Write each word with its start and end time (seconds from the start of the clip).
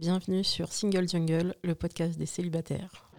Bienvenue 0.00 0.44
sur 0.44 0.72
Single 0.72 1.08
Jungle, 1.08 1.56
le 1.64 1.74
podcast 1.74 2.16
des 2.16 2.26
célibataires. 2.26 3.10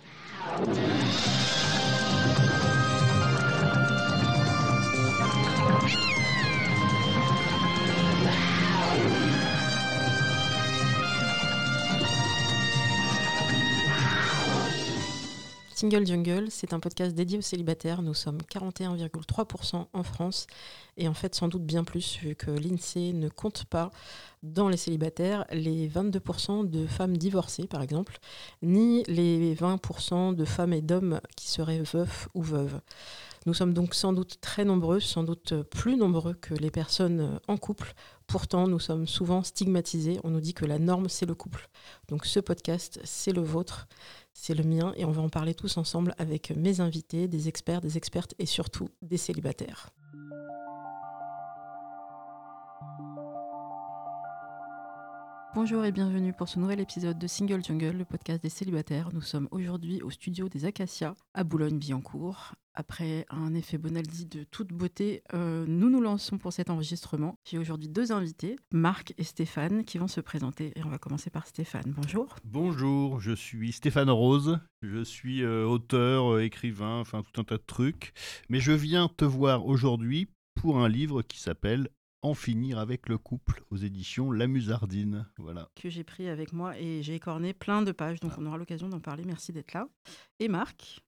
Single 15.79 16.05
Jungle, 16.05 16.47
c'est 16.49 16.73
un 16.73 16.81
podcast 16.81 17.15
dédié 17.15 17.37
aux 17.37 17.41
célibataires. 17.41 18.01
Nous 18.01 18.13
sommes 18.13 18.39
41,3% 18.51 19.85
en 19.93 20.03
France 20.03 20.45
et 20.97 21.07
en 21.07 21.13
fait 21.13 21.33
sans 21.33 21.47
doute 21.47 21.63
bien 21.63 21.85
plus 21.85 22.17
vu 22.21 22.35
que 22.35 22.51
l'INSEE 22.51 23.13
ne 23.13 23.29
compte 23.29 23.63
pas 23.63 23.89
dans 24.43 24.67
les 24.67 24.75
célibataires 24.75 25.45
les 25.51 25.87
22% 25.87 26.69
de 26.69 26.85
femmes 26.85 27.15
divorcées 27.15 27.65
par 27.65 27.81
exemple, 27.81 28.17
ni 28.61 29.03
les 29.03 29.55
20% 29.55 30.35
de 30.35 30.43
femmes 30.43 30.73
et 30.73 30.81
d'hommes 30.81 31.21
qui 31.37 31.47
seraient 31.47 31.79
veufs 31.79 32.27
ou 32.33 32.41
veuves. 32.41 32.81
Nous 33.45 33.53
sommes 33.53 33.73
donc 33.73 33.93
sans 33.93 34.13
doute 34.13 34.37
très 34.41 34.65
nombreux, 34.65 34.99
sans 34.99 35.23
doute 35.23 35.53
plus 35.63 35.95
nombreux 35.95 36.33
que 36.33 36.53
les 36.53 36.71
personnes 36.71 37.39
en 37.47 37.57
couple. 37.57 37.93
Pourtant, 38.27 38.67
nous 38.67 38.79
sommes 38.79 39.07
souvent 39.07 39.43
stigmatisés. 39.43 40.19
On 40.23 40.29
nous 40.29 40.41
dit 40.41 40.53
que 40.53 40.65
la 40.65 40.79
norme, 40.79 41.09
c'est 41.09 41.25
le 41.25 41.35
couple. 41.35 41.69
Donc 42.09 42.25
ce 42.25 42.39
podcast, 42.39 42.99
c'est 43.03 43.31
le 43.31 43.41
vôtre 43.41 43.87
c'est 44.41 44.53
le 44.53 44.63
mien 44.63 44.93
et 44.95 45.05
on 45.05 45.11
va 45.11 45.21
en 45.21 45.29
parler 45.29 45.53
tous 45.53 45.77
ensemble 45.77 46.15
avec 46.17 46.51
mes 46.55 46.79
invités, 46.79 47.27
des 47.27 47.47
experts, 47.49 47.81
des 47.81 47.97
expertes 47.97 48.35
et 48.39 48.45
surtout 48.45 48.89
des 49.01 49.17
célibataires. 49.17 49.89
Bonjour 55.55 55.83
et 55.83 55.91
bienvenue 55.91 56.31
pour 56.31 56.47
ce 56.47 56.59
nouvel 56.59 56.79
épisode 56.79 57.17
de 57.17 57.25
Single 57.25 57.63
Jungle, 57.63 57.97
le 57.97 58.05
podcast 58.05 58.43
des 58.43 58.49
célibataires. 58.49 59.09
Nous 59.13 59.21
sommes 59.21 59.47
aujourd'hui 59.49 59.99
au 60.03 60.11
studio 60.11 60.47
des 60.47 60.65
Acacias 60.65 61.15
à 61.33 61.43
Boulogne-Billancourt. 61.43 62.53
Après 62.75 63.25
un 63.31 63.55
effet 63.55 63.79
Bonaldi 63.79 64.27
de 64.27 64.43
toute 64.43 64.71
beauté, 64.71 65.23
euh, 65.33 65.65
nous 65.67 65.89
nous 65.89 66.01
lançons 66.01 66.37
pour 66.37 66.53
cet 66.53 66.69
enregistrement. 66.69 67.33
J'ai 67.43 67.57
aujourd'hui 67.57 67.89
deux 67.89 68.11
invités, 68.11 68.57
Marc 68.71 69.15
et 69.17 69.23
Stéphane, 69.23 69.85
qui 69.85 69.97
vont 69.97 70.07
se 70.07 70.21
présenter. 70.21 70.71
Et 70.75 70.83
on 70.83 70.89
va 70.89 70.99
commencer 70.99 71.31
par 71.31 71.47
Stéphane. 71.47 71.95
Bonjour. 71.97 72.35
Bonjour, 72.43 73.19
je 73.19 73.31
suis 73.31 73.71
Stéphane 73.71 74.11
Rose. 74.11 74.59
Je 74.83 75.03
suis 75.03 75.43
euh, 75.43 75.65
auteur, 75.65 76.35
euh, 76.35 76.43
écrivain, 76.43 76.99
enfin 76.99 77.23
tout 77.23 77.41
un 77.41 77.43
tas 77.43 77.57
de 77.57 77.63
trucs. 77.65 78.13
Mais 78.49 78.59
je 78.59 78.71
viens 78.71 79.09
te 79.09 79.25
voir 79.25 79.65
aujourd'hui 79.65 80.29
pour 80.53 80.77
un 80.77 80.89
livre 80.89 81.23
qui 81.23 81.39
s'appelle 81.39 81.89
en 82.21 82.33
finir 82.33 82.79
avec 82.79 83.07
le 83.07 83.17
couple 83.17 83.63
aux 83.69 83.77
éditions 83.77 84.31
La 84.31 84.47
Musardine. 84.47 85.27
Voilà. 85.37 85.69
Que 85.75 85.89
j'ai 85.89 86.03
pris 86.03 86.27
avec 86.27 86.53
moi 86.53 86.77
et 86.77 87.01
j'ai 87.01 87.15
écorné 87.15 87.53
plein 87.53 87.81
de 87.81 87.91
pages, 87.91 88.19
donc 88.19 88.33
ah. 88.35 88.39
on 88.39 88.45
aura 88.45 88.57
l'occasion 88.57 88.89
d'en 88.89 88.99
parler. 88.99 89.23
Merci 89.25 89.53
d'être 89.53 89.73
là. 89.73 89.87
Et 90.39 90.47
Marc? 90.47 91.01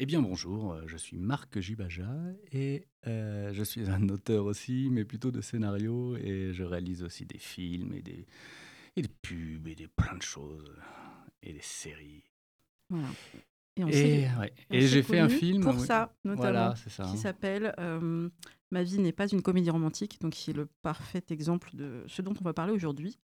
Eh 0.00 0.06
bien 0.06 0.22
bonjour, 0.22 0.74
euh, 0.74 0.82
je 0.86 0.96
suis 0.96 1.18
Marc 1.18 1.58
Jubaja 1.58 2.08
et 2.52 2.86
euh, 3.08 3.52
je 3.52 3.64
suis 3.64 3.90
un 3.90 4.08
auteur 4.08 4.44
aussi, 4.44 4.90
mais 4.92 5.04
plutôt 5.04 5.32
de 5.32 5.40
scénarios 5.40 6.16
et 6.16 6.52
je 6.52 6.62
réalise 6.62 7.02
aussi 7.02 7.26
des 7.26 7.38
films 7.38 7.92
et 7.94 8.02
des, 8.02 8.24
et 8.94 9.02
des 9.02 9.08
pubs 9.22 9.66
et 9.66 9.74
des 9.74 9.88
plein 9.88 10.16
de 10.16 10.22
choses 10.22 10.72
et 11.42 11.52
des 11.52 11.62
séries. 11.62 12.22
Voilà. 12.90 13.08
Et, 13.86 14.26
et, 14.70 14.86
j'ai 14.86 15.02
fait 15.02 15.18
un 15.18 15.28
film 15.28 15.62
pour 15.62 15.78
ça, 15.78 16.12
notamment, 16.24 16.74
qui 16.74 17.18
s'appelle 17.18 17.74
euh, 17.78 18.28
Ma 18.70 18.82
vie 18.82 18.98
n'est 18.98 19.12
pas 19.12 19.28
une 19.28 19.42
comédie 19.42 19.70
romantique, 19.70 20.20
donc 20.20 20.32
qui 20.32 20.50
est 20.50 20.54
le 20.54 20.66
parfait 20.82 21.24
exemple 21.30 21.70
de 21.74 22.04
ce 22.06 22.20
dont 22.20 22.34
on 22.38 22.44
va 22.44 22.52
parler 22.52 22.72
aujourd'hui. 22.72 23.18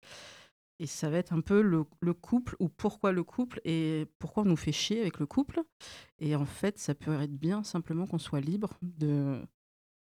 Et 0.78 0.86
ça 0.86 1.10
va 1.10 1.18
être 1.18 1.32
un 1.32 1.40
peu 1.40 1.60
le, 1.62 1.84
couple, 2.14 2.56
ou 2.58 2.68
pourquoi 2.68 3.12
le 3.12 3.22
couple, 3.22 3.60
et 3.64 4.06
pourquoi 4.18 4.42
on 4.42 4.46
nous 4.46 4.56
fait 4.56 4.72
chier 4.72 5.00
avec 5.00 5.18
le 5.18 5.26
couple. 5.26 5.60
Et 6.18 6.34
en 6.34 6.46
fait, 6.46 6.78
ça 6.78 6.94
peut 6.94 7.20
être 7.20 7.36
bien 7.36 7.62
simplement 7.62 8.06
qu'on 8.06 8.18
soit 8.18 8.40
libre 8.40 8.78
de, 8.82 9.40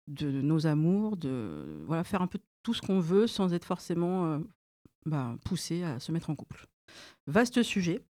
de 0.08 0.30
nos 0.42 0.68
amours, 0.68 1.18
de 1.18 1.84
voilà, 1.86 2.04
faire 2.04 2.22
un 2.22 2.28
peu 2.28 2.40
tout 2.64 2.74
ce 2.74 2.82
qu'on 2.82 3.00
veut 3.00 3.28
sans 3.28 3.54
être 3.54 3.66
forcément 3.66 4.26
euh, 4.26 4.40
bah, 5.06 5.36
poussé 5.44 5.84
à 5.84 6.00
se 6.00 6.12
mettre 6.12 6.30
en 6.30 6.36
couple. 6.36 6.66
Vaste 7.28 7.62
sujet. 7.64 8.04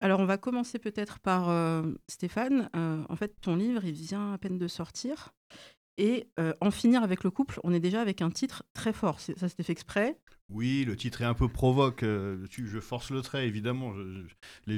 Alors, 0.00 0.20
on 0.20 0.26
va 0.26 0.36
commencer 0.36 0.78
peut-être 0.78 1.18
par 1.18 1.48
euh, 1.48 1.82
Stéphane. 2.08 2.68
Euh, 2.76 3.02
en 3.08 3.16
fait, 3.16 3.40
ton 3.40 3.56
livre, 3.56 3.84
il 3.84 3.92
vient 3.92 4.32
à 4.32 4.38
peine 4.38 4.58
de 4.58 4.68
sortir. 4.68 5.32
Et 5.96 6.28
euh, 6.40 6.52
en 6.60 6.70
finir 6.70 7.02
avec 7.02 7.22
le 7.22 7.30
couple, 7.30 7.60
on 7.62 7.72
est 7.72 7.80
déjà 7.80 8.00
avec 8.00 8.20
un 8.20 8.30
titre 8.30 8.64
très 8.74 8.92
fort. 8.92 9.20
Ça, 9.20 9.48
c'était 9.48 9.62
fait 9.62 9.72
exprès? 9.72 10.18
Oui, 10.50 10.84
le 10.84 10.96
titre 10.96 11.22
est 11.22 11.26
un 11.26 11.34
peu 11.34 11.48
provoque. 11.48 12.02
je 12.02 12.80
force 12.80 13.10
le 13.10 13.22
trait, 13.22 13.46
évidemment. 13.46 13.94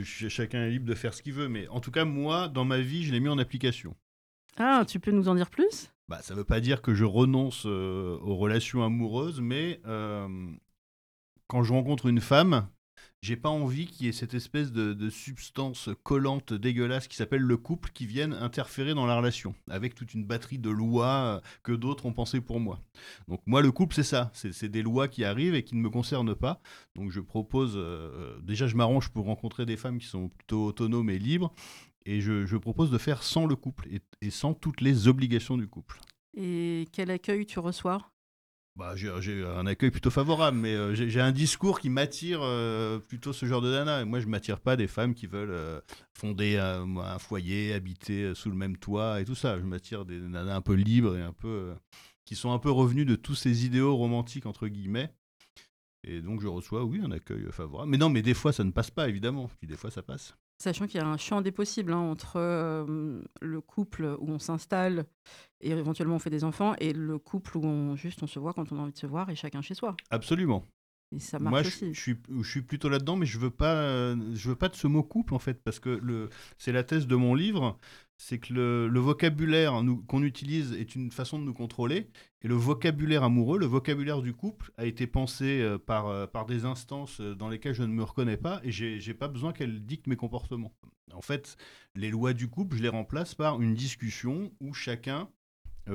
chacun 0.05 0.65
est 0.67 0.71
libre 0.71 0.87
de 0.87 0.95
faire 0.95 1.15
ce 1.15 1.23
qu'il 1.23 1.33
veut. 1.33 1.49
Mais 1.49 1.67
en 1.69 1.81
tout 1.81 1.91
cas, 1.91 2.05
moi, 2.05 2.49
dans 2.49 2.65
ma 2.65 2.79
vie, 2.79 3.05
je 3.05 3.13
l'ai 3.13 3.21
mis 3.21 3.29
en 3.29 3.39
application. 3.39 3.97
Ah, 4.59 4.85
tu 4.87 5.01
peux 5.01 5.11
nous 5.11 5.29
en 5.29 5.35
dire 5.35 5.51
plus? 5.51 5.91
Bah, 6.09 6.21
Ça 6.23 6.35
ne 6.35 6.39
veut 6.39 6.45
pas 6.45 6.61
dire 6.61 6.83
que 6.83 6.95
je 6.95 7.05
renonce 7.05 7.65
aux 7.65 8.37
relations 8.37 8.85
amoureuses, 8.85 9.41
mais 9.41 9.81
quand 11.49 11.63
je 11.63 11.73
rencontre 11.73 12.07
une 12.07 12.21
femme, 12.21 12.69
j'ai 13.23 13.37
pas 13.37 13.49
envie 13.49 13.87
qu'il 13.87 14.07
y 14.07 14.09
ait 14.09 14.13
cette 14.13 14.35
espèce 14.35 14.73
de, 14.73 15.11
substance 15.11 15.89
collante 16.03 16.53
dégueulasse 16.53 17.09
qui 17.09 17.17
s'appelle 17.17 17.43
le 17.43 17.57
couple 17.57 17.91
qui 17.93 18.07
vienne 18.07 18.33
interférer 18.33 18.95
dans 18.95 19.07
la 19.07 19.17
relation 19.17 19.55
avec 19.69 19.95
toute 19.95 20.15
une 20.15 20.25
batterie 20.25 20.59
de 20.59 20.71
lois 20.71 21.41
que 21.63 21.73
d'autres 21.73 22.07
ont 22.07 22.13
pensé 22.13 22.41
pour 22.41 22.61
moi. 22.61 22.81
Donc 23.29 23.41
moi 23.47 23.63
le 23.63 23.73
couple 23.73 23.95
c'est 23.95 24.03
ça, 24.03 24.31
c'est 24.35 24.69
des 24.69 24.83
lois 24.83 25.09
qui 25.09 25.25
arrivent 25.25 25.55
et 25.55 25.65
qui 25.65 25.75
ne 25.75 25.81
me 25.81 25.91
concernent 25.91 26.35
pas. 26.35 26.61
Donc 26.95 27.11
je 27.11 27.21
propose, 27.21 27.75
euh, 27.77 28.39
déjà 28.43 28.67
je 28.67 28.77
m'arrange 28.77 29.11
pour 29.11 29.27
rencontrer 29.27 29.67
des 29.67 29.77
femmes 29.77 29.99
qui 29.99 30.07
sont 30.07 30.29
plutôt 30.29 30.67
autonomes 30.67 31.11
et 31.11 31.19
libres 31.19 31.53
et 32.05 32.21
je, 32.21 32.57
propose 32.57 32.91
de 32.91 32.99
faire 32.99 33.23
sans 33.23 33.47
le 33.47 33.57
couple 33.57 33.89
et 34.21 34.31
sans 34.31 34.55
toutes 34.55 34.81
les 34.81 35.09
obligations 35.09 35.57
du 35.57 35.67
couple. 35.67 35.99
Et 36.37 36.87
quel 36.93 37.11
accueil 37.11 37.47
tu 37.47 37.59
reçois? 37.59 38.13
Bah, 38.77 38.95
j'ai 38.95 39.43
un 39.43 39.65
accueil 39.65 39.91
plutôt 39.91 40.11
favorable, 40.11 40.59
mais 40.59 40.75
euh, 40.75 40.95
j'ai 40.95 41.21
un 41.21 41.33
discours 41.33 41.81
qui 41.81 41.89
m'attire 41.89 42.41
euh, 42.43 42.99
plutôt 42.99 43.33
ce 43.33 43.47
genre 43.47 43.63
de 43.63 43.71
nana. 43.71 44.03
Et 44.03 44.05
moi, 44.05 44.21
je 44.21 44.27
m'attire 44.27 44.61
pas 44.61 44.77
des 44.77 44.87
femmes 44.87 45.15
qui 45.15 45.27
veulent 45.27 45.51
euh, 45.51 45.81
fonder 46.13 46.59
un, 46.59 47.19
foyer, 47.19 47.73
habiter 47.73 48.35
sous 48.35 48.51
le 48.51 48.57
même 48.57 48.77
toit 48.77 49.23
et 49.23 49.25
tout 49.25 49.35
ça. 49.35 49.59
Je 49.59 49.65
m'attire 49.65 50.05
des 50.05 50.19
nanas 50.19 50.55
un 50.55 50.61
peu 50.61 50.75
libres 50.75 51.17
et 51.17 51.23
un 51.23 51.33
peu 51.33 51.75
qui 52.27 52.37
sont 52.37 52.53
un 52.53 52.59
peu 52.59 52.71
revenus 52.71 53.07
de 53.07 53.17
tous 53.17 53.35
ces 53.35 53.65
idéaux 53.65 53.97
romantiques 53.97 54.45
entre 54.45 54.69
guillemets. 54.69 55.11
Et 56.05 56.21
donc, 56.21 56.43
je 56.43 56.47
reçois, 56.47 56.85
oui, 56.85 57.01
un 57.03 57.11
accueil 57.13 57.47
favorable. 57.51 57.91
Mais 57.91 57.99
non, 57.99 58.11
mais 58.11 58.23
des 58.23 58.35
fois, 58.35 58.53
ça 58.53 58.63
ne 58.63 58.73
passe 58.73 58.91
pas, 58.91 59.09
évidemment. 59.09 59.49
Puis 59.59 59.67
des 59.67 59.77
fois, 59.77 59.91
ça 59.91 60.03
passe. 60.03 60.37
Sachant 60.59 60.87
qu'il 60.87 61.01
y 61.01 61.05
a 61.05 61.07
un 61.07 61.19
champ 61.19 61.43
des 61.43 61.53
possibles 61.53 61.93
hein, 61.93 61.99
entre 61.99 62.39
le 63.43 63.61
couple 63.61 64.17
où 64.21 64.31
on 64.31 64.39
s'installe 64.39 65.05
et 65.61 65.71
éventuellement 65.71 66.17
on 66.17 66.19
fait 66.19 66.31
des 66.31 66.45
enfants 66.45 66.75
et 66.79 66.93
le 66.93 67.19
couple 67.19 67.59
où 67.59 67.65
on 67.65 67.95
juste 67.95 68.23
on 68.23 68.27
se 68.27 68.39
voit 68.39 68.55
quand 68.55 68.73
on 68.73 68.79
a 68.79 68.81
envie 68.81 68.93
de 68.93 68.99
se 68.99 69.07
voir 69.07 69.29
et 69.29 69.37
chacun 69.37 69.61
chez 69.61 69.75
soi. 69.75 69.97
Absolument. 70.11 70.65
Et 71.15 71.21
ça 71.21 71.39
marche 71.39 71.53
Moi, 71.53 71.61
aussi. 71.61 71.95
Je, 71.95 72.01
suis, 72.01 72.17
je 72.43 72.51
suis 72.51 72.63
plutôt 72.63 72.89
là-dedans, 72.89 73.17
mais 73.17 73.27
je 73.27 73.39
veux 73.39 73.51
pas, 73.51 74.15
je 74.17 74.49
veux 74.49 74.57
pas 74.57 74.69
de 74.69 74.75
ce 74.75 74.87
mot 74.87 75.03
couple 75.03 75.35
en 75.35 75.39
fait, 75.39 75.63
parce 75.63 75.79
que 75.79 75.91
le, 75.91 76.31
c'est 76.59 76.73
la 76.73 76.83
thèse 76.83 77.07
de 77.07 77.15
mon 77.15 77.35
livre 77.35 77.79
c'est 78.19 78.39
que 78.39 78.53
le, 78.53 78.99
vocabulaire 78.99 79.83
qu'on 80.07 80.23
utilise 80.23 80.73
est 80.73 80.95
une 80.95 81.11
façon 81.11 81.39
de 81.39 81.45
nous 81.45 81.55
contrôler, 81.55 82.09
et 82.43 82.49
le 82.49 82.55
vocabulaire 82.55 83.23
amoureux, 83.23 83.59
le 83.59 83.67
vocabulaire 83.67 84.23
du 84.23 84.33
couple, 84.33 84.73
a 84.77 84.87
été 84.87 85.07
pensé 85.07 85.61
euh, 85.61 85.79
par, 85.79 86.07
euh, 86.09 86.27
par 86.27 86.47
des 86.47 86.65
instances 86.65 87.21
euh, 87.21 87.35
dans 87.35 87.49
lesquelles 87.49 87.75
je 87.75 87.83
ne 87.83 87.93
me 87.93 88.03
reconnais 88.03 88.37
pas, 88.37 88.61
et 88.65 88.71
j'ai 88.71 88.99
n'ai 88.99 89.15
pas 89.15 89.29
besoin 89.29 89.53
qu'elles 89.53 89.85
dictent 89.85 90.07
mes 90.07 90.17
comportements. 90.17 90.73
En 91.13 91.21
fait, 91.21 91.57
les 91.95 92.11
lois 92.11 92.33
du 92.33 92.49
couple, 92.49 92.77
je 92.77 92.83
les 92.83 92.89
remplace 92.89 93.35
par 93.35 93.61
une 93.61 93.75
discussion 93.75 94.53
où 94.61 94.75
chacun 94.75 95.29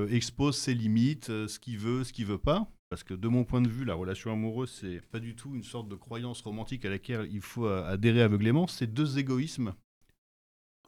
expose 0.10 0.58
ses 0.58 0.74
limites, 0.74 1.26
ce 1.26 1.60
qu'il 1.60 1.78
veut, 1.78 2.06
ce 2.06 2.14
qu'il 2.14 2.26
veut 2.26 2.38
pas. 2.38 2.72
Parce 2.90 3.04
que 3.04 3.14
de 3.14 3.28
mon 3.28 3.44
point 3.44 3.62
de 3.62 3.68
vue, 3.68 3.84
la 3.84 3.94
relation 3.94 4.32
amoureuse, 4.32 4.72
c'est 4.80 5.02
pas 5.02 5.20
du 5.20 5.36
tout 5.36 5.54
une 5.54 5.64
sorte 5.64 5.90
de 5.90 5.96
croyance 5.96 6.42
romantique 6.42 6.86
à 6.86 6.90
laquelle 6.90 7.28
il 7.30 7.42
faut 7.42 7.68
adhérer 7.68 8.22
aveuglément. 8.22 8.68
C'est 8.68 8.88
deux 8.88 9.20
égoïsmes 9.20 9.74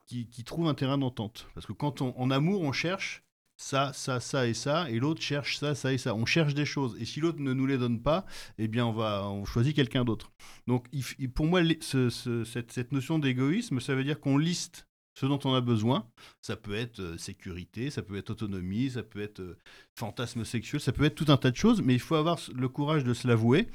qui, 0.06 0.44
trouve 0.44 0.68
un 0.68 0.74
terrain 0.74 0.98
d'entente. 0.98 1.48
Parce 1.54 1.66
que 1.66 1.74
quand 1.74 2.02
on, 2.02 2.18
en 2.18 2.32
amour, 2.32 2.62
on 2.62 2.72
cherche 2.72 3.24
ça, 3.56 3.94
ça, 3.94 4.20
ça 4.20 4.48
et 4.48 4.54
ça, 4.54 4.90
et 4.90 5.00
l'autre 5.00 5.22
cherche 5.22 5.58
ça, 5.58 5.76
ça 5.76 5.94
et 5.94 5.98
ça. 5.98 6.16
On 6.16 6.26
cherche 6.26 6.54
des 6.54 6.66
choses. 6.66 6.96
Et 7.00 7.06
si 7.06 7.20
l'autre 7.20 7.40
ne 7.40 7.54
nous 7.54 7.66
les 7.66 7.78
donne 7.78 8.02
pas, 8.02 8.26
eh 8.58 8.68
bien, 8.68 8.86
on, 8.86 8.92
va, 8.92 9.28
on 9.30 9.46
choisit 9.46 9.76
quelqu'un 9.76 10.04
d'autre. 10.04 10.32
Donc, 10.68 10.88
pour 11.34 11.46
moi, 11.46 11.62
cette, 11.82 12.72
cette, 12.72 12.92
notion 12.92 13.20
d'égoïsme, 13.20 13.80
ça 13.80 13.96
veut 13.96 14.04
dire 14.04 14.20
qu'on 14.20 14.38
liste 14.38 14.88
ce 15.16 15.26
dont 15.26 15.40
on 15.44 15.54
a 15.54 15.62
besoin. 15.62 16.08
Ça 16.42 16.56
peut 16.56 16.74
être 16.74 17.00
euh, 17.00 17.18
sécurité, 17.18 17.90
ça 17.90 18.02
peut 18.02 18.18
être 18.18 18.32
autonomie, 18.32 18.90
ça 18.90 19.04
peut 19.04 19.22
être 19.22 19.42
euh, 19.42 19.58
fantasme 19.96 20.44
sexuel, 20.44 20.82
ça 20.82 20.92
peut 20.92 21.04
être 21.04 21.16
tout 21.16 21.32
un 21.32 21.38
tas 21.38 21.52
de 21.52 21.56
choses, 21.56 21.82
mais 21.82 21.94
il 21.94 22.00
faut 22.00 22.16
avoir 22.16 22.40
le 22.54 22.68
courage 22.68 23.04
de 23.04 23.14
se 23.14 23.28
l'avouer. 23.28 23.68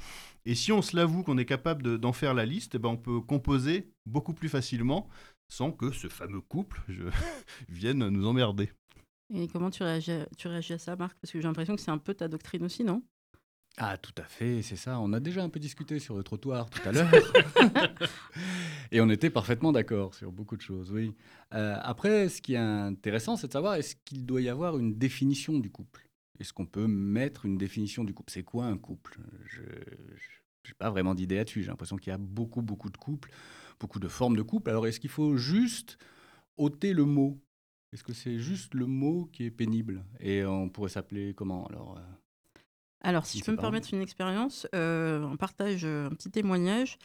Et 0.45 0.55
si 0.55 0.71
on 0.71 0.81
se 0.81 0.95
l'avoue 0.95 1.23
qu'on 1.23 1.37
est 1.37 1.45
capable 1.45 1.97
d'en 1.97 2.13
faire 2.13 2.33
la 2.33 2.45
liste, 2.45 2.75
eh 2.75 2.79
ben 2.79 2.89
on 2.89 2.97
peut 2.97 3.21
composer 3.21 3.91
beaucoup 4.05 4.33
plus 4.33 4.49
facilement 4.49 5.07
sans 5.49 5.71
que 5.71 5.91
ce 5.91 6.07
fameux 6.07 6.41
couple 6.41 6.81
je... 6.87 7.03
vienne 7.69 8.07
nous 8.07 8.27
emmerder. 8.27 8.71
Et 9.33 9.47
comment 9.47 9.69
tu 9.69 9.83
réagis, 9.83 10.11
tu 10.37 10.47
réagis 10.47 10.73
à 10.73 10.77
ça, 10.79 10.95
Marc? 10.95 11.17
Parce 11.19 11.31
que 11.31 11.39
j'ai 11.39 11.47
l'impression 11.47 11.75
que 11.75 11.81
c'est 11.81 11.91
un 11.91 11.97
peu 11.97 12.13
ta 12.13 12.27
doctrine 12.27 12.63
aussi, 12.63 12.83
non? 12.83 13.03
Ah, 13.77 13.97
tout 13.97 14.13
à 14.17 14.23
fait, 14.23 14.61
c'est 14.61 14.75
ça. 14.75 14.99
On 14.99 15.13
a 15.13 15.19
déjà 15.19 15.43
un 15.43 15.49
peu 15.49 15.59
discuté 15.59 15.99
sur 15.99 16.17
le 16.17 16.23
trottoir 16.23 16.69
tout 16.69 16.81
à 16.87 16.91
l'heure. 16.91 17.09
et 18.91 18.99
on 18.99 19.09
était 19.09 19.29
parfaitement 19.29 19.71
d'accord 19.71 20.15
sur 20.15 20.31
beaucoup 20.31 20.57
de 20.57 20.61
choses, 20.61 20.91
oui. 20.91 21.13
Euh, 21.53 21.77
après, 21.81 22.27
ce 22.27 22.41
qui 22.41 22.55
est 22.55 22.57
intéressant, 22.57 23.37
c'est 23.37 23.47
de 23.47 23.53
savoir 23.53 23.75
est-ce 23.75 23.95
qu'il 24.03 24.25
doit 24.25 24.41
y 24.41 24.49
avoir 24.49 24.77
une 24.77 24.97
définition 24.97 25.59
du 25.59 25.69
couple? 25.69 26.07
Est-ce 26.39 26.51
qu'on 26.51 26.65
peut 26.65 26.87
mettre 26.87 27.45
une 27.45 27.57
définition 27.57 28.03
du 28.03 28.13
couple? 28.13 28.31
C'est 28.31 28.43
quoi 28.43 28.65
un 28.65 28.77
couple? 28.77 29.19
Je 29.45 29.61
n'ai 29.61 30.73
pas 30.77 30.89
vraiment 30.89 31.15
d'idée 31.15 31.35
là-dessus. 31.35 31.61
J'ai 31.61 31.69
l'impression 31.69 31.97
qu'il 31.97 32.11
y 32.11 32.13
a 32.13 32.17
beaucoup, 32.17 32.61
beaucoup 32.61 32.89
de 32.89 32.97
couples, 32.97 33.31
beaucoup 33.79 33.99
de 33.99 34.07
formes 34.07 34.35
de 34.35 34.41
couple. 34.41 34.69
Alors, 34.69 34.87
est-ce 34.87 34.99
qu'il 34.99 35.09
faut 35.09 35.37
juste 35.37 35.97
ôter 36.57 36.93
le 36.93 37.05
mot? 37.05 37.39
Est-ce 37.93 38.03
que 38.03 38.13
c'est 38.13 38.39
juste 38.39 38.73
le 38.73 38.85
mot 38.85 39.29
qui 39.31 39.45
est 39.45 39.51
pénible? 39.51 40.05
Et 40.19 40.45
on 40.45 40.69
pourrait 40.69 40.89
s'appeler 40.89 41.33
comment 41.33 41.65
alors 41.67 41.97
euh, 41.97 42.01
alors, 43.01 43.25
si 43.25 43.39
je 43.39 43.45
peux 43.45 43.51
me 43.51 43.57
permettre 43.57 43.93
une 43.93 44.01
expérience, 44.01 44.67
euh, 44.75 45.23
un 45.23 45.35
partage, 45.37 45.85
euh, 45.85 46.07
un 46.07 46.09
petit 46.09 46.29
témoignage. 46.29 46.97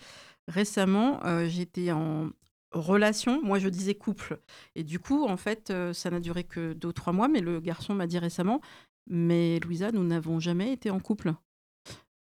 Récemment, 0.49 1.25
euh, 1.25 1.47
j'étais 1.47 1.93
en 1.93 2.31
relation, 2.73 3.41
moi 3.43 3.59
je 3.59 3.69
disais 3.69 3.95
couple. 3.95 4.41
Et 4.75 4.83
du 4.83 4.99
coup, 4.99 5.25
en 5.25 5.37
fait, 5.37 5.73
ça 5.93 6.11
n'a 6.11 6.19
duré 6.19 6.43
que 6.43 6.73
deux 6.73 6.89
ou 6.89 6.93
trois 6.93 7.13
mois, 7.13 7.29
mais 7.29 7.41
le 7.41 7.61
garçon 7.61 7.95
m'a 7.95 8.09
dit 8.09 8.19
récemment, 8.19 8.61
mais 9.07 9.61
Louisa, 9.61 9.93
nous 9.93 10.03
n'avons 10.03 10.41
jamais 10.41 10.73
été 10.73 10.91
en 10.91 10.99
couple. 10.99 11.35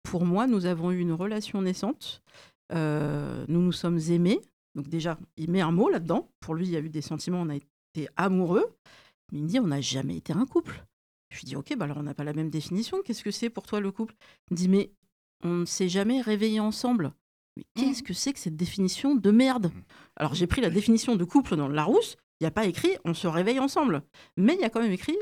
Pour 0.03 0.25
moi, 0.25 0.45
nous 0.45 0.67
avons 0.67 0.91
eu 0.91 0.99
une 0.99 1.11
relation 1.11 1.61
naissante. 1.63 2.21
Nous 2.71 3.61
nous 3.61 3.71
sommes 3.71 3.99
aimés. 4.09 4.41
Donc 4.75 4.87
déjà, 4.87 5.19
il 5.37 5.51
met 5.51 5.61
un 5.61 5.71
mot 5.71 5.89
là-dedans. 5.89 6.29
Pour 6.39 6.55
lui, 6.55 6.65
il 6.65 6.71
y 6.71 6.77
a 6.77 6.79
eu 6.79 6.89
des 6.89 7.01
sentiments, 7.01 7.41
on 7.41 7.49
a 7.49 7.55
été 7.55 8.07
amoureux. 8.15 8.75
Mais 9.31 9.39
il 9.39 9.43
me 9.43 9.47
dit, 9.47 9.59
on 9.59 9.67
n'a 9.67 9.81
jamais 9.81 10.17
été 10.17 10.33
un 10.33 10.45
couple. 10.45 10.83
Je 11.29 11.39
lui 11.39 11.45
dis, 11.45 11.55
ok, 11.55 11.75
bah 11.77 11.85
alors 11.85 11.97
on 11.97 12.03
n'a 12.03 12.13
pas 12.13 12.23
la 12.23 12.33
même 12.33 12.49
définition. 12.49 13.01
Qu'est-ce 13.03 13.23
que 13.23 13.31
c'est 13.31 13.49
pour 13.49 13.65
toi 13.65 13.79
le 13.79 13.91
couple? 13.91 14.15
Il 14.49 14.53
me 14.53 14.57
dit, 14.57 14.69
mais 14.69 14.91
on 15.43 15.49
ne 15.49 15.65
s'est 15.65 15.89
jamais 15.89 16.21
réveillé 16.21 16.59
ensemble. 16.59 17.13
Mais 17.57 17.65
qu'est-ce 17.75 18.01
mmh. 18.01 18.05
que 18.05 18.13
c'est 18.13 18.33
que 18.33 18.39
cette 18.39 18.55
définition 18.55 19.15
de 19.15 19.31
merde? 19.31 19.67
Mmh. 19.67 19.81
Alors 20.15 20.33
j'ai 20.33 20.47
pris 20.47 20.61
la 20.61 20.69
définition 20.69 21.15
de 21.15 21.23
couple 21.23 21.55
dans 21.55 21.67
le 21.67 21.75
Larousse. 21.75 22.17
Il 22.39 22.43
n'y 22.43 22.47
a 22.47 22.51
pas 22.51 22.65
écrit 22.65 22.91
on 23.05 23.13
se 23.13 23.27
réveille 23.27 23.59
ensemble. 23.59 24.03
Mais 24.37 24.55
il 24.55 24.61
y 24.61 24.63
a 24.63 24.69
quand 24.69 24.81
même 24.81 24.91
écrit 24.91 25.17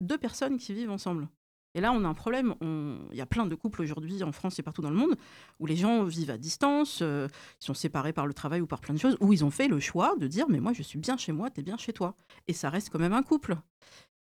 deux 0.00 0.18
personnes 0.18 0.58
qui 0.58 0.74
vivent 0.74 0.90
ensemble. 0.90 1.28
Et 1.74 1.80
là, 1.80 1.92
on 1.92 2.04
a 2.04 2.08
un 2.08 2.14
problème. 2.14 2.54
Il 2.62 3.16
y 3.16 3.20
a 3.20 3.26
plein 3.26 3.46
de 3.46 3.54
couples 3.54 3.82
aujourd'hui 3.82 4.22
en 4.22 4.32
France 4.32 4.58
et 4.58 4.62
partout 4.62 4.82
dans 4.82 4.90
le 4.90 4.96
monde 4.96 5.16
où 5.60 5.66
les 5.66 5.76
gens 5.76 6.04
vivent 6.04 6.30
à 6.30 6.38
distance, 6.38 7.00
euh, 7.02 7.28
ils 7.60 7.64
sont 7.64 7.74
séparés 7.74 8.12
par 8.12 8.26
le 8.26 8.34
travail 8.34 8.60
ou 8.60 8.66
par 8.66 8.80
plein 8.80 8.94
de 8.94 8.98
choses, 8.98 9.16
où 9.20 9.32
ils 9.32 9.44
ont 9.44 9.50
fait 9.50 9.68
le 9.68 9.78
choix 9.80 10.14
de 10.18 10.26
dire 10.26 10.46
mais 10.48 10.60
moi 10.60 10.72
je 10.72 10.82
suis 10.82 10.98
bien 10.98 11.16
chez 11.16 11.32
moi, 11.32 11.50
tu 11.50 11.60
es 11.60 11.62
bien 11.62 11.76
chez 11.76 11.92
toi. 11.92 12.14
Et 12.46 12.52
ça 12.52 12.70
reste 12.70 12.90
quand 12.90 12.98
même 12.98 13.12
un 13.12 13.22
couple. 13.22 13.56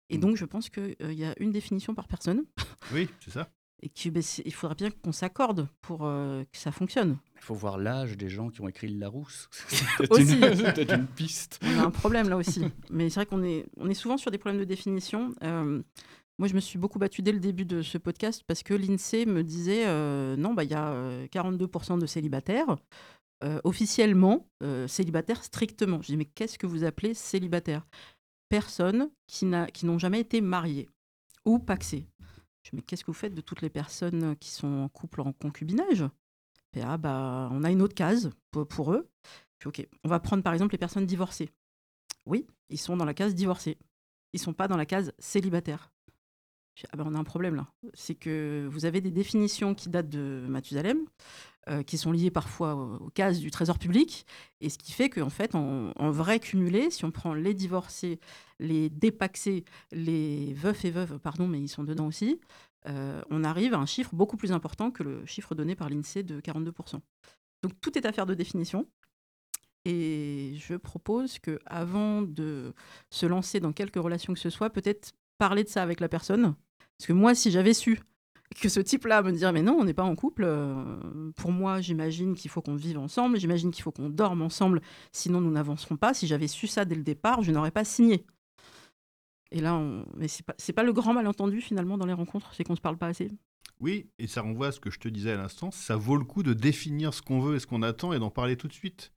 Et 0.10 0.18
mmh. 0.18 0.22
donc, 0.22 0.36
je 0.38 0.46
pense 0.46 0.70
qu'il 0.70 0.96
euh, 1.02 1.14
y 1.14 1.26
a 1.26 1.34
une 1.40 1.52
définition 1.52 1.94
par 1.94 2.08
personne. 2.08 2.46
Oui, 2.94 3.10
c'est 3.24 3.32
ça. 3.32 3.50
Et 3.84 3.90
qu'il 3.90 4.12
ben, 4.12 4.24
faudra 4.24 4.74
bien 4.74 4.90
qu'on 4.90 5.12
s'accorde 5.12 5.68
pour 5.82 6.00
euh, 6.04 6.44
que 6.52 6.58
ça 6.58 6.72
fonctionne. 6.72 7.20
Il 7.36 7.42
faut 7.42 7.54
voir 7.54 7.78
l'âge 7.78 8.18
des 8.18 8.28
gens 8.28 8.50
qui 8.50 8.60
ont 8.62 8.68
écrit 8.68 8.88
le 8.88 8.98
Larousse. 8.98 9.50
C'est 9.68 10.08
peut-être 10.08 10.96
une, 10.96 11.06
piste. 11.06 11.60
On 11.62 11.80
a 11.80 11.84
un 11.84 11.92
problème 11.92 12.28
là 12.28 12.38
aussi. 12.38 12.64
Mais 12.90 13.12
c'est 13.12 13.20
vrai 13.20 13.26
qu'on 13.28 13.44
est, 13.44 13.68
on 13.78 13.88
est 13.88 13.94
souvent 13.94 14.18
sur 14.18 14.32
des 14.32 14.40
problèmes 14.40 14.60
de 14.60 14.66
définition. 14.66 15.36
Euh, 15.44 15.84
moi, 16.40 16.48
je 16.48 16.54
me 16.54 16.60
suis 16.60 16.78
beaucoup 16.78 17.00
battue 17.00 17.22
dès 17.22 17.32
le 17.32 17.40
début 17.40 17.66
de 17.66 17.82
ce 17.82 17.98
podcast 17.98 18.44
parce 18.48 18.64
que 18.64 18.74
l'INSEE 18.74 19.26
me 19.26 19.44
disait 19.44 19.86
non, 20.38 20.54
bah, 20.54 20.64
il 20.64 20.72
y 20.72 20.76
a 20.76 21.26
42% 21.28 22.00
de 22.00 22.06
célibataires. 22.06 22.78
officiellement, 23.64 24.48
célibataires 24.88 25.44
strictement. 25.44 26.02
Je 26.02 26.08
dis, 26.08 26.18
mais 26.18 26.26
qu'est-ce 26.26 26.58
que 26.58 26.68
vous 26.68 26.84
appelez 26.84 27.14
célibataire 27.14 27.88
personnes 28.50 29.10
qui 29.28 29.46
n'ont 29.46 30.00
jamais 30.00 30.20
été 30.20 30.42
mariées 30.42 30.90
ou 31.46 31.60
paxées. 31.60 32.08
Je 32.64 32.72
mais 32.74 32.82
qu'est-ce 32.82 33.04
que 33.04 33.12
vous 33.12 33.18
faites 33.18 33.34
de 33.34 33.42
toutes 33.42 33.62
les 33.62 33.70
personnes 33.70 34.36
qui 34.38 34.50
sont 34.50 34.68
en 34.68 34.90
couple 34.90 35.22
en 35.22 35.32
concubinage? 35.32 36.06
Ah, 36.82 36.98
bah, 36.98 37.50
on 37.52 37.64
a 37.64 37.72
une 37.72 37.82
autre 37.82 37.96
case 37.96 38.30
pour, 38.52 38.94
eux. 38.94 39.10
ok, 39.66 39.88
on 40.04 40.10
va 40.10 40.20
prendre 40.20 40.44
par 40.44 40.54
exemple 40.54 40.74
les 40.74 40.78
personnes 40.78 41.06
divorcées. 41.06 41.50
Oui, 42.26 42.46
ils 42.70 42.78
sont 42.78 42.98
dans 42.98 43.06
la 43.06 43.14
case 43.14 43.34
divorcée. 43.34 43.78
Ils 44.34 44.40
sont 44.40 44.54
pas 44.54 44.68
dans 44.68 44.78
la 44.78 44.86
case 44.86 45.14
célibataire. 45.18 45.92
Ah 46.92 46.98
bah, 46.98 47.04
on 47.08 47.16
a 47.16 47.18
un 47.18 47.24
problème 47.24 47.56
là. 47.56 47.68
C'est 47.94 48.16
que 48.16 48.68
vous 48.72 48.86
avez 48.86 49.02
des 49.02 49.12
définitions 49.12 49.74
qui 49.74 49.90
datent 49.90 50.10
de 50.10 50.46
Mathusalem, 50.48 51.00
euh, 51.70 51.84
qui 51.84 51.98
sont 51.98 52.12
liées 52.12 52.32
parfois 52.32 52.76
aux, 52.76 53.10
cases 53.10 53.40
du 53.40 53.52
trésor 53.52 53.80
public, 53.80 54.26
et 54.62 54.70
ce 54.70 54.78
qui 54.78 54.92
fait 54.92 55.10
qu'en 55.10 55.30
fait, 55.30 55.56
en, 55.56 56.12
vrai 56.12 56.40
cumulé, 56.40 56.92
si 56.92 57.06
on 57.06 57.12
prend 57.12 57.34
les 57.34 57.54
divorcés, 57.54 58.20
les 58.60 58.90
dépaxés, 58.90 59.66
les 59.92 60.54
veufs 60.54 60.86
et 60.86 60.92
veuves, 60.92 61.20
pardon, 61.20 61.48
mais 61.48 61.60
ils 61.60 61.68
sont 61.68 61.84
dedans 61.84 62.08
aussi, 62.08 62.40
euh, 62.88 63.22
on 63.30 63.44
arrive 63.44 63.74
à 63.74 63.80
un 63.80 63.86
chiffre 63.86 64.16
beaucoup 64.16 64.38
plus 64.38 64.52
important 64.52 64.92
que 64.92 65.04
le 65.04 65.26
chiffre 65.26 65.56
donné 65.56 65.76
par 65.76 65.90
l'INSEE 65.90 66.24
de 66.24 66.40
42%. 66.40 67.02
Donc 67.64 67.74
tout 67.82 67.98
est 67.98 68.06
affaire 68.06 68.26
de 68.26 68.34
définition. 68.34 68.88
Et 69.84 70.54
je 70.58 70.76
propose 70.76 71.40
que 71.40 71.60
avant 71.66 72.22
de 72.22 72.74
se 73.10 73.26
lancer 73.26 73.60
dans 73.60 73.72
quelque 73.72 74.00
relation 74.00 74.34
que 74.34 74.40
ce 74.40 74.50
soit, 74.50 74.70
peut-être 74.70 75.14
parler 75.38 75.64
de 75.64 75.70
ça 75.70 75.84
avec 75.84 76.00
la 76.00 76.10
personne. 76.10 76.56
Parce 76.98 77.08
que 77.08 77.14
moi, 77.14 77.36
si 77.36 77.52
j'avais 77.52 77.74
su 77.74 78.00
que 78.56 78.70
ce 78.70 78.80
type-là 78.80 79.22
me 79.22 79.32
dire 79.32 79.52
mais 79.54 79.62
non, 79.62 79.78
on 79.80 79.84
n'est 79.84 79.94
pas 79.94 80.04
en 80.04 80.16
couple. 80.16 80.44
Euh, 80.46 81.32
pour 81.36 81.52
moi, 81.52 81.82
j'imagine 81.82 82.36
qu'il 82.36 82.50
faut 82.50 82.62
qu'on 82.62 82.76
vive 82.76 82.98
ensemble, 82.98 83.40
j'imagine 83.40 83.72
qu'il 83.72 83.84
faut 83.84 83.92
qu'on 83.92 84.10
dorme 84.10 84.42
ensemble, 84.42 84.82
sinon 85.12 85.42
nous 85.42 85.52
n'avancerons 85.52 85.98
pas. 85.98 86.14
Si 86.14 86.28
j'avais 86.28 86.48
su 86.48 86.68
ça 86.68 86.86
dès 86.86 86.96
le 86.96 87.04
départ, 87.04 87.44
je 87.44 87.52
n'aurais 87.52 87.72
pas 87.72 87.84
signé. 87.84 88.26
Et 89.52 89.62
là, 89.62 89.82
mais 90.16 90.28
c'est 90.28 90.44
pas, 90.44 90.56
pas 90.76 90.84
le 90.84 90.94
grand 90.94 91.14
malentendu 91.14 91.62
finalement 91.62 91.98
dans 91.98 92.06
les 92.06 92.14
rencontres, 92.14 92.54
c'est 92.54 92.64
qu'on 92.64 92.76
se 92.76 92.82
parle 92.82 92.98
pas 92.98 93.08
assez. 93.08 93.32
Oui, 93.80 94.10
et 94.18 94.28
ça 94.28 94.42
renvoie 94.42 94.68
à 94.68 94.72
ce 94.72 94.80
que 94.80 94.90
je 94.90 95.00
te 95.00 95.08
disais 95.08 95.32
à 95.32 95.38
l'instant, 95.38 95.72
ça 95.72 95.96
vaut 95.96 96.18
le 96.18 96.26
coup 96.26 96.42
de 96.42 96.54
définir 96.54 97.14
ce 97.14 97.22
qu'on 97.22 97.40
veut 97.40 97.56
et 97.56 97.60
ce 97.60 97.68
qu'on 97.68 97.84
attend 97.84 98.12
et 98.12 98.20
d'en 98.20 98.32
parler 98.32 98.58
tout 98.58 98.68
de 98.68 98.74
suite. 98.74 99.14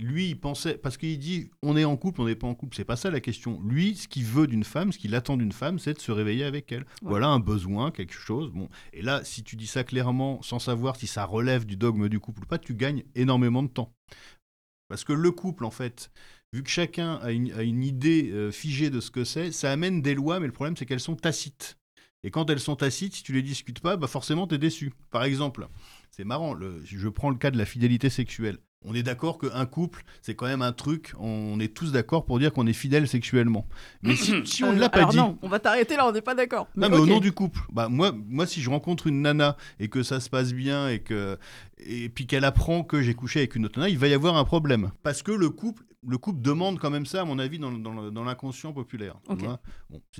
Lui, 0.00 0.30
il 0.30 0.40
pensait, 0.40 0.76
parce 0.76 0.96
qu'il 0.96 1.18
dit 1.18 1.50
on 1.62 1.76
est 1.76 1.84
en 1.84 1.96
couple, 1.96 2.20
on 2.20 2.26
n'est 2.26 2.34
pas 2.34 2.46
en 2.46 2.54
couple, 2.54 2.76
c'est 2.76 2.84
pas 2.84 2.96
ça 2.96 3.10
la 3.10 3.20
question. 3.20 3.60
Lui, 3.62 3.96
ce 3.96 4.08
qu'il 4.08 4.24
veut 4.24 4.46
d'une 4.46 4.64
femme, 4.64 4.92
ce 4.92 4.98
qu'il 4.98 5.14
attend 5.14 5.36
d'une 5.36 5.52
femme, 5.52 5.78
c'est 5.78 5.94
de 5.94 6.00
se 6.00 6.12
réveiller 6.12 6.44
avec 6.44 6.72
elle. 6.72 6.84
Voilà 7.02 7.28
un 7.28 7.40
besoin, 7.40 7.90
quelque 7.90 8.14
chose. 8.14 8.50
Bon, 8.50 8.68
et 8.92 9.02
là, 9.02 9.22
si 9.24 9.44
tu 9.44 9.56
dis 9.56 9.66
ça 9.66 9.84
clairement, 9.84 10.42
sans 10.42 10.58
savoir 10.58 10.96
si 10.96 11.06
ça 11.06 11.24
relève 11.24 11.64
du 11.64 11.76
dogme 11.76 12.08
du 12.08 12.20
couple 12.20 12.42
ou 12.42 12.46
pas, 12.46 12.58
tu 12.58 12.74
gagnes 12.74 13.04
énormément 13.14 13.62
de 13.62 13.68
temps. 13.68 13.92
Parce 14.88 15.04
que 15.04 15.12
le 15.12 15.30
couple, 15.30 15.64
en 15.64 15.70
fait, 15.70 16.10
vu 16.52 16.62
que 16.62 16.70
chacun 16.70 17.14
a 17.16 17.32
une, 17.32 17.82
idée 17.82 18.30
euh, 18.30 18.50
figée 18.50 18.90
de 18.90 19.00
ce 19.00 19.10
que 19.10 19.24
c'est, 19.24 19.52
ça 19.52 19.72
amène 19.72 20.02
des 20.02 20.14
lois, 20.14 20.40
mais 20.40 20.46
le 20.46 20.52
problème, 20.52 20.76
c'est 20.76 20.86
qu'elles 20.86 21.00
sont 21.00 21.16
tacites. 21.16 21.78
Et 22.22 22.30
quand 22.30 22.48
elles 22.48 22.60
sont 22.60 22.76
tacites, 22.76 23.14
si 23.14 23.22
tu 23.22 23.32
les 23.32 23.42
discutes 23.42 23.80
pas, 23.80 23.96
bah 23.96 24.06
forcément, 24.06 24.46
tu 24.46 24.54
es 24.54 24.58
déçu. 24.58 24.92
Par 25.10 25.24
exemple, 25.24 25.68
c'est 26.10 26.24
marrant, 26.24 26.56
je 26.82 27.08
prends 27.08 27.30
le 27.30 27.36
cas 27.36 27.50
de 27.50 27.58
la 27.58 27.66
fidélité 27.66 28.08
sexuelle 28.08 28.58
on 28.84 28.94
est 28.94 29.02
d'accord 29.02 29.38
qu'un 29.38 29.66
couple, 29.66 30.04
c'est 30.20 30.34
quand 30.34 30.46
même 30.46 30.62
un 30.62 30.72
truc, 30.72 31.14
on 31.18 31.58
est 31.58 31.74
tous 31.74 31.92
d'accord 31.92 32.24
pour 32.24 32.38
dire 32.38 32.52
qu'on 32.52 32.66
est 32.66 32.74
fidèle 32.74 33.08
sexuellement. 33.08 33.66
Mais 34.02 34.14
si, 34.14 34.62
on 34.62 34.72
ne 34.72 34.78
l'a 34.78 34.90
pas 34.90 35.06
dit. 35.06 35.16
Non, 35.16 35.38
on 35.42 35.48
va 35.48 35.58
t'arrêter 35.58 35.96
là, 35.96 36.06
on 36.06 36.12
n'est 36.12 36.20
pas 36.20 36.34
d'accord. 36.34 36.68
Non, 36.76 36.88
mais 36.88 36.96
au 36.96 37.06
nom 37.06 37.20
du 37.20 37.32
couple. 37.32 37.60
Bah, 37.72 37.88
moi, 37.88 38.12
moi, 38.12 38.46
si 38.46 38.60
je 38.60 38.68
rencontre 38.68 39.06
une 39.06 39.22
nana 39.22 39.56
et 39.80 39.88
que 39.88 40.02
ça 40.02 40.20
se 40.20 40.28
passe 40.28 40.52
bien 40.52 40.88
et, 40.88 41.00
que, 41.00 41.38
et 41.78 42.08
puis 42.10 42.26
qu'elle 42.26 42.44
apprend 42.44 42.84
que 42.84 43.00
j'ai 43.02 43.14
couché 43.14 43.40
avec 43.40 43.54
une 43.54 43.64
autre 43.64 43.78
nana, 43.78 43.88
il 43.88 43.98
va 43.98 44.08
y 44.08 44.14
avoir 44.14 44.36
un 44.36 44.44
problème. 44.44 44.90
Parce 45.02 45.22
que 45.22 45.32
le 45.32 45.48
couple, 45.50 45.82
le 46.06 46.18
couple 46.18 46.42
demande 46.42 46.78
quand 46.78 46.90
même 46.90 47.06
ça, 47.06 47.22
à 47.22 47.24
mon 47.24 47.38
avis, 47.38 47.58
dans, 47.58 47.72
dans, 47.72 48.24
l'inconscient 48.24 48.72
populaire. 48.72 49.16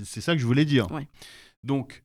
c'est 0.03 0.21
ça 0.21 0.33
que 0.33 0.39
je 0.39 0.45
voulais 0.45 0.65
dire. 0.65 0.87
Donc, 1.63 2.03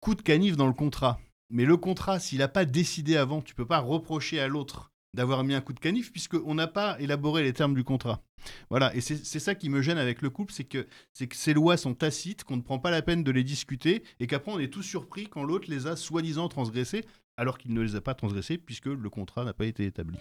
coup 0.00 0.14
de 0.14 0.22
canif 0.22 0.56
dans 0.56 0.66
le 0.66 0.74
contrat. 0.74 1.18
Mais 1.50 1.64
le 1.64 1.76
contrat, 1.76 2.18
s'il 2.18 2.38
n'a 2.38 2.48
pas 2.48 2.64
décidé 2.64 3.16
avant, 3.16 3.40
tu 3.40 3.54
peux 3.54 3.66
pas 3.66 3.78
reprocher 3.78 4.40
à 4.40 4.48
l'autre 4.48 4.93
d'avoir 5.14 5.44
mis 5.44 5.54
un 5.54 5.60
coup 5.60 5.72
de 5.72 5.80
canif, 5.80 6.12
puisqu'on 6.12 6.54
n'a 6.54 6.66
pas 6.66 7.00
élaboré 7.00 7.42
les 7.42 7.52
termes 7.52 7.74
du 7.74 7.84
contrat. 7.84 8.22
Voilà, 8.68 8.94
et 8.94 9.00
c'est 9.00 9.38
ça 9.38 9.54
qui 9.54 9.70
me 9.70 9.80
gêne 9.80 9.96
avec 9.96 10.20
le 10.20 10.28
couple, 10.28 10.52
c'est 10.52 10.64
que, 10.64 10.86
que 11.18 11.36
ces 11.36 11.54
lois 11.54 11.76
sont 11.76 11.94
tacites, 11.94 12.44
qu'on 12.44 12.56
ne 12.56 12.62
prend 12.62 12.78
pas 12.78 12.90
la 12.90 13.00
peine 13.00 13.24
de 13.24 13.30
les 13.30 13.44
discuter, 13.44 14.02
et 14.20 14.26
qu'après 14.26 14.52
on 14.52 14.58
est 14.58 14.72
tous 14.72 14.82
surpris 14.82 15.28
quand 15.28 15.44
l'autre 15.44 15.70
les 15.70 15.86
a 15.86 15.96
soi-disant 15.96 16.48
transgressées, 16.48 17.04
alors 17.36 17.56
qu'il 17.56 17.72
ne 17.72 17.80
les 17.80 17.96
a 17.96 18.00
pas 18.00 18.14
transgressées, 18.14 18.58
puisque 18.58 18.86
le 18.86 19.08
contrat 19.08 19.44
n'a 19.44 19.54
pas 19.54 19.66
été 19.66 19.86
établi. 19.86 20.18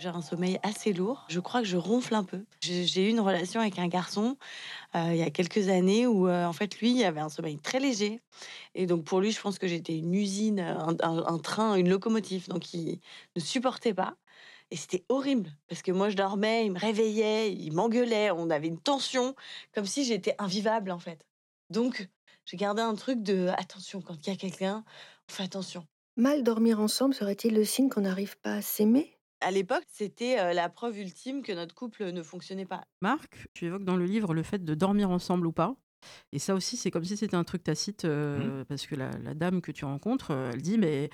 J'ai 0.00 0.08
un 0.08 0.22
sommeil 0.22 0.58
assez 0.62 0.94
lourd. 0.94 1.26
Je 1.28 1.40
crois 1.40 1.60
que 1.60 1.66
je 1.66 1.76
ronfle 1.76 2.14
un 2.14 2.24
peu. 2.24 2.42
J'ai 2.62 3.06
eu 3.06 3.10
une 3.10 3.20
relation 3.20 3.60
avec 3.60 3.78
un 3.78 3.86
garçon 3.86 4.38
euh, 4.94 5.10
il 5.10 5.18
y 5.18 5.22
a 5.22 5.28
quelques 5.28 5.68
années 5.68 6.06
où, 6.06 6.26
euh, 6.26 6.46
en 6.46 6.54
fait, 6.54 6.80
lui 6.80 7.04
avait 7.04 7.20
un 7.20 7.28
sommeil 7.28 7.58
très 7.58 7.80
léger. 7.80 8.22
Et 8.74 8.86
donc, 8.86 9.04
pour 9.04 9.20
lui, 9.20 9.30
je 9.30 9.38
pense 9.38 9.58
que 9.58 9.66
j'étais 9.66 9.98
une 9.98 10.14
usine, 10.14 10.60
un, 10.60 11.38
train, 11.38 11.74
une 11.74 11.90
locomotive. 11.90 12.48
Donc, 12.48 12.72
il 12.72 12.98
ne 13.36 13.40
supportait 13.42 13.92
pas. 13.92 14.16
Et 14.70 14.76
c'était 14.76 15.04
horrible 15.10 15.50
parce 15.68 15.82
que 15.82 15.92
moi, 15.92 16.08
je 16.08 16.16
dormais, 16.16 16.64
il 16.64 16.72
me 16.72 16.78
réveillait, 16.78 17.52
il 17.52 17.72
m'engueulait. 17.74 18.30
On 18.30 18.48
avait 18.48 18.68
une 18.68 18.80
tension 18.80 19.34
comme 19.74 19.84
si 19.84 20.04
j'étais 20.04 20.34
invivable, 20.38 20.92
en 20.92 20.98
fait. 20.98 21.26
Donc, 21.68 22.08
j'ai 22.46 22.56
gardé 22.56 22.80
un 22.80 22.94
truc 22.94 23.22
de 23.22 23.48
attention, 23.58 24.00
quand 24.00 24.14
il 24.26 24.30
y 24.30 24.32
a 24.32 24.36
quelqu'un, 24.36 24.82
on 25.28 25.32
fait 25.32 25.42
attention. 25.42 25.86
Mal 26.16 26.42
dormir 26.42 26.80
ensemble 26.80 27.14
serait-il 27.14 27.54
le 27.54 27.66
signe 27.66 27.90
qu'on 27.90 28.00
n'arrive 28.00 28.38
pas 28.38 28.54
à 28.54 28.62
s'aimer? 28.62 29.19
À 29.40 29.50
l'époque, 29.50 29.84
c'était 29.88 30.52
la 30.54 30.68
preuve 30.68 30.98
ultime 30.98 31.42
que 31.42 31.52
notre 31.52 31.74
couple 31.74 32.12
ne 32.12 32.22
fonctionnait 32.22 32.66
pas. 32.66 32.84
Marc, 33.00 33.48
tu 33.54 33.66
évoques 33.66 33.84
dans 33.84 33.96
le 33.96 34.04
livre 34.04 34.34
le 34.34 34.42
fait 34.42 34.64
de 34.64 34.74
dormir 34.74 35.10
ensemble 35.10 35.46
ou 35.46 35.52
pas. 35.52 35.74
Et 36.32 36.38
ça 36.38 36.54
aussi, 36.54 36.76
c'est 36.76 36.90
comme 36.90 37.04
si 37.04 37.16
c'était 37.16 37.36
un 37.36 37.44
truc 37.44 37.62
tacite, 37.62 38.04
mmh. 38.04 38.64
parce 38.68 38.86
que 38.86 38.94
la, 38.94 39.10
la, 39.22 39.34
dame 39.34 39.60
que 39.60 39.72
tu 39.72 39.84
rencontres, 39.84 40.30
elle 40.30 40.62
dit, 40.62 40.78
mais 40.78 41.10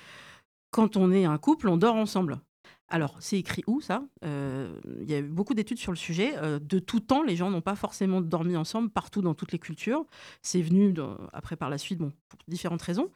quand 0.71 0.97
on 0.97 1.11
est 1.13 1.25
un 1.25 1.39
couple, 1.39 1.69
on 1.69 1.77
dort 1.77 1.97
ensemble. 1.97 2.41
Alors, 2.89 3.17
c'est 3.21 3.39
écrit 3.39 3.65
où 3.67 3.81
ça? 3.81 4.05
Il 4.23 5.11
y 5.11 5.15
a 5.15 5.19
eu 5.19 5.29
beaucoup 5.29 5.55
d'études 5.55 5.79
sur 5.79 5.93
le 5.93 5.97
sujet. 5.97 6.35
de 6.61 6.79
tout 6.79 7.01
temps, 7.01 7.23
les 7.23 7.35
gens 7.35 7.51
n'ont 7.51 7.61
pas 7.61 7.75
forcément 7.75 8.21
dormi 8.21 8.57
ensemble 8.57 8.91
partout 8.91 9.23
dans 9.23 9.35
toutes 9.35 9.53
les 9.53 9.59
cultures. 9.59 10.07
C'est 10.43 10.63
venu 10.63 10.95
après 11.33 11.57
par 11.57 11.69
la 11.69 11.79
suite, 11.79 11.99
bon, 11.99 12.13
pour 12.29 12.39
différentes 12.47 12.83
raisons. 12.83 13.11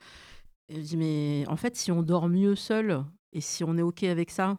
Et 0.68 0.76
je 0.76 0.80
dis, 0.80 0.96
mais 0.96 1.44
en 1.48 1.56
fait, 1.56 1.76
si 1.76 1.92
on 1.92 2.02
dort 2.02 2.28
mieux 2.28 2.56
seul 2.56 3.04
et 3.32 3.40
si 3.40 3.62
on 3.62 3.76
est 3.76 3.82
OK 3.82 4.02
avec 4.04 4.30
ça, 4.30 4.58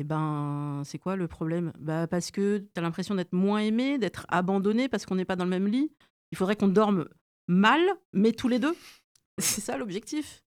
eh 0.00 0.04
ben, 0.04 0.82
c'est 0.84 0.98
quoi 0.98 1.16
le 1.16 1.26
problème? 1.26 1.72
Bah, 1.80 2.06
Parce 2.06 2.30
que 2.30 2.58
tu 2.58 2.68
as 2.76 2.80
l'impression 2.80 3.16
d'être 3.16 3.32
moins 3.32 3.58
aimé, 3.58 3.98
d'être 3.98 4.26
abandonné 4.28 4.88
parce 4.88 5.04
qu'on 5.04 5.16
n'est 5.16 5.24
pas 5.24 5.34
dans 5.34 5.42
le 5.42 5.50
même 5.50 5.66
lit. 5.66 5.90
Il 6.30 6.38
faudrait 6.38 6.54
qu'on 6.54 6.68
dorme 6.68 7.08
mal, 7.48 7.80
mais 8.12 8.30
tous 8.30 8.46
les 8.46 8.60
deux. 8.60 8.76
C'est 9.38 9.60
ça 9.60 9.76
l'objectif. 9.76 10.44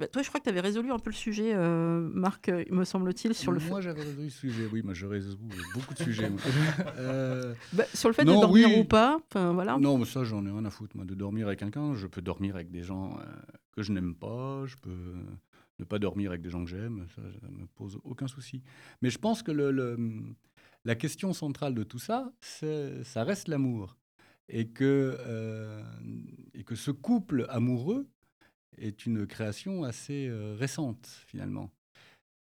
Bah, 0.00 0.08
toi, 0.08 0.22
je 0.22 0.28
crois 0.28 0.40
que 0.40 0.44
tu 0.44 0.50
avais 0.50 0.60
résolu 0.60 0.90
un 0.90 0.98
peu 0.98 1.10
le 1.10 1.14
sujet, 1.14 1.52
euh, 1.54 2.00
Marc, 2.12 2.48
euh, 2.48 2.64
me 2.72 2.82
semble-t-il, 2.82 3.34
sur 3.34 3.52
le 3.52 3.60
Moi, 3.60 3.80
j'avais 3.80 4.02
résolu 4.02 4.24
le 4.24 4.30
sujet, 4.30 4.68
oui, 4.72 4.82
moi 4.82 4.94
je 4.94 5.06
résous 5.06 5.38
beaucoup 5.74 5.94
de 5.94 6.02
sujets. 6.02 6.28
euh... 6.98 7.54
bah, 7.72 7.84
sur 7.94 8.08
le 8.08 8.14
fait 8.14 8.24
de 8.24 8.32
dormir 8.32 8.76
ou 8.76 8.82
pas, 8.82 9.20
voilà. 9.32 9.78
Non, 9.78 9.96
mais 9.96 10.06
ça, 10.06 10.24
j'en 10.24 10.44
ai 10.44 10.50
rien 10.50 10.64
à 10.64 10.70
foutre, 10.70 10.96
moi, 10.96 11.04
de 11.04 11.14
dormir 11.14 11.46
avec 11.46 11.60
quelqu'un. 11.60 11.94
Je 11.94 12.08
peux 12.08 12.20
dormir 12.20 12.56
avec 12.56 12.72
des 12.72 12.82
gens 12.82 13.16
euh, 13.20 13.24
que 13.76 13.84
je 13.84 13.92
n'aime 13.92 14.16
pas, 14.16 14.66
je 14.66 14.74
peux 14.82 15.14
ne 15.78 15.84
pas 15.84 15.98
dormir 15.98 16.30
avec 16.30 16.42
des 16.42 16.50
gens 16.50 16.64
que 16.64 16.70
j'aime, 16.70 17.06
ça 17.14 17.22
ne 17.22 17.56
me 17.56 17.66
pose 17.66 17.98
aucun 18.04 18.28
souci. 18.28 18.62
Mais 19.02 19.10
je 19.10 19.18
pense 19.18 19.42
que 19.42 19.52
le, 19.52 19.96
la 20.84 20.94
question 20.94 21.32
centrale 21.32 21.74
de 21.74 21.84
tout 21.84 21.98
ça, 21.98 22.32
ça 22.40 23.24
reste 23.24 23.48
l'amour. 23.48 23.96
Et 24.50 24.68
que, 24.68 25.18
et 26.54 26.64
que 26.64 26.74
ce 26.74 26.90
couple 26.90 27.44
amoureux, 27.50 28.08
est 28.80 29.06
une 29.06 29.26
création 29.26 29.84
assez 29.84 30.28
euh, 30.28 30.54
récente, 30.58 31.06
finalement. 31.26 31.70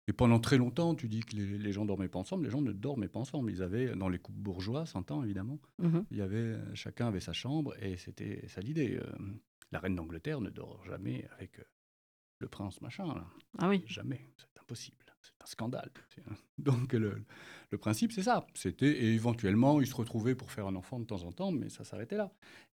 Et 0.08 0.12
pendant 0.12 0.40
très 0.40 0.58
longtemps, 0.58 0.94
tu 0.94 1.08
dis 1.08 1.20
que 1.20 1.36
les, 1.36 1.72
gens 1.72 1.84
dormaient 1.84 2.08
pas 2.08 2.18
ensemble. 2.18 2.44
Les 2.44 2.50
gens 2.50 2.60
ne 2.60 2.72
dormaient 2.72 3.08
pas 3.08 3.20
ensemble. 3.20 3.52
Ils 3.52 3.62
avaient, 3.62 3.94
dans 3.94 4.08
les 4.08 4.18
couples 4.18 4.40
bourgeois, 4.40 4.84
s'entend 4.84 5.22
évidemment, 5.22 5.58
mmh 5.78 6.00
il 6.10 6.16
y 6.16 6.22
avait, 6.22 6.56
chacun 6.74 7.08
avait 7.08 7.20
sa 7.20 7.32
chambre 7.32 7.74
et 7.80 7.96
c'était 7.96 8.46
ça 8.48 8.60
l'idée. 8.60 8.98
Euh, 9.00 9.12
la 9.70 9.78
reine 9.78 9.94
d'Angleterre 9.94 10.40
ne 10.40 10.50
dort 10.50 10.84
jamais 10.84 11.26
avec 11.36 11.60
euh, 11.60 11.62
le 12.42 12.48
prince 12.48 12.80
machin. 12.82 13.24
Ah 13.58 13.68
oui. 13.68 13.82
Jamais. 13.86 14.28
C'est 14.36 14.60
impossible. 14.60 14.96
C'est 15.22 15.42
un 15.42 15.46
scandale. 15.46 15.90
Donc 16.58 16.92
le, 16.92 17.24
le 17.70 17.78
principe, 17.78 18.12
c'est 18.12 18.22
ça. 18.22 18.46
C'était 18.54 18.90
et 18.90 19.14
éventuellement, 19.14 19.80
ils 19.80 19.86
se 19.86 19.94
retrouvaient 19.94 20.34
pour 20.34 20.50
faire 20.50 20.66
un 20.66 20.76
enfant 20.76 21.00
de 21.00 21.06
temps 21.06 21.22
en 21.22 21.32
temps, 21.32 21.52
mais 21.52 21.68
ça 21.68 21.84
s'arrêtait 21.84 22.16
là. 22.16 22.32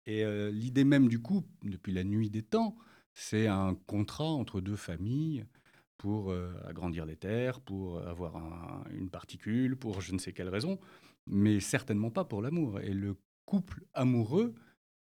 Et 0.07 0.25
l'idée 0.53 0.85
même 0.85 1.09
du 1.09 1.21
couple, 1.21 1.49
depuis 1.65 1.93
la 1.93 2.05
nuit 2.05 2.31
des 2.31 2.45
temps, 2.45 2.77
c'est 3.15 3.49
un 3.49 3.75
contrat 3.87 4.29
entre 4.29 4.61
deux 4.61 4.77
familles 4.77 5.45
pour 5.97 6.31
euh, 6.31 6.53
agrandir 6.67 7.07
les 7.07 7.17
terres, 7.17 7.61
pour 7.61 7.99
avoir 8.07 8.37
une 8.91 9.11
particule, 9.11 9.77
pour 9.77 10.01
je 10.01 10.13
ne 10.13 10.19
sais 10.19 10.33
quelle 10.33 10.51
raison, 10.51 10.79
mais 11.27 11.59
certainement 11.61 12.11
pas 12.11 12.25
pour 12.25 12.43
l'amour. 12.43 12.81
Et 12.81 12.93
le 12.93 13.17
couple 13.47 13.85
amoureux 13.95 14.55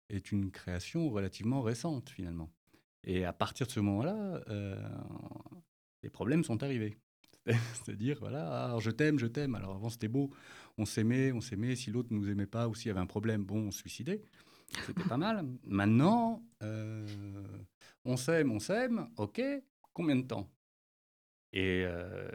est 0.09 0.31
une 0.31 0.51
création 0.51 1.09
relativement 1.09 1.61
récente 1.61 2.09
finalement. 2.09 2.51
Et 3.05 3.25
à 3.25 3.33
partir 3.33 3.67
de 3.67 3.71
ce 3.71 3.79
moment-là, 3.79 4.41
euh, 4.49 4.75
les 6.01 6.09
problèmes 6.09 6.43
sont 6.43 6.63
arrivés. 6.63 6.97
C'est-à-dire, 7.45 8.17
voilà, 8.19 8.65
alors 8.65 8.79
je 8.79 8.91
t'aime, 8.91 9.19
je 9.19 9.27
t'aime. 9.27 9.55
Alors 9.55 9.75
avant 9.75 9.89
c'était 9.89 10.07
beau, 10.07 10.31
on 10.77 10.85
s'aimait, 10.85 11.31
on 11.31 11.41
s'aimait. 11.41 11.75
Si 11.75 11.91
l'autre 11.91 12.13
ne 12.13 12.19
nous 12.19 12.29
aimait 12.29 12.45
pas 12.45 12.67
ou 12.67 12.75
s'il 12.75 12.87
y 12.87 12.91
avait 12.91 12.99
un 12.99 13.05
problème, 13.05 13.43
bon, 13.43 13.67
on 13.67 13.71
se 13.71 13.79
suicidait. 13.79 14.21
C'était 14.85 15.03
pas 15.03 15.17
mal. 15.17 15.45
Maintenant, 15.65 16.43
euh, 16.63 17.05
on 18.05 18.17
s'aime, 18.17 18.51
on 18.51 18.59
s'aime, 18.59 19.09
ok, 19.17 19.41
combien 19.93 20.15
de 20.15 20.25
temps? 20.25 20.49
Euh, 21.55 22.31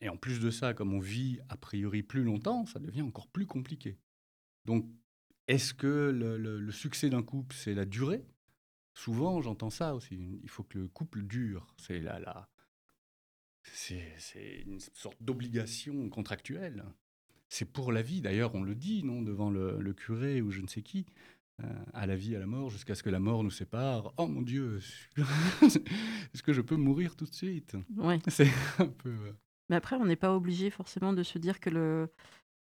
et, 0.00 0.08
en 0.08 0.16
plus 0.16 0.40
de 0.40 0.50
ça, 0.50 0.74
comme 0.74 0.94
on 0.94 1.00
vit 1.00 1.40
a 1.48 1.56
priori 1.56 2.02
plus 2.02 2.22
longtemps, 2.22 2.64
ça 2.66 2.78
devient 2.78 3.02
encore 3.02 3.26
plus 3.26 3.46
compliqué. 3.46 3.98
Donc, 4.64 4.88
est-ce 5.48 5.74
que 5.74 6.10
le, 6.14 6.70
succès 6.70 7.10
d'un 7.10 7.22
couple, 7.22 7.54
c'est 7.56 7.74
la 7.74 7.84
durée? 7.84 8.24
Souvent, 8.94 9.40
j'entends 9.40 9.70
ça 9.70 9.94
aussi. 9.94 10.38
Il 10.42 10.48
faut 10.48 10.62
que 10.62 10.78
le 10.78 10.88
couple 10.88 11.22
dure. 11.22 11.74
C'est 11.78 12.00
la, 12.00 12.18
la 12.18 12.48
c'est 13.64 14.62
une 14.66 14.80
sorte 14.80 15.22
d'obligation 15.22 16.08
contractuelle. 16.08 16.84
C'est 17.48 17.70
pour 17.70 17.92
la 17.92 18.02
vie. 18.02 18.20
D'ailleurs, 18.20 18.54
on 18.54 18.62
le 18.62 18.74
dit, 18.74 19.04
non, 19.04 19.22
devant 19.22 19.50
le, 19.50 19.92
curé 19.92 20.40
ou 20.42 20.50
je 20.50 20.60
ne 20.60 20.66
sais 20.66 20.82
qui. 20.82 21.06
Euh, 21.62 21.66
à 21.92 22.06
la 22.06 22.16
vie, 22.16 22.34
à 22.34 22.38
la 22.38 22.46
mort, 22.46 22.70
jusqu'à 22.70 22.94
ce 22.94 23.02
que 23.02 23.10
la 23.10 23.20
mort 23.20 23.44
nous 23.44 23.50
sépare. 23.50 24.12
Oh 24.16 24.26
mon 24.26 24.42
Dieu, 24.42 24.80
est-ce 25.62 26.42
que 26.42 26.52
je 26.52 26.62
peux 26.62 26.76
mourir 26.76 27.14
tout 27.14 27.26
de 27.26 27.34
suite? 27.34 27.76
Ouais. 27.96 28.18
C'est 28.28 28.48
un 28.78 28.88
peu. 28.88 29.10
Euh, 29.10 29.32
Mais 29.68 29.76
après, 29.76 29.96
on 29.96 30.06
n'est 30.06 30.16
pas 30.16 30.34
obligé 30.34 30.70
forcément 30.70 31.12
de 31.12 31.22
se 31.22 31.38
dire 31.38 31.60
que 31.60 31.70
le, 31.70 32.10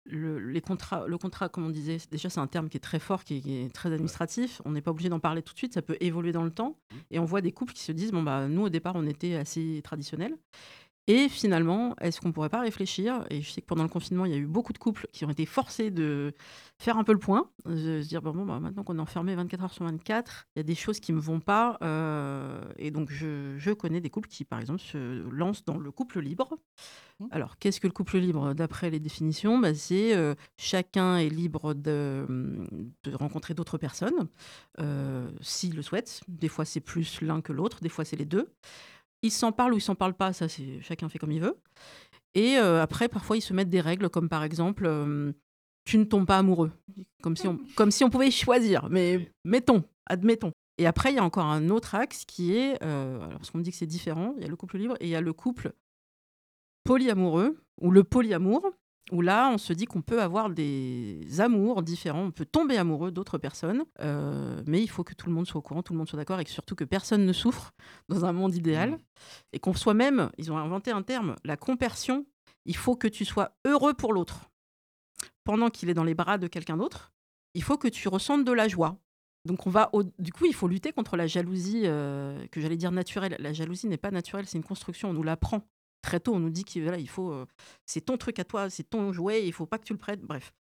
le, 0.10 0.40
les 0.40 0.62
contrats, 0.62 1.06
le 1.08 1.18
contrat, 1.18 1.50
comme 1.50 1.66
on 1.66 1.70
disait, 1.70 1.98
déjà 2.12 2.30
c'est 2.30 2.40
un 2.40 2.48
terme 2.48 2.70
qui 2.70 2.78
est 2.78 2.82
très 2.82 3.00
fort, 3.00 3.24
qui 3.24 3.42
est, 3.48 3.74
très 3.74 3.92
administratif. 3.92 4.62
On 4.66 4.72
n'est 4.72 4.82
pas 4.82 4.92
obligé 4.92 5.10
d'en 5.10 5.20
parler 5.20 5.42
tout 5.42 5.54
de 5.54 5.58
suite, 5.58 5.74
ça 5.74 5.82
peut 5.82 5.98
évoluer 6.00 6.32
dans 6.32 6.44
le 6.44 6.52
temps. 6.52 6.78
Mmh. 6.92 6.96
Et 7.12 7.20
on 7.20 7.26
voit 7.26 7.42
des 7.42 7.52
couples 7.52 7.74
qui 7.74 7.84
se 7.84 7.92
disent 7.92 8.12
bon 8.12 8.24
bah 8.24 8.48
nous 8.48 8.64
au 8.64 8.70
départ 8.70 8.94
on 8.96 9.06
était 9.06 9.36
assez 9.36 9.82
traditionnels. 9.84 10.36
Et 11.08 11.30
finalement, 11.30 11.96
est-ce 12.02 12.20
qu'on 12.20 12.28
ne 12.28 12.34
pourrait 12.34 12.50
pas 12.50 12.60
réfléchir 12.60 13.24
Et 13.30 13.42
je 13.42 13.50
sais 13.50 13.62
que 13.62 13.66
pendant 13.66 13.84
le 13.84 13.90
confinement, 13.90 14.26
il 14.26 14.32
y 14.34 14.36
a 14.36 14.38
eu 14.38 14.46
beaucoup 14.46 14.74
de 14.74 14.78
couples 14.78 15.08
qui 15.14 15.24
ont 15.24 15.30
été 15.30 15.46
forcés 15.46 15.90
de 15.90 16.34
faire 16.80 16.98
un 16.98 17.06
peu 17.06 17.14
le 17.14 17.20
point, 17.20 17.50
de 17.66 18.02
se 18.02 18.08
dire 18.08 18.22
bon, 18.22 18.46
bah, 18.46 18.60
maintenant 18.60 18.84
qu'on 18.84 18.98
est 18.98 19.02
enfermé 19.02 19.34
24 19.34 19.64
heures 19.64 19.74
sur 19.74 19.86
24, 19.86 20.48
il 20.56 20.60
y 20.60 20.62
a 20.62 20.64
des 20.64 20.76
choses 20.76 21.00
qui 21.00 21.14
ne 21.14 21.18
me 21.18 21.22
vont 21.22 21.40
pas. 21.40 21.78
Euh, 21.82 22.62
et 22.78 22.92
donc, 22.92 23.10
je, 23.10 23.72
connais 23.74 24.02
des 24.02 24.10
couples 24.10 24.28
qui, 24.28 24.44
par 24.44 24.60
exemple, 24.60 24.82
se 24.82 25.28
lancent 25.30 25.64
dans 25.64 25.78
le 25.78 25.92
couple 25.92 26.20
libre. 26.20 26.58
Mmh. 27.20 27.26
Alors, 27.32 27.58
qu'est-ce 27.58 27.80
que 27.80 27.88
le 27.88 27.94
couple 27.94 28.18
libre 28.18 28.54
D'après 28.54 28.90
les 28.90 29.00
définitions, 29.00 29.60
bah, 29.60 29.74
c'est 29.74 30.14
euh, 30.14 30.36
chacun 30.58 31.18
est 31.18 31.30
libre 31.30 31.74
de, 31.74 32.26
de 33.04 33.16
rencontrer 33.16 33.54
d'autres 33.54 33.78
personnes, 33.78 34.28
euh, 34.80 35.30
s'il 35.42 35.76
le 35.76 35.82
souhaite. 35.82 36.22
Des 36.28 36.50
fois, 36.50 36.66
c'est 36.66 36.82
plus 36.82 37.22
l'un 37.22 37.42
que 37.42 37.54
l'autre, 37.54 37.80
des 37.82 37.90
fois, 37.90 38.04
c'est 38.04 38.18
les 38.18 38.26
deux. 38.26 38.50
Ils 39.24 39.32
s'en 39.32 39.52
parlent 39.52 39.74
ou 39.74 39.78
ils 39.78 39.82
s'en 39.82 39.96
parlent 39.96 40.14
pas, 40.14 40.34
ça 40.34 40.48
c'est 40.48 40.82
chacun 40.82 41.10
fait 41.10 41.20
comme 41.20 41.32
il 41.32 41.42
veut. 41.42 41.58
Et 42.36 42.58
euh, 42.58 42.82
après, 42.82 43.10
parfois, 43.10 43.38
ils 43.38 43.42
se 43.42 43.54
mettent 43.54 43.70
des 43.70 43.82
règles, 43.82 44.10
comme 44.10 44.30
par 44.30 44.44
exemple, 44.44 44.86
euh, 44.86 45.32
tu 45.86 45.98
ne 45.98 46.04
tombes 46.04 46.28
pas 46.28 46.38
amoureux, 46.38 46.72
comme 47.24 47.36
si 47.36 47.48
on, 47.48 47.58
comme 47.76 47.92
si 47.92 48.04
on 48.04 48.10
pouvait 48.10 48.30
choisir. 48.30 48.90
Mais 48.90 49.32
mettons, 49.44 49.84
admettons. 50.06 50.52
Et 50.78 50.86
après, 50.86 51.12
il 51.12 51.16
y 51.16 51.20
a 51.20 51.24
encore 51.24 51.46
un 51.46 51.70
autre 51.70 51.96
axe 51.96 52.26
qui 52.26 52.56
est, 52.56 52.82
euh, 52.84 53.20
alors 53.22 53.40
parce 53.40 53.50
qu'on 53.50 53.58
me 53.58 53.64
dit 53.64 53.72
que 53.72 53.78
c'est 53.78 53.88
différent, 53.88 54.36
il 54.38 54.44
y 54.44 54.46
a 54.46 54.50
le 54.50 54.56
couple 54.56 54.78
libre 54.78 54.96
et 55.00 55.06
il 55.06 55.10
y 55.10 55.16
a 55.16 55.22
le 55.22 55.34
couple 55.34 55.74
polyamoureux 56.84 57.58
ou 57.82 57.90
le 57.90 58.04
polyamour, 58.04 58.72
où 59.12 59.22
là, 59.22 59.50
on 59.50 59.58
se 59.58 59.74
dit 59.74 59.86
qu'on 59.86 60.02
peut 60.02 60.22
avoir 60.22 60.50
des 60.50 61.26
amours 61.40 61.82
différents, 61.82 62.26
on 62.26 62.32
peut 62.32 62.46
tomber 62.46 62.78
amoureux 62.78 63.12
d'autres 63.12 63.38
personnes, 63.38 63.86
euh, 64.02 64.62
mais 64.66 64.82
il 64.82 64.88
faut 64.88 65.04
que 65.04 65.14
tout 65.14 65.28
le 65.28 65.34
monde 65.34 65.48
soit 65.48 65.60
au 65.60 65.62
courant, 65.62 65.84
tout 65.84 65.94
le 65.94 65.98
monde 65.98 66.10
soit 66.10 66.18
d'accord, 66.18 66.40
et 66.40 66.46
surtout 66.46 66.76
que 66.76 66.84
personne 66.84 67.26
ne 67.26 67.34
souffre 67.34 67.72
dans 68.10 68.26
un 68.26 68.34
monde 68.34 68.56
idéal, 68.56 68.92
mmh. 68.92 69.00
et 69.54 69.60
qu'on 69.60 69.74
soit 69.74 69.94
même, 69.94 70.30
ils 70.38 70.52
ont 70.52 70.58
inventé 70.58 70.92
un 70.92 71.04
terme, 71.04 71.36
la 71.44 71.58
compersion, 71.58 72.26
il 72.66 72.76
faut 72.76 72.96
que 72.96 73.08
tu 73.08 73.24
sois 73.26 73.52
heureux 73.66 73.94
pour 73.94 74.14
l'autre. 74.14 74.50
Pendant 75.44 75.70
qu'il 75.70 75.90
est 75.90 75.94
dans 75.94 76.04
les 76.04 76.16
bras 76.16 76.38
de 76.38 76.48
quelqu'un 76.48 76.76
d'autre, 76.76 77.14
il 77.54 77.64
faut 77.64 77.78
que 77.78 77.88
tu 77.88 78.10
ressentes 78.10 78.44
de 78.44 78.52
la 78.52 78.68
joie. 78.68 78.98
Donc 79.46 79.66
on 79.66 79.70
va, 79.70 79.90
du 80.20 80.34
coup, 80.34 80.46
il 80.46 80.54
faut 80.54 80.68
lutter 80.68 80.92
contre 80.92 81.16
la 81.16 81.26
jalousie 81.26 81.84
euh, 81.86 82.46
que 82.48 82.60
j'allais 82.60 82.76
dire 82.76 82.92
naturelle. 82.92 83.38
La 83.40 83.54
jalousie 83.54 83.88
n'est 83.88 83.98
pas 83.98 84.12
naturelle, 84.12 84.46
c'est 84.46 84.58
une 84.58 84.64
construction, 84.66 85.12
on 85.12 85.14
nous 85.14 85.24
l'apprend 85.24 85.66
très 86.08 86.22
tôt, 86.22 86.34
on 86.34 86.40
nous 86.40 86.50
dit 86.50 86.64
qu'il 86.64 86.90
il 86.98 87.10
faut, 87.10 87.32
euh, 87.34 87.46
c'est 87.86 88.02
ton 88.02 88.18
truc 88.18 88.40
à 88.40 88.46
toi, 88.46 88.70
c'est 88.70 88.90
ton 88.90 89.12
jouet, 89.12 89.46
il 89.46 89.52
faut 89.52 89.66
pas 89.66 89.78
que 89.78 89.84
tu 89.84 89.92
le 89.92 90.00
prêtes. 90.00 90.22
Bref, 90.22 90.54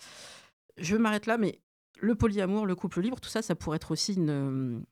je 0.77 0.98
m'arrête 0.98 1.25
là, 1.25 1.38
mais 1.38 1.62
le 2.00 2.16
polyamour, 2.16 2.66
le 2.66 2.75
couple 2.75 3.00
libre, 3.01 3.22
tout 3.22 3.30
ça, 3.30 3.42
ça 3.42 3.56
pourrait 3.56 3.77
être 3.77 3.92
aussi 3.92 4.16
une, 4.16 4.84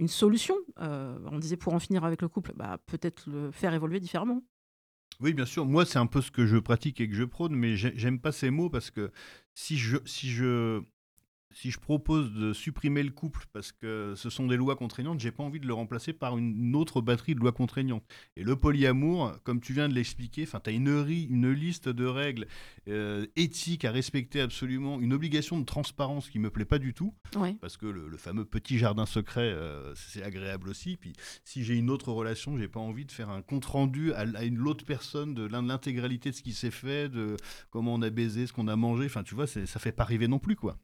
euh, 0.00 0.06
solution. 0.06 0.54
Euh, 0.80 1.18
on 1.26 1.38
disait 1.40 1.56
pour 1.56 1.74
en 1.74 1.80
finir 1.80 2.04
avec 2.04 2.22
le 2.22 2.28
couple, 2.28 2.52
bah, 2.54 2.78
peut-être 2.86 3.28
le 3.28 3.50
faire 3.50 3.74
évoluer 3.74 3.98
différemment. 3.98 4.44
Oui, 5.18 5.34
bien 5.34 5.46
sûr. 5.46 5.66
Moi, 5.66 5.84
c'est 5.84 5.98
un 5.98 6.06
peu 6.06 6.20
ce 6.20 6.30
que 6.30 6.46
je 6.46 6.56
pratique 6.56 7.00
et 7.00 7.08
que 7.08 7.14
je 7.14 7.24
prône, 7.24 7.56
mais 7.56 7.74
j'aime 7.76 8.20
pas 8.20 8.30
ces 8.30 8.50
mots 8.50 8.70
parce 8.70 8.92
que 8.92 9.10
si 9.54 9.76
je, 9.76 9.96
si 10.04 10.30
je, 10.30 10.82
si 11.56 11.70
je 11.70 11.80
propose 11.80 12.34
de 12.34 12.52
supprimer 12.52 13.02
le 13.02 13.10
couple 13.10 13.46
parce 13.54 13.72
que 13.72 14.12
ce 14.14 14.28
sont 14.28 14.46
des 14.46 14.58
lois 14.58 14.76
contraignantes, 14.76 15.20
j'ai 15.20 15.30
pas 15.30 15.42
envie 15.42 15.58
de 15.58 15.66
le 15.66 15.72
remplacer 15.72 16.12
par 16.12 16.36
une 16.36 16.76
autre 16.76 17.00
batterie 17.00 17.34
de 17.34 17.40
lois 17.40 17.52
contraignantes. 17.52 18.04
Et 18.36 18.42
le 18.42 18.56
polyamour, 18.56 19.32
comme 19.42 19.60
tu 19.62 19.72
viens 19.72 19.88
de 19.88 19.94
l'expliquer, 19.94 20.42
enfin, 20.42 20.60
tu 20.60 20.68
as 20.68 20.74
une, 20.74 20.86
une 20.86 21.50
liste 21.50 21.88
de 21.88 22.04
règles 22.04 22.46
euh, 22.88 23.26
éthiques 23.36 23.86
à 23.86 23.90
respecter 23.90 24.42
absolument, 24.42 25.00
une 25.00 25.14
obligation 25.14 25.58
de 25.58 25.64
transparence 25.64 26.28
qui 26.28 26.38
me 26.38 26.50
plaît 26.50 26.66
pas 26.66 26.78
du 26.78 26.92
tout, 26.92 27.14
parce 27.62 27.78
que 27.78 27.86
le, 27.86 28.16
fameux 28.18 28.44
petit 28.44 28.76
jardin 28.76 29.06
secret, 29.06 29.40
euh, 29.40 29.94
c'est 29.94 30.22
agréable 30.22 30.68
aussi. 30.68 30.98
Puis 30.98 31.14
si 31.44 31.64
j'ai 31.64 31.76
une 31.76 31.88
autre 31.88 32.12
relation, 32.12 32.58
j'ai 32.58 32.68
pas 32.68 32.80
envie 32.80 33.06
de 33.06 33.12
faire 33.12 33.30
un 33.30 33.40
compte 33.40 33.64
rendu 33.64 34.12
à, 34.12 34.44
une 34.44 34.60
autre 34.68 34.84
personne 34.84 35.32
de 35.32 35.46
l'intégralité 35.46 36.30
de 36.30 36.34
ce 36.34 36.42
qui 36.42 36.52
s'est 36.52 36.70
fait, 36.70 37.08
de 37.08 37.36
comment 37.70 37.94
on 37.94 38.02
a 38.02 38.10
baisé, 38.10 38.46
ce 38.46 38.52
qu'on 38.52 38.68
a 38.68 38.76
mangé. 38.76 39.06
Enfin, 39.06 39.22
tu 39.22 39.34
vois, 39.34 39.46
ça 39.46 39.80
fait 39.80 39.92
pas 39.92 40.04
rêver 40.04 40.28
non 40.28 40.38
plus, 40.38 40.56
quoi. 40.56 40.78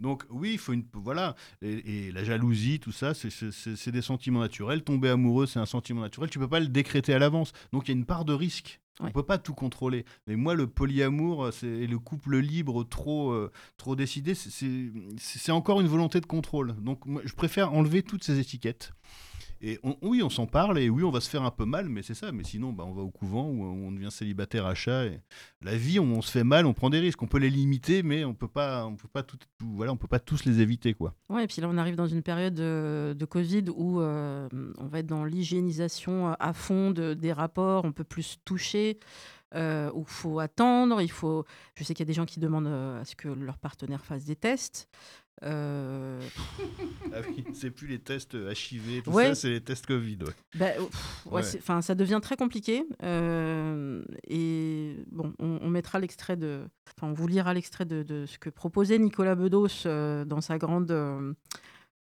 Donc 0.00 0.07
oui, 0.30 0.52
il 0.52 0.58
faut 0.58 0.72
une 0.72 0.84
voilà, 0.92 1.34
et, 1.62 2.10
la 2.12 2.24
jalousie, 2.24 2.80
tout 2.80 2.92
ça, 2.92 3.12
c'est 3.14 3.90
des 3.90 4.02
sentiments 4.02 4.40
naturels. 4.40 4.82
Tomber 4.82 5.10
amoureux, 5.10 5.46
c'est 5.46 5.58
un 5.58 5.66
sentiment 5.66 6.00
naturel. 6.00 6.30
Tu 6.30 6.38
peux 6.38 6.48
pas 6.48 6.60
le 6.60 6.68
décréter 6.68 7.14
à 7.14 7.18
l'avance. 7.18 7.52
Donc 7.72 7.88
il 7.88 7.92
y 7.92 7.94
a 7.94 7.98
une 7.98 8.06
part 8.06 8.24
de 8.24 8.32
risque. 8.32 8.80
On 9.00 9.06
ne 9.06 9.10
peut 9.10 9.22
pas 9.22 9.38
tout 9.38 9.54
contrôler. 9.54 10.04
Mais 10.26 10.34
moi, 10.34 10.54
le 10.54 10.66
polyamour 10.66 11.50
et 11.62 11.86
le 11.86 11.98
couple 11.98 12.38
libre 12.38 12.82
trop, 12.84 13.30
euh, 13.30 13.52
trop 13.76 13.94
décidé, 13.94 14.34
c'est 14.34 15.52
encore 15.52 15.80
une 15.80 15.86
volonté 15.86 16.20
de 16.20 16.26
contrôle. 16.26 16.74
Donc 16.82 17.06
moi, 17.06 17.22
je 17.24 17.32
préfère 17.34 17.72
enlever 17.72 18.02
toutes 18.02 18.24
ces 18.24 18.40
étiquettes. 18.40 18.92
Et 19.60 19.80
oui, 20.02 20.22
on 20.22 20.30
s'en 20.30 20.46
parle 20.46 20.78
et 20.78 20.88
oui, 20.88 21.02
on 21.02 21.10
va 21.10 21.20
se 21.20 21.28
faire 21.28 21.42
un 21.42 21.50
peu 21.50 21.64
mal, 21.64 21.88
mais 21.88 22.02
c'est 22.02 22.14
ça. 22.14 22.30
Mais 22.32 22.44
sinon, 22.44 22.72
bah, 22.72 22.84
on 22.86 22.92
va 22.92 23.02
au 23.02 23.10
couvent 23.10 23.46
ou 23.46 23.62
on 23.62 23.90
devient 23.90 24.10
célibataire 24.10 24.66
à 24.66 24.74
chat. 24.74 25.04
La 25.62 25.76
vie, 25.76 25.98
on, 25.98 26.22
se 26.22 26.30
fait 26.30 26.44
mal, 26.44 26.66
on 26.66 26.74
prend 26.74 26.90
des 26.90 27.00
risques. 27.00 27.22
On 27.22 27.26
peut 27.26 27.38
les 27.38 27.50
limiter, 27.50 28.02
mais 28.02 28.24
on 28.24 28.34
peut 28.34 28.48
pas, 28.48 28.86
on 28.86 28.96
peut 28.96 29.08
pas 29.08 29.22
tout, 29.22 29.38
voilà, 29.60 29.92
on 29.92 29.96
peut 29.96 30.08
pas 30.08 30.20
tous 30.20 30.44
les 30.44 30.60
éviter, 30.60 30.94
quoi. 30.94 31.14
Ouais, 31.28 31.44
et 31.44 31.46
puis 31.46 31.60
là, 31.60 31.68
on 31.68 31.76
arrive 31.76 31.96
dans 31.96 32.06
une 32.06 32.22
période 32.22 32.54
de, 32.54 33.24
Covid 33.28 33.64
où 33.76 34.00
euh, 34.00 34.48
on 34.78 34.86
va 34.86 35.00
être 35.00 35.06
dans 35.06 35.24
l'hygiénisation 35.24 36.34
à 36.38 36.52
fond 36.52 36.92
de, 36.92 37.14
des 37.14 37.32
rapports. 37.32 37.84
On 37.84 37.92
peut 37.92 38.04
plus 38.04 38.38
toucher. 38.44 38.98
Euh, 39.54 39.90
où 39.94 40.00
il 40.02 40.12
faut 40.12 40.40
attendre, 40.40 41.00
il 41.00 41.10
faut. 41.10 41.46
Je 41.74 41.82
sais 41.82 41.94
qu'il 41.94 42.04
y 42.04 42.06
a 42.06 42.10
des 42.10 42.14
gens 42.14 42.26
qui 42.26 42.38
demandent 42.38 42.66
euh, 42.66 43.00
à 43.00 43.04
ce 43.06 43.16
que 43.16 43.28
leur 43.28 43.56
partenaire 43.56 44.04
fasse 44.04 44.24
des 44.24 44.36
tests. 44.36 44.88
Euh... 45.44 46.20
ah 47.14 47.18
oui, 47.28 47.44
c'est 47.54 47.70
plus 47.70 47.86
les 47.86 47.98
tests 47.98 48.34
HIV, 48.34 49.02
tout 49.02 49.12
ça, 49.12 49.34
c'est 49.34 49.50
les 49.50 49.60
tests 49.60 49.86
Covid. 49.86 50.18
Ouais. 50.22 50.32
Bah, 50.56 50.66
ouais, 51.30 51.42
ça 51.42 51.94
devient 51.94 52.20
très 52.22 52.36
compliqué. 52.36 52.84
Euh, 53.02 54.02
et 54.26 54.96
bon, 55.10 55.32
on, 55.38 55.68
mettra 55.68 55.98
l'extrait 55.98 56.36
de. 56.36 56.62
On 57.02 57.12
vous 57.12 57.28
lira 57.28 57.54
l'extrait 57.54 57.84
de, 57.84 58.02
de, 58.02 58.26
ce 58.26 58.38
que 58.38 58.50
proposait 58.50 58.98
Nicolas 58.98 59.34
Bedos 59.34 59.86
euh, 59.86 60.24
dans 60.24 60.40
sa 60.40 60.58
grande 60.58 60.90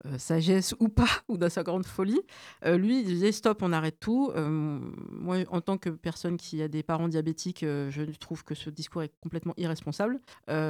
euh, 0.06 0.18
sagesse 0.18 0.75
ou 0.80 0.90
pas, 0.90 1.08
ou 1.30 1.38
dans 1.38 1.50
sa 1.50 1.64
grande 1.64 1.86
folie, 1.86 2.22
euh, 2.66 2.78
lui, 2.78 3.00
il 3.00 3.06
disait 3.06 3.32
stop, 3.32 3.62
on 3.62 3.72
arrête 3.72 4.00
tout. 4.00 4.32
Euh, 4.36 4.80
moi, 5.10 5.38
en 5.50 5.62
tant 5.62 5.78
que 5.78 5.90
personne 5.90 6.38
qui 6.38 6.62
a 6.62 6.68
des 6.68 6.84
parents 6.84 7.08
diabétiques, 7.08 7.62
je 7.62 8.18
trouve 8.20 8.44
que 8.44 8.56
ce 8.56 8.70
discours 8.70 9.04
est 9.04 9.12
complètement 9.22 9.54
irresponsable. 9.58 10.20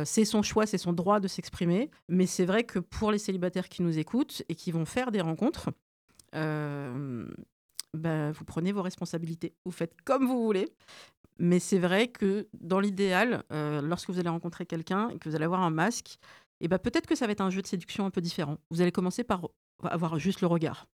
c'est 0.06 0.26
son 0.26 0.42
choix, 0.42 0.66
c'est 0.66 0.78
son 0.78 0.94
droit 0.94 1.20
de 1.20 1.28
s'exprimer. 1.28 1.90
Mais 2.08 2.26
c'est 2.28 2.46
vrai 2.46 2.64
que 2.64 2.80
pour 2.80 3.12
les 3.12 3.18
célibataires 3.18 3.68
qui 3.68 3.82
nous 3.82 3.98
écoutent 3.98 4.44
et 4.48 4.56
qui 4.56 4.72
vont 4.72 4.86
faire 4.86 5.12
des 5.12 5.22
rencontres, 5.22 5.70
ben, 6.34 8.32
vous 8.32 8.46
prenez 8.46 8.72
vos 8.72 8.82
responsabilités. 8.82 9.54
Vous 9.66 9.72
faites 9.72 9.94
comme 10.04 10.28
vous 10.28 10.44
voulez. 10.44 10.70
Mais 11.38 11.60
c'est 11.60 11.80
vrai 11.80 12.08
que 12.08 12.48
dans 12.54 12.80
l'idéal, 12.80 13.44
lorsque 13.50 14.10
vous 14.10 14.20
allez 14.20 14.30
rencontrer 14.30 14.66
quelqu'un 14.66 15.10
et 15.10 15.18
que 15.18 15.28
vous 15.28 15.36
allez 15.36 15.46
avoir 15.46 15.62
un 15.62 15.70
masque, 15.70 16.20
et 16.62 16.68
bah, 16.68 16.80
peut-être 16.80 17.08
que 17.08 17.16
ça 17.16 17.26
va 17.26 17.32
être 17.32 17.42
un 17.42 17.50
jeu 17.50 17.62
de 17.62 17.68
séduction 17.68 18.06
un 18.06 18.10
peu 18.10 18.22
différent. 18.22 18.58
Vous 18.70 18.82
allez 18.82 18.92
commencer 18.92 19.24
par 19.24 19.50
avoir 19.84 20.18
juste 20.20 20.42
le 20.42 20.48
regard. 20.48 20.88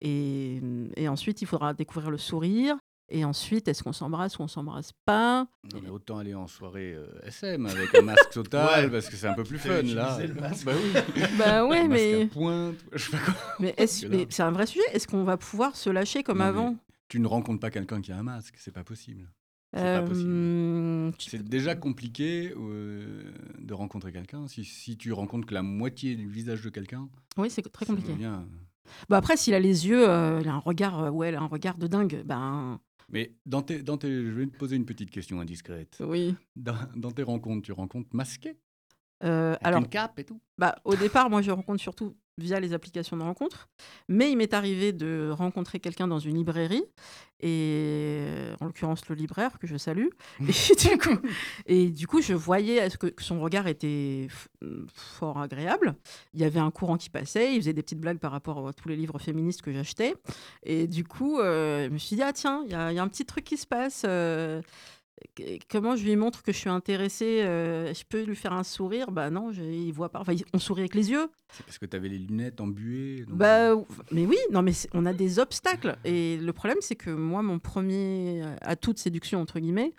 Et, 0.00 0.60
et 0.96 1.08
ensuite, 1.08 1.42
il 1.42 1.46
faudra 1.46 1.74
découvrir 1.74 2.10
le 2.10 2.18
sourire. 2.18 2.76
Et 3.08 3.24
ensuite, 3.24 3.68
est-ce 3.68 3.84
qu'on 3.84 3.92
s'embrasse 3.92 4.38
ou 4.38 4.42
on 4.42 4.48
s'embrasse 4.48 4.92
pas? 5.04 5.46
Non, 5.72 5.80
mais 5.80 5.90
Autant 5.90 6.18
aller 6.18 6.34
en 6.34 6.48
soirée 6.48 6.92
euh, 6.94 7.06
SM 7.22 7.64
avec 7.66 7.94
un 7.94 8.02
masque 8.02 8.30
total, 8.30 8.90
parce 8.90 9.08
que 9.08 9.14
c'est 9.14 9.28
un 9.28 9.34
peu 9.34 9.44
plus 9.44 9.58
fun 9.60 9.82
là. 9.82 10.18
Bah 10.64 10.72
oui. 10.74 11.22
bah 11.38 11.64
ouais, 11.64 11.86
mais. 11.86 12.26
Pointe, 12.26 12.74
je 12.92 13.04
sais 13.04 13.10
pas 13.12 13.18
quoi. 13.18 13.34
Mais, 13.60 13.74
c'est 13.86 14.42
un 14.42 14.50
vrai 14.50 14.66
sujet. 14.66 14.84
Est-ce 14.92 15.06
qu'on 15.06 15.22
va 15.22 15.36
pouvoir 15.36 15.76
se 15.76 15.88
lâcher 15.88 16.24
comme 16.24 16.40
avant? 16.40 16.76
Tu 17.08 17.20
ne 17.20 17.28
rencontres 17.28 17.60
pas 17.60 17.70
quelqu'un 17.70 18.00
qui 18.00 18.10
a 18.10 18.16
un 18.16 18.24
masque, 18.24 18.56
c'est 18.58 18.72
pas 18.74 18.82
possible. 18.82 19.30
Euh, 19.76 21.12
c'est 21.18 21.42
déjà 21.42 21.74
compliqué 21.74 22.52
euh, 22.56 23.32
de 23.58 23.74
rencontrer 23.74 24.12
quelqu'un. 24.12 24.48
Si, 24.48 24.64
si, 24.64 24.96
tu 24.96 25.12
rencontres 25.12 25.46
que 25.46 25.54
la 25.54 25.62
moitié 25.62 26.16
du 26.16 26.28
visage 26.28 26.62
de 26.62 26.70
quelqu'un. 26.70 27.08
Oui, 27.36 27.50
c'est 27.50 27.62
très 27.70 27.86
compliqué. 27.86 28.12
Bah 29.08 29.16
après, 29.16 29.36
s'il 29.36 29.52
a 29.54 29.60
les 29.60 29.88
yeux, 29.88 30.08
euh, 30.08 30.40
il 30.40 30.48
a 30.48 30.54
un 30.54 30.58
regard, 30.58 31.12
ouais, 31.14 31.34
un 31.34 31.46
regard 31.46 31.76
de 31.76 31.86
dingue. 31.86 32.22
Ben. 32.24 32.80
Mais 33.08 33.34
dans 33.44 33.62
tes, 33.62 33.82
dans 33.82 33.98
tes, 33.98 34.08
je 34.08 34.30
vais 34.30 34.46
te 34.46 34.56
poser 34.56 34.76
une 34.76 34.86
petite 34.86 35.10
question 35.10 35.40
indiscrète. 35.40 35.98
Oui. 36.00 36.34
Dans, 36.54 36.76
dans 36.94 37.10
tes 37.10 37.22
rencontres, 37.22 37.62
tu 37.62 37.72
rencontres 37.72 38.08
masqué? 38.12 38.56
Euh, 39.24 39.56
alors, 39.62 39.80
une 39.80 39.88
cape 39.88 40.18
et 40.18 40.24
tout? 40.24 40.40
Bah, 40.58 40.76
Au 40.84 40.94
départ, 40.94 41.30
moi, 41.30 41.42
je 41.42 41.50
rencontre 41.50 41.80
surtout 41.80 42.16
via 42.38 42.60
les 42.60 42.72
applications 42.72 43.16
de 43.16 43.22
rencontre. 43.22 43.68
Mais 44.08 44.30
il 44.30 44.36
m'est 44.36 44.54
arrivé 44.54 44.92
de 44.92 45.30
rencontrer 45.30 45.80
quelqu'un 45.80 46.08
dans 46.08 46.18
une 46.18 46.36
librairie, 46.36 46.84
et 47.40 48.24
en 48.60 48.66
l'occurrence 48.66 49.08
le 49.08 49.14
libraire, 49.14 49.58
que 49.58 49.66
je 49.66 49.76
salue. 49.76 50.08
Et 50.40 50.88
du 50.88 50.98
coup, 50.98 51.18
et 51.66 51.90
du 51.90 52.06
coup 52.06 52.22
je 52.22 52.34
voyais 52.34 52.88
que, 52.98 53.08
que 53.08 53.22
son 53.22 53.40
regard 53.40 53.66
était 53.66 54.28
fort 54.94 55.38
agréable. 55.38 55.94
Il 56.34 56.40
y 56.40 56.44
avait 56.44 56.60
un 56.60 56.70
courant 56.70 56.96
qui 56.96 57.10
passait, 57.10 57.54
il 57.54 57.60
faisait 57.60 57.72
des 57.72 57.82
petites 57.82 58.00
blagues 58.00 58.18
par 58.18 58.32
rapport 58.32 58.66
à 58.66 58.72
tous 58.72 58.88
les 58.88 58.96
livres 58.96 59.18
féministes 59.18 59.62
que 59.62 59.72
j'achetais. 59.72 60.14
Et 60.62 60.86
du 60.86 61.04
coup, 61.04 61.38
euh, 61.38 61.86
je 61.86 61.90
me 61.90 61.98
suis 61.98 62.16
dit, 62.16 62.22
ah 62.22 62.32
tiens, 62.32 62.62
il 62.66 62.72
y, 62.72 62.74
a 62.74 63.02
un 63.02 63.08
petit 63.08 63.24
truc 63.24 63.44
qui 63.44 63.56
se 63.56 63.66
passe. 63.66 64.04
Euh, 64.06 64.62
comment 65.70 65.96
je 65.96 66.04
lui 66.04 66.16
montre 66.16 66.42
que 66.42 66.52
je 66.52 66.58
suis 66.58 66.70
intéressée 66.70 67.42
euh, 67.42 67.92
Je 67.94 68.04
peux 68.08 68.22
lui 68.22 68.36
faire 68.36 68.52
un 68.52 68.64
sourire? 68.64 69.10
Bah 69.10 69.30
non, 69.30 69.52
je, 69.52 69.62
il 69.62 69.92
voit 69.92 70.10
pas. 70.10 70.20
Enfin, 70.20 70.34
on 70.52 70.58
sourit 70.58 70.82
avec 70.82 70.94
les 70.94 71.10
yeux. 71.10 71.28
C'est 71.50 71.64
parce 71.64 71.78
que 71.78 71.86
tu 71.86 71.96
avais 71.96 72.08
les 72.08 72.18
lunettes 72.18 72.60
embuées 72.60 73.24
Bah, 73.28 73.74
mais 74.10 74.26
oui, 74.26 74.38
non, 74.52 74.62
mais 74.62 74.72
on 74.92 75.06
a 75.06 75.12
des 75.12 75.38
obstacles. 75.38 75.96
Et 76.04 76.36
le 76.36 76.52
problème, 76.52 76.78
c'est 76.80 76.96
que 76.96 77.10
moi, 77.10 77.42
mon 77.42 77.58
premier 77.58 78.42
atout 78.60 78.92
de 78.92 78.98
séduction, 78.98 79.40
entre 79.40 79.58
guillemets, 79.58 79.94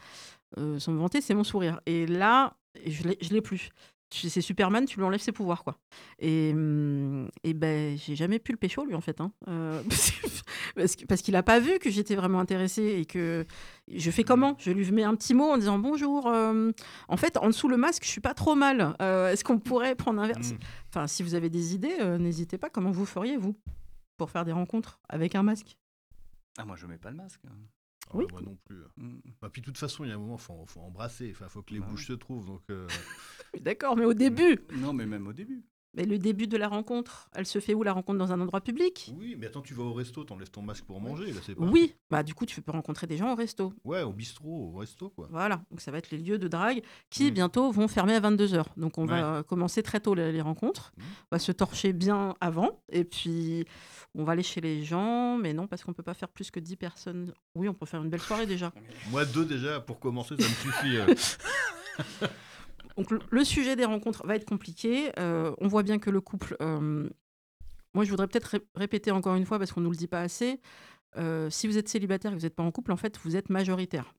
euh, 0.58 0.80
sans 0.80 0.92
me 0.92 1.00
vanter, 1.00 1.22
c'est 1.22 1.34
mon 1.34 1.44
sourire. 1.44 1.82
Et 1.86 2.06
là, 2.06 2.56
je 2.86 3.08
ne 3.08 3.34
l'ai 3.34 3.42
plus 3.42 3.70
c'est 4.10 4.42
Superman, 4.42 4.86
tu 4.86 4.98
lui 4.98 5.06
enlèves 5.06 5.20
ses 5.20 5.32
pouvoirs, 5.32 5.64
quoi. 5.64 5.78
Et, 6.20 6.54
mmh, 6.54 7.30
et 7.44 7.54
ben, 7.54 7.98
j'ai 7.98 8.16
jamais 8.16 8.40
pu 8.40 8.52
le 8.54 8.58
pécho, 8.58 8.86
lui, 8.86 8.96
en 8.96 9.02
fait. 9.02 9.20
Hein. 9.20 9.32
Euh, 9.48 9.82
parce 10.76 11.22
qu'il 11.22 11.34
n'a 11.34 11.44
pas 11.44 11.60
vu 11.60 11.78
que 11.80 11.90
j'étais 11.90 12.16
vraiment 12.16 12.40
intéressée 12.40 12.98
et 13.00 13.06
que 13.06 13.46
je 13.92 14.12
fais 14.12 14.24
comment? 14.24 14.56
Je 14.60 14.72
lui 14.72 14.90
mets 14.92 15.04
un 15.04 15.16
petit 15.16 15.34
mot 15.34 15.46
en 15.46 15.58
disant 15.58 15.78
bonjour. 15.80 16.28
Euh, 16.28 16.72
en 17.08 17.18
fait, 17.18 17.38
en 17.38 17.48
dessous 17.48 17.68
le 17.68 17.78
masque, 17.78 18.04
je 18.06 18.10
suis 18.10 18.22
pas 18.22 18.34
trop 18.34 18.56
mal. 18.56 18.96
Euh, 19.02 19.32
est-ce 19.32 19.44
qu'on 19.44 19.60
pourrait 19.60 19.96
prendre 19.96 20.22
un 20.22 20.28
verre 20.28 20.40
mmh. 20.40 20.58
Enfin, 20.90 21.08
si 21.08 21.22
vous 21.24 21.36
avez 21.36 21.50
des 21.50 21.76
idées, 21.76 21.98
n'hésitez 22.18 22.58
pas. 22.58 22.70
Comment 22.70 22.92
vous 22.92 23.06
feriez, 23.06 23.38
vous, 23.38 23.56
pour 24.18 24.32
faire 24.32 24.46
des 24.46 24.54
rencontres 24.54 25.00
avec 25.10 25.36
un 25.36 25.44
masque? 25.44 25.78
Ah, 26.58 26.66
moi, 26.66 26.76
je 26.76 26.88
mets 26.88 26.98
pas 26.98 27.12
le 27.12 27.18
masque. 27.18 27.42
Ah 28.10 28.12
oui. 28.16 28.26
Moi 28.32 28.42
non 28.42 28.58
plus. 28.66 28.84
Mm. 28.98 29.20
Bah, 29.42 29.50
puis 29.52 29.62
de 29.62 29.66
toute 29.66 29.78
façon, 29.78 30.04
il 30.04 30.10
y 30.10 30.12
a 30.12 30.16
un 30.16 30.20
moment, 30.20 30.36
il 30.36 30.42
faut, 30.42 30.66
faut, 30.66 30.82
embrasser. 30.82 31.28
Il 31.28 31.34
faut 31.34 31.62
que 31.62 31.74
les 31.74 31.80
bah 31.80 31.88
bouches 31.88 32.08
se 32.08 32.14
trouvent. 32.14 32.46
Donc, 32.46 32.62
euh. 32.70 32.88
D'accord, 33.62 33.98
mais 33.98 34.06
au 34.06 34.14
début. 34.14 34.60
Non, 34.78 34.94
mais 34.94 35.06
même 35.06 35.28
au 35.28 35.34
début. 35.34 35.64
Mais 35.98 36.06
le 36.06 36.20
début 36.20 36.46
de 36.46 36.58
la 36.58 36.68
rencontre, 36.68 37.28
elle 37.34 37.48
se 37.48 37.58
fait 37.60 37.74
où 37.74 37.82
la 37.82 37.92
rencontre 37.92 38.20
Dans 38.20 38.32
un 38.32 38.40
endroit 38.40 38.62
public? 38.62 39.12
Oui, 39.18 39.36
mais 39.38 39.48
attends, 39.48 39.64
tu 39.64 39.74
vas 39.74 39.84
au 39.84 39.94
resto, 39.94 40.24
t'enlèves 40.24 40.52
ton 40.52 40.62
masque 40.62 40.86
pour 40.86 41.02
manger, 41.02 41.34
là, 41.34 41.40
c'est 41.44 41.56
pas... 41.56 41.64
Oui, 41.64 41.96
bah 42.12 42.22
du 42.22 42.36
coup, 42.36 42.46
tu 42.46 42.62
peux 42.62 42.72
rencontrer 42.72 43.08
des 43.08 43.18
gens 43.18 43.34
au 43.34 43.36
resto. 43.36 43.74
Ouais, 43.84 44.04
au 44.04 44.14
bistrot, 44.14 44.72
au 44.74 44.78
resto, 44.78 45.10
quoi. 45.10 45.28
Voilà, 45.32 45.64
donc 45.72 45.82
ça 45.82 45.90
va 45.90 45.98
être 45.98 46.12
les 46.12 46.20
lieux 46.20 46.38
de 46.38 46.48
drague 46.48 46.84
qui, 47.10 47.32
mm. 47.32 47.34
bientôt, 47.34 47.72
vont 47.72 47.88
fermer 47.88 48.14
à 48.14 48.20
22h. 48.20 48.66
Donc 48.78 49.00
on 49.00 49.06
va 49.06 49.42
commencer 49.42 49.82
très 49.82 50.00
tôt 50.00 50.14
les, 50.14 50.40
rencontres. 50.40 50.94
Mm. 50.96 51.02
On 51.02 51.36
va 51.36 51.40
se 51.40 51.52
torcher 51.52 51.94
bien 51.94 52.36
avant, 52.40 52.84
et 52.92 53.04
puis 53.04 53.66
on 54.14 54.24
va 54.24 54.34
aller 54.34 54.44
chez 54.44 54.62
les 54.62 54.84
gens, 54.84 55.38
mais 55.38 55.54
non, 55.54 55.66
parce 55.66 55.84
qu'on 55.84 55.94
peut 55.94 56.04
pas 56.04 56.14
faire 56.14 56.30
plus 56.30 56.52
que 56.52 56.60
10 56.60 56.76
personnes. 56.76 57.34
Oui, 57.56 57.68
on 57.68 57.74
peut 57.74 57.88
faire 57.88 58.04
une 58.04 58.10
belle 58.10 58.22
soirée 58.22 58.46
déjà. 58.46 58.72
Moi, 59.10 59.26
deux 59.26 59.46
déjà, 59.46 59.80
pour 59.80 60.00
commencer, 60.00 60.36
ça 60.38 60.48
me 60.48 60.54
suffit. 60.54 60.98
Euh. 60.98 62.28
Donc 62.98 63.12
le 63.30 63.44
sujet 63.46 63.76
des 63.76 63.86
rencontres 63.86 64.26
va 64.26 64.36
être 64.36 64.46
compliqué. 64.46 65.12
Euh, 65.20 65.54
on 65.60 65.68
voit 65.68 65.84
bien 65.84 66.00
que 66.00 66.10
le 66.10 66.20
couple... 66.20 66.58
Euh, 66.62 67.08
moi, 67.94 68.04
je 68.04 68.10
voudrais 68.10 68.28
peut-être 68.28 68.60
répéter 68.76 69.12
encore 69.12 69.36
une 69.36 69.46
fois, 69.46 69.58
parce 69.58 69.72
qu'on 69.72 69.80
ne 69.80 69.86
nous 69.86 69.92
le 69.92 69.98
dit 69.98 70.08
pas 70.08 70.22
assez. 70.22 70.60
Euh, 71.16 71.50
si 71.50 71.68
vous 71.68 71.78
êtes 71.78 71.88
célibataire 71.88 72.32
et 72.32 72.36
que 72.36 72.40
vous 72.40 72.46
n'êtes 72.46 72.56
pas 72.56 72.64
en 72.64 72.72
couple, 72.72 72.92
en 72.92 72.98
fait, 72.98 73.18
vous 73.24 73.36
êtes 73.36 73.50
majoritaire. 73.50 74.14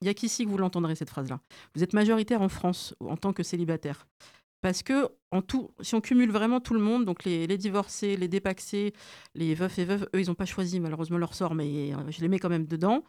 Il 0.00 0.04
n'y 0.04 0.10
a 0.10 0.14
qu'ici 0.14 0.44
que 0.44 0.50
vous 0.50 0.58
l'entendrez, 0.58 0.94
cette 0.94 1.10
phrase-là. 1.10 1.40
Vous 1.74 1.82
êtes 1.82 1.92
majoritaire 1.92 2.42
en 2.42 2.48
France 2.48 2.94
en 3.00 3.16
tant 3.16 3.32
que 3.32 3.42
célibataire. 3.42 4.06
Parce 4.66 4.82
que 4.82 5.08
en 5.30 5.42
tout, 5.42 5.70
si 5.80 5.94
on 5.94 6.00
cumule 6.00 6.32
vraiment 6.32 6.58
tout 6.58 6.74
le 6.74 6.80
monde, 6.80 7.04
donc 7.04 7.22
les, 7.22 7.46
divorcés, 7.56 8.16
les 8.16 8.26
dépaxés, 8.26 8.94
les 9.36 9.54
veufs 9.54 9.78
et 9.78 9.84
veuves, 9.84 10.08
eux, 10.12 10.20
ils 10.20 10.26
n'ont 10.26 10.34
pas 10.34 10.44
choisi 10.44 10.80
malheureusement 10.80 11.18
leur 11.18 11.34
sort, 11.34 11.54
mais 11.54 11.94
euh, 11.94 11.98
je 12.08 12.20
les 12.20 12.26
mets 12.26 12.40
quand 12.40 12.48
même 12.48 12.66
dedans. 12.66 13.04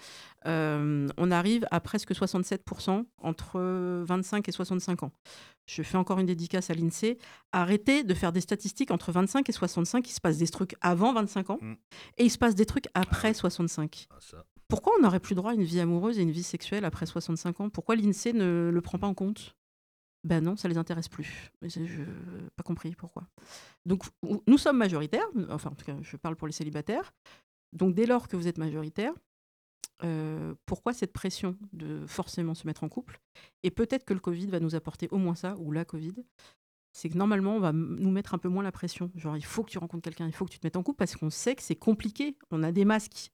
Euh, 0.46 1.08
on 1.18 1.32
arrive 1.32 1.66
à 1.72 1.80
presque 1.80 2.12
67% 2.12 3.06
entre 3.24 3.60
25 4.06 4.48
et 4.48 4.52
65 4.52 5.02
ans. 5.02 5.12
Je 5.66 5.82
fais 5.82 5.98
encore 5.98 6.20
une 6.20 6.28
dédicace 6.28 6.70
à 6.70 6.76
l'INSEE. 6.76 7.18
Arrêtez 7.54 8.04
de 8.04 8.14
faire 8.14 8.32
des 8.32 8.42
statistiques 8.42 8.92
entre 8.92 9.12
25 9.12 9.50
et 9.50 9.52
65. 9.52 10.08
Il 10.08 10.14
se 10.14 10.22
passe 10.22 10.38
des 10.38 10.48
trucs 10.48 10.76
avant 10.82 11.12
25 11.12 11.50
ans 11.50 11.58
mm. 11.60 11.74
et 12.20 12.26
il 12.26 12.30
se 12.30 12.38
passe 12.38 12.54
des 12.54 12.68
trucs 12.68 12.86
après 12.94 13.34
65. 13.34 14.06
Ah, 14.12 14.18
ah, 14.34 14.44
Pourquoi 14.68 14.94
on 15.00 15.02
n'aurait 15.02 15.20
plus 15.20 15.34
droit 15.34 15.54
à 15.54 15.56
une 15.56 15.64
vie 15.64 15.80
amoureuse 15.80 16.20
et 16.20 16.22
une 16.22 16.30
vie 16.30 16.44
sexuelle 16.44 16.86
après 16.86 17.08
65 17.08 17.62
ans? 17.62 17.70
Pourquoi 17.72 17.96
l'INSEE 17.96 18.34
ne 18.34 18.70
le 18.72 18.82
prend 18.82 19.00
pas 19.00 19.08
en 19.08 19.16
compte? 19.16 19.57
Ben 20.28 20.44
non, 20.44 20.58
ça 20.58 20.68
les 20.68 20.78
intéresse 20.78 21.08
plus. 21.08 21.52
Je 21.62 21.80
n'ai 21.80 22.50
pas 22.56 22.64
compris 22.64 22.94
pourquoi. 22.96 23.24
Donc 23.86 24.04
nous 24.46 24.58
sommes 24.58 24.78
majoritaires, 24.78 25.28
enfin 25.50 25.70
en 25.70 25.76
tout 25.76 25.86
cas 25.86 25.96
je 26.02 26.18
parle 26.18 26.36
pour 26.36 26.48
les 26.48 26.54
célibataires. 26.54 27.14
Donc 27.72 27.96
dès 27.96 28.06
lors 28.06 28.28
que 28.28 28.36
vous 28.36 28.48
êtes 28.48 28.58
majoritaire, 28.58 29.14
euh, 30.04 30.54
pourquoi 30.66 30.94
cette 30.94 31.14
pression 31.14 31.58
de 31.72 32.06
forcément 32.06 32.56
se 32.56 32.68
mettre 32.68 32.84
en 32.84 32.90
couple? 32.90 33.22
Et 33.64 33.72
peut-être 33.72 34.04
que 34.04 34.14
le 34.14 34.20
Covid 34.20 34.48
va 34.48 34.60
nous 34.60 34.76
apporter 34.76 35.08
au 35.12 35.18
moins 35.18 35.36
ça, 35.36 35.56
ou 35.60 35.72
la 35.72 35.86
Covid, 35.86 36.16
c'est 36.92 37.10
que 37.10 37.18
normalement 37.18 37.56
on 37.56 37.60
va 37.60 37.72
nous 37.72 38.12
mettre 38.12 38.34
un 38.34 38.38
peu 38.38 38.50
moins 38.50 38.64
la 38.64 38.74
pression. 38.74 39.10
Genre 39.16 39.38
il 39.38 39.46
faut 39.46 39.64
que 39.64 39.72
tu 39.72 39.78
rencontres 39.78 40.04
quelqu'un, 40.04 40.28
il 40.28 40.34
faut 40.34 40.46
que 40.46 40.52
tu 40.52 40.60
te 40.60 40.68
mettes 40.68 40.76
en 40.76 40.84
couple 40.84 40.98
parce 40.98 41.16
qu'on 41.16 41.30
sait 41.30 41.56
que 41.56 41.64
c'est 41.64 41.76
compliqué. 41.76 42.38
On 42.52 42.64
a 42.64 42.74
des 42.74 42.84
masques 42.84 43.32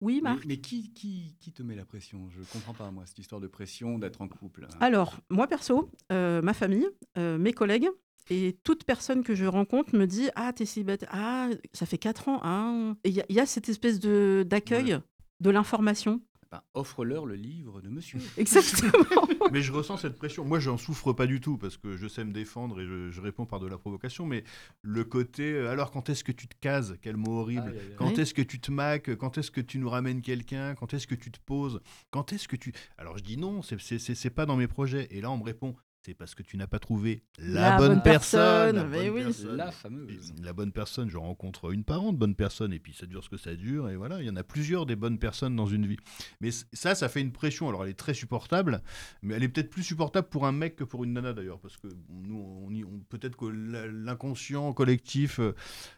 oui, 0.00 0.20
Marc. 0.22 0.44
Mais, 0.46 0.58
qui, 0.58 0.92
qui, 0.92 1.36
qui, 1.40 1.52
te 1.52 1.62
met 1.62 1.74
la 1.74 1.84
pression? 1.84 2.28
Je 2.30 2.40
ne 2.40 2.44
comprends 2.44 2.72
pas, 2.72 2.90
moi, 2.90 3.04
cette 3.06 3.18
histoire 3.18 3.40
de 3.40 3.46
pression, 3.46 3.98
d'être 3.98 4.22
en 4.22 4.28
couple. 4.28 4.66
Alors, 4.80 5.20
moi, 5.28 5.46
perso, 5.46 5.90
euh, 6.10 6.40
ma 6.40 6.54
famille, 6.54 6.88
euh, 7.18 7.36
mes 7.36 7.52
collègues, 7.52 7.88
et 8.30 8.56
toute 8.64 8.84
personne 8.84 9.22
que 9.22 9.34
je 9.34 9.44
rencontre 9.44 9.96
me 9.96 10.06
dit 10.06 10.28
Ah, 10.36 10.52
t'es 10.52 10.64
célibataire. 10.64 11.08
Ah, 11.12 11.48
ça 11.72 11.84
fait 11.84 11.98
4 11.98 12.28
ans. 12.28 12.40
Ah. 12.42 12.94
Et 13.04 13.10
il 13.10 13.24
y, 13.28 13.40
a 13.40 13.46
cette 13.46 13.68
espèce 13.68 14.00
d'accueil 14.00 14.98
de 15.40 15.50
l'information. 15.50 16.22
Ben, 16.50 16.62
offre-leur 16.74 17.26
le 17.26 17.36
livre 17.36 17.80
de 17.80 17.88
monsieur. 17.88 18.18
Exactement. 18.36 19.28
mais 19.52 19.62
je 19.62 19.72
ressens 19.72 19.98
cette 19.98 20.18
pression. 20.18 20.44
Moi, 20.44 20.58
j'en 20.58 20.76
souffre 20.76 21.12
pas 21.12 21.26
du 21.26 21.40
tout 21.40 21.58
parce 21.58 21.76
que 21.76 21.96
je 21.96 22.08
sais 22.08 22.24
me 22.24 22.32
défendre 22.32 22.80
et 22.80 22.86
je, 22.86 23.20
réponds 23.20 23.46
par 23.46 23.60
de 23.60 23.68
la 23.68 23.78
provocation. 23.78 24.26
Mais 24.26 24.42
le 24.82 25.04
côté, 25.04 25.52
euh, 25.52 25.70
alors 25.70 25.92
quand 25.92 26.08
est-ce 26.08 26.24
que 26.24 26.32
tu 26.32 26.48
te 26.48 26.56
cases? 26.60 26.94
Quel 27.02 27.16
mot 27.16 27.40
horrible. 27.40 27.74
Quand 27.96 28.18
est-ce 28.18 28.34
que 28.34 28.42
tu 28.42 28.60
te 28.60 28.72
maques? 28.72 29.14
Quand 29.16 29.38
est-ce 29.38 29.52
que 29.52 29.60
tu 29.60 29.78
nous 29.78 29.88
ramènes 29.88 30.22
quelqu'un? 30.22 30.74
Quand 30.74 30.92
est-ce 30.92 31.06
que 31.06 31.14
tu 31.14 31.30
te 31.30 31.38
poses? 31.38 31.80
Quand 32.10 32.32
est-ce 32.32 32.48
que 32.48 32.56
tu. 32.56 32.72
Alors 32.98 33.16
je 33.16 33.22
dis 33.22 33.36
non, 33.36 33.62
c'est 33.62 34.30
pas 34.30 34.46
dans 34.46 34.56
mes 34.56 34.68
projets. 34.68 35.06
Et 35.10 35.20
là, 35.20 35.30
on 35.30 35.38
me 35.38 35.44
répond 35.44 35.76
c'est 36.02 36.14
parce 36.14 36.34
que 36.34 36.42
tu 36.42 36.56
n'as 36.56 36.66
pas 36.66 36.78
trouvé 36.78 37.22
la, 37.38 37.76
bonne, 37.76 38.02
personne. 38.02 38.76
La, 39.56 39.70
fameuse. 39.70 40.32
La 40.42 40.52
bonne 40.52 40.72
personne, 40.72 41.10
je 41.10 41.18
rencontre 41.18 41.72
une 41.72 41.84
parente 41.84 42.16
bonne 42.16 42.34
personne, 42.34 42.72
et 42.72 42.78
puis 42.78 42.94
ça 42.94 43.06
dure 43.06 43.22
ce 43.22 43.28
que 43.28 43.36
ça 43.36 43.54
dure, 43.54 43.88
et 43.90 43.96
voilà, 43.96 44.20
il 44.20 44.26
y 44.26 44.30
en 44.30 44.36
a 44.36 44.42
plusieurs 44.42 44.86
des 44.86 44.96
bonnes 44.96 45.18
personnes 45.18 45.54
dans 45.56 45.66
une 45.66 45.86
vie. 45.86 45.98
Mais 46.40 46.50
ça, 46.72 46.94
ça 46.94 47.08
fait 47.08 47.20
une 47.20 47.32
pression. 47.32 47.68
Alors 47.68 47.84
elle 47.84 47.90
est 47.90 47.94
très 47.94 48.14
supportable, 48.14 48.82
mais 49.22 49.34
elle 49.34 49.42
est 49.42 49.48
peut-être 49.48 49.70
plus 49.70 49.82
supportable 49.82 50.28
pour 50.28 50.46
un 50.46 50.52
mec 50.52 50.76
que 50.76 50.84
pour 50.84 51.04
une 51.04 51.12
nana 51.12 51.32
d'ailleurs, 51.32 51.60
parce 51.60 51.76
que 51.76 51.88
nous, 52.08 52.66
on, 52.66 53.00
peut-être 53.08 53.36
que 53.36 53.46
l'inconscient 53.46 54.72
collectif 54.72 55.38
euh, 55.38 55.54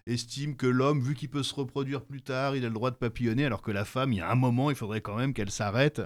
estime 0.07 0.57
que 0.57 0.67
l'homme, 0.67 1.01
vu 1.01 1.15
qu'il 1.15 1.31
peut 1.31 1.43
se 1.43 1.55
reproduire 1.55 2.03
plus 2.05 2.23
tard, 2.23 2.57
il 2.57 2.65
a 2.65 2.69
le 2.69 2.75
droit 2.75 2.91
de 2.91 2.97
papillonner, 2.97 3.45
alors 3.45 3.63
que 3.63 3.71
la 3.71 3.85
femme, 3.85 4.13
il 4.13 4.19
y 4.19 4.21
a 4.21 4.31
un 4.31 4.35
moment, 4.35 4.71
il 4.71 4.77
faudrait 4.77 5.01
quand 5.01 5.17
même 5.17 5.33
qu'elle 5.33 5.51
s'arrête. 5.51 6.03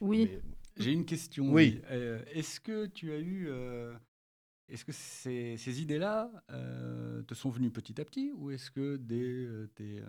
Oui. 0.00 0.30
J'ai 0.76 0.92
une 0.92 1.04
question. 1.04 1.52
Oui. 1.52 1.80
Euh, 1.90 2.22
est-ce 2.32 2.60
que 2.60 2.86
tu 2.86 3.12
as 3.12 3.18
eu. 3.18 3.46
Euh, 3.48 3.94
est-ce 4.68 4.84
que 4.84 4.92
ces, 4.92 5.56
ces 5.58 5.82
idées-là 5.82 6.30
euh, 6.50 7.22
te 7.22 7.34
sont 7.34 7.50
venues 7.50 7.70
petit 7.70 8.00
à 8.00 8.04
petit 8.04 8.32
ou 8.34 8.50
est-ce 8.50 8.70
que 8.70 8.96
dès 8.96 9.46
tes, 9.74 10.02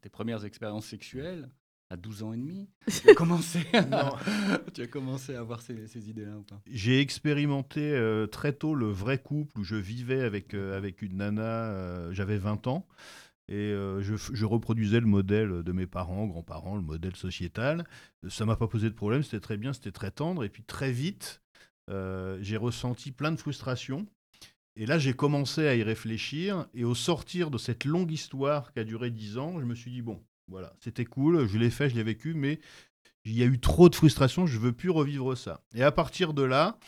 tes, 0.00 0.08
premières 0.08 0.46
expériences 0.46 0.86
sexuelles, 0.86 1.50
à 1.90 1.98
12 1.98 2.22
ans 2.22 2.32
et 2.32 2.38
demi, 2.38 2.70
tu 2.86 3.10
as 3.10 3.14
commencé 3.14 3.60
à, 3.74 4.16
tu 4.72 4.80
as 4.80 4.86
commencé 4.86 5.34
à 5.34 5.40
avoir 5.40 5.60
ces, 5.60 5.86
ces 5.88 6.08
idées-là 6.08 6.38
ou 6.38 6.42
pas? 6.42 6.62
J'ai 6.66 7.00
expérimenté 7.00 8.26
très 8.32 8.54
tôt 8.54 8.74
le 8.74 8.86
vrai 8.86 9.18
couple 9.18 9.58
où 9.58 9.62
je 9.62 9.76
vivais 9.76 10.22
avec, 10.22 10.54
avec 10.54 11.02
une 11.02 11.18
nana, 11.18 12.10
j'avais 12.12 12.38
20 12.38 12.66
ans. 12.68 12.86
Et 13.52 13.70
euh, 13.70 14.00
je, 14.00 14.46
reproduisais 14.46 14.98
le 14.98 15.06
modèle 15.06 15.62
de 15.62 15.72
mes 15.72 15.86
parents, 15.86 16.26
grands-parents, 16.26 16.74
le 16.76 16.80
modèle 16.80 17.14
sociétal. 17.14 17.84
Ça 18.30 18.46
m'a 18.46 18.56
pas 18.56 18.66
posé 18.66 18.88
de 18.88 18.94
problème, 18.94 19.22
c'était 19.22 19.40
très 19.40 19.58
bien, 19.58 19.74
c'était 19.74 19.92
très 19.92 20.10
tendre. 20.10 20.42
Et 20.42 20.48
puis 20.48 20.62
très 20.62 20.90
vite, 20.90 21.42
euh, 21.90 22.38
j'ai 22.40 22.56
ressenti 22.56 23.12
plein 23.12 23.30
de 23.30 23.36
frustration. 23.36 24.06
Et 24.74 24.86
là, 24.86 24.98
j'ai 24.98 25.12
commencé 25.12 25.66
à 25.66 25.74
y 25.74 25.82
réfléchir. 25.82 26.66
Et 26.72 26.84
au 26.84 26.94
sortir 26.94 27.50
de 27.50 27.58
cette 27.58 27.84
longue 27.84 28.10
histoire 28.10 28.72
qui 28.72 28.78
a 28.78 28.84
duré 28.84 29.10
dix 29.10 29.36
ans, 29.36 29.60
je 29.60 29.66
me 29.66 29.74
suis 29.74 29.90
dit, 29.90 30.00
bon, 30.00 30.24
voilà, 30.48 30.72
c'était 30.80 31.04
cool, 31.04 31.46
je 31.46 31.58
l'ai 31.58 31.68
fait, 31.68 31.90
je 31.90 31.94
l'ai 31.94 32.04
vécu, 32.04 32.32
mais 32.32 32.58
il 33.26 33.36
y 33.36 33.42
a 33.42 33.46
eu 33.46 33.60
trop 33.60 33.90
de 33.90 33.94
frustration, 33.94 34.46
je 34.46 34.58
veux 34.58 34.72
plus 34.72 34.88
revivre 34.88 35.36
ça. 35.36 35.60
Et 35.74 35.82
à 35.82 35.92
partir 35.92 36.32
de 36.32 36.42
là, 36.42 36.78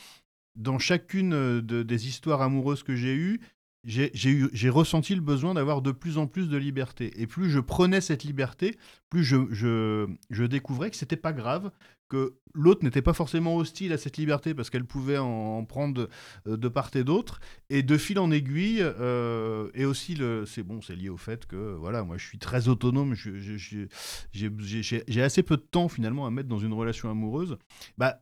dans 0.57 0.79
chacune 0.79 1.61
des 1.61 2.09
histoires 2.09 2.41
amoureuses 2.41 2.83
que 2.83 2.97
j'ai 2.97 3.15
eues, 3.15 3.43
j'ai 3.85 4.71
ressenti 4.71 5.15
le 5.15 5.21
besoin 5.21 5.55
d'avoir 5.55 5.83
de 5.83 5.93
plus 5.93 6.19
en 6.19 6.27
plus 6.27 6.49
de 6.49 6.57
liberté. 6.57 7.21
Et 7.21 7.27
plus 7.27 7.51
je 7.51 7.61
prenais 7.61 8.01
cette 8.01 8.25
liberté, 8.25 8.77
plus 9.11 9.25
je, 9.25 9.37
je, 9.51 10.07
je 10.31 10.45
découvrais 10.45 10.91
que 10.91 10.97
c'était 10.97 11.17
pas 11.17 11.33
grave, 11.33 11.71
que 12.09 12.37
l'autre 12.55 12.85
n'était 12.85 13.03
pas 13.03 13.13
forcément 13.13 13.57
hostile 13.57 13.93
à 13.93 13.99
cette 13.99 14.17
liberté 14.17 14.55
parce 14.55 14.71
qu'elle 14.71 14.85
pouvait 14.85 15.19
en, 15.19 15.65
prendre 15.65 16.09
de, 16.47 16.69
part 16.69 16.91
et 16.95 17.05
d'autre. 17.05 17.41
Et 17.71 17.83
de 17.83 17.97
fil 17.97 18.19
en 18.19 18.31
aiguille, 18.31 18.83
euh, 18.83 19.71
et 19.75 19.85
aussi, 19.85 20.19
c'est 20.47 20.63
bon, 20.63 20.81
c'est 20.81 20.97
lié 20.97 21.09
au 21.09 21.17
fait 21.17 21.47
que 21.47 21.75
voilà, 21.75 22.05
moi 22.05 22.17
je 22.17 22.27
suis 22.27 22.39
très 22.39 22.69
autonome, 22.69 23.15
j'ai 23.15 25.23
assez 25.23 25.43
peu 25.43 25.57
de 25.57 25.63
temps 25.63 25.89
finalement 25.89 26.27
à 26.27 26.31
mettre 26.31 26.49
dans 26.49 26.59
une 26.59 26.73
relation 26.73 27.11
amoureuse. 27.11 27.59
Bah, 27.99 28.21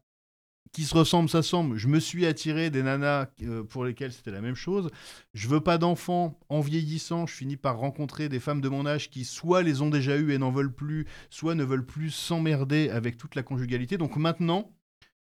qui 0.72 0.84
se 0.84 0.96
ressemblent 0.96 1.28
s'assemblent. 1.28 1.76
Je 1.76 1.86
me 1.86 2.00
suis 2.00 2.26
attiré 2.26 2.70
des 2.70 2.82
nanas 2.82 3.28
euh, 3.42 3.62
pour 3.62 3.84
lesquelles 3.84 4.12
c'était 4.12 4.30
la 4.30 4.40
même 4.40 4.54
chose. 4.54 4.88
Je 5.34 5.48
veux 5.48 5.60
pas 5.60 5.78
d'enfants. 5.78 6.38
En 6.48 6.60
vieillissant, 6.60 7.26
je 7.26 7.34
finis 7.34 7.56
par 7.56 7.78
rencontrer 7.78 8.28
des 8.28 8.40
femmes 8.40 8.60
de 8.60 8.68
mon 8.68 8.86
âge 8.86 9.10
qui 9.10 9.24
soit 9.24 9.62
les 9.62 9.82
ont 9.82 9.90
déjà 9.90 10.16
eues 10.16 10.32
et 10.32 10.38
n'en 10.38 10.50
veulent 10.50 10.74
plus, 10.74 11.06
soit 11.30 11.54
ne 11.54 11.64
veulent 11.64 11.86
plus 11.86 12.10
s'emmerder 12.10 12.88
avec 12.88 13.18
toute 13.18 13.34
la 13.34 13.42
conjugalité. 13.42 13.98
Donc 13.98 14.16
maintenant, 14.16 14.72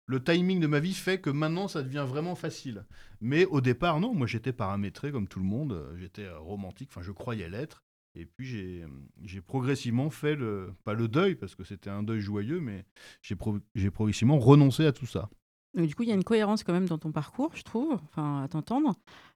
le 0.07 0.23
timing 0.23 0.61
de 0.61 0.67
ma 0.67 0.81
vie 0.81 0.95
fait 0.95 1.21
que 1.21 1.31
maintenant 1.31 1.69
ça 1.69 1.83
devient 1.83 2.07
vraiment 2.09 2.35
facile. 2.35 2.85
Mais 3.21 3.45
au 3.47 3.61
départ, 3.61 4.01
non, 4.01 4.15
moi 4.15 4.27
j'étais 4.27 4.53
paramétré 4.53 5.13
comme 5.13 5.29
tout 5.29 5.41
le 5.41 5.47
monde, 5.47 5.95
j'étais 5.99 6.25
euh, 6.25 6.39
romantique, 6.39 6.91
enfin 6.91 7.03
je 7.03 7.13
croyais 7.13 7.49
l'être. 7.49 7.86
Et 8.17 8.25
puis 8.25 8.83
j'ai 9.23 9.41
progressivement 9.43 10.09
fait 10.11 10.35
le, 10.35 10.73
pas 10.85 10.95
le 10.95 11.07
deuil, 11.07 11.35
parce 11.35 11.55
que 11.55 11.65
c'était 11.65 11.91
un 11.91 12.03
deuil 12.03 12.21
joyeux, 12.21 12.61
mais 12.61 12.85
j'ai 13.23 13.91
progressivement 13.91 14.39
renoncé 14.39 14.87
à 14.87 14.93
tout 14.93 15.07
ça. 15.07 15.29
du 15.75 15.95
coup, 15.95 16.03
il 16.03 16.09
y 16.09 16.13
a 16.13 16.15
une 16.15 16.25
cohérence 16.25 16.65
quand 16.65 16.73
même 16.73 16.87
dans 16.87 16.99
ton 16.99 17.13
parcours, 17.13 17.55
je 17.55 17.63
trouve, 17.63 17.93
enfin, 18.05 18.43
à 18.43 18.49
t'entendre. 18.49 18.95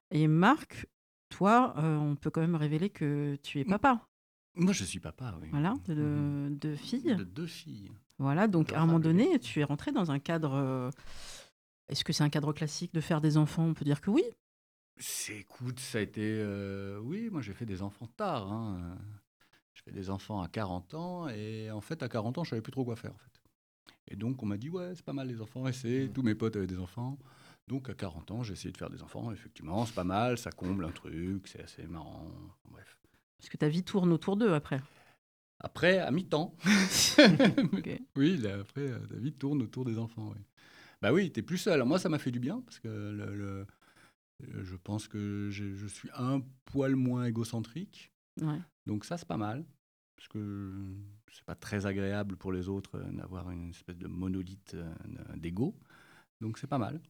Et 0.09 0.27
Marc, 0.27 0.87
toi, 1.29 1.75
euh, 1.77 1.97
on 1.97 2.15
peut 2.15 2.31
quand 2.31 2.41
même 2.41 2.55
révéler 2.55 2.89
que 2.89 3.37
tu 3.43 3.59
es 3.59 3.65
papa. 3.65 4.01
Moi, 4.55 4.73
je 4.73 4.83
suis 4.83 4.99
papa, 4.99 5.37
oui. 5.41 5.47
Voilà, 5.51 5.75
de, 5.87 5.93
mhm. 5.93 6.57
deux 6.57 6.75
filles. 6.75 7.15
De 7.15 7.23
deux 7.23 7.47
filles. 7.47 7.91
Voilà, 8.17 8.47
donc 8.47 8.73
à 8.73 8.81
un 8.81 8.85
moment 8.85 8.99
donné, 8.99 9.39
tu 9.39 9.59
es 9.61 9.63
rentré 9.63 9.91
dans 9.91 10.11
un 10.11 10.19
cadre. 10.19 10.53
Euh, 10.53 10.91
est-ce 11.87 12.03
que 12.03 12.13
c'est 12.13 12.23
un 12.23 12.29
cadre 12.29 12.53
classique 12.53 12.93
de 12.93 13.01
faire 13.01 13.21
des 13.21 13.37
enfants? 13.37 13.63
On 13.63 13.73
peut 13.73 13.85
dire 13.85 14.01
que 14.01 14.11
oui. 14.11 14.23
C'est, 14.97 15.37
écoute, 15.37 15.79
ça 15.79 15.97
a 15.97 16.01
été. 16.01 16.21
Euh, 16.21 16.99
oui, 16.99 17.29
moi 17.31 17.41
j'ai 17.41 17.53
fait 17.53 17.65
des 17.65 17.81
enfants 17.81 18.07
tard. 18.07 18.51
Hein. 18.51 18.97
Je 19.73 19.81
fais 19.83 19.91
des 19.91 20.09
enfants 20.09 20.41
à 20.41 20.47
40 20.47 20.93
ans 20.93 21.29
et 21.29 21.71
en 21.71 21.81
fait, 21.81 22.03
à 22.03 22.09
40 22.09 22.37
ans, 22.37 22.43
je 22.43 22.51
savais 22.51 22.61
plus 22.61 22.71
trop 22.71 22.85
quoi 22.85 22.95
faire. 22.95 23.11
En 23.11 23.17
fait. 23.17 23.31
Et 24.11 24.15
donc, 24.15 24.43
on 24.43 24.45
m'a 24.45 24.57
dit, 24.57 24.69
ouais, 24.69 24.91
c'est 24.95 25.05
pas 25.05 25.13
mal 25.13 25.27
les 25.27 25.41
enfants, 25.41 25.65
et 25.67 25.71
mmh. 25.71 26.13
Tous 26.13 26.21
mes 26.21 26.35
potes 26.35 26.55
avaient 26.55 26.67
des 26.67 26.79
enfants. 26.79 27.17
Donc, 27.67 27.89
à 27.89 27.93
40 27.93 28.31
ans, 28.31 28.43
j'ai 28.43 28.53
essayé 28.53 28.71
de 28.71 28.77
faire 28.77 28.89
des 28.89 29.01
enfants. 29.01 29.31
Effectivement, 29.31 29.85
c'est 29.85 29.95
pas 29.95 30.03
mal, 30.03 30.37
ça 30.37 30.51
comble 30.51 30.85
un 30.85 30.91
truc, 30.91 31.47
c'est 31.47 31.63
assez 31.63 31.87
marrant. 31.87 32.29
Bref. 32.69 32.97
Parce 33.37 33.49
que 33.49 33.57
ta 33.57 33.69
vie 33.69 33.83
tourne 33.83 34.11
autour 34.11 34.35
d'eux 34.35 34.53
après 34.53 34.81
Après, 35.59 35.99
à 35.99 36.11
mi-temps. 36.11 36.55
Oui, 38.15 38.45
après, 38.47 38.89
ta 39.09 39.15
vie 39.15 39.33
tourne 39.33 39.61
autour 39.61 39.85
des 39.85 39.97
enfants. 39.97 40.33
Oui. 40.35 40.41
Bah 41.01 41.13
oui, 41.13 41.31
t'es 41.31 41.41
plus 41.41 41.57
seul. 41.57 41.83
moi, 41.83 41.97
ça 41.97 42.09
m'a 42.09 42.19
fait 42.19 42.31
du 42.31 42.39
bien 42.39 42.61
parce 42.61 42.79
que 42.79 42.87
le 42.87 43.23
euh, 43.23 43.65
je 44.63 44.75
pense 44.75 45.07
que 45.07 45.49
je 45.51 45.87
suis 45.87 46.09
un 46.15 46.41
poil 46.65 46.95
moins 46.95 47.25
égocentrique. 47.25 48.11
Donc 48.85 49.05
ça, 49.05 49.17
c'est 49.17 49.27
pas 49.27 49.37
mal. 49.37 49.65
Parce 50.15 50.27
que 50.27 50.71
c'est 51.31 51.45
pas 51.45 51.55
très 51.55 51.87
agréable 51.87 52.37
pour 52.37 52.51
les 52.51 52.69
autres 52.69 52.99
euh, 52.99 53.11
d'avoir 53.11 53.49
une 53.49 53.71
espèce 53.71 53.97
de 53.97 54.07
monolithe 54.07 54.75
euh, 54.75 54.93
d'ego. 55.35 55.75
Donc 56.41 56.59
c'est 56.59 56.67
pas 56.67 56.77
mal. 56.77 57.01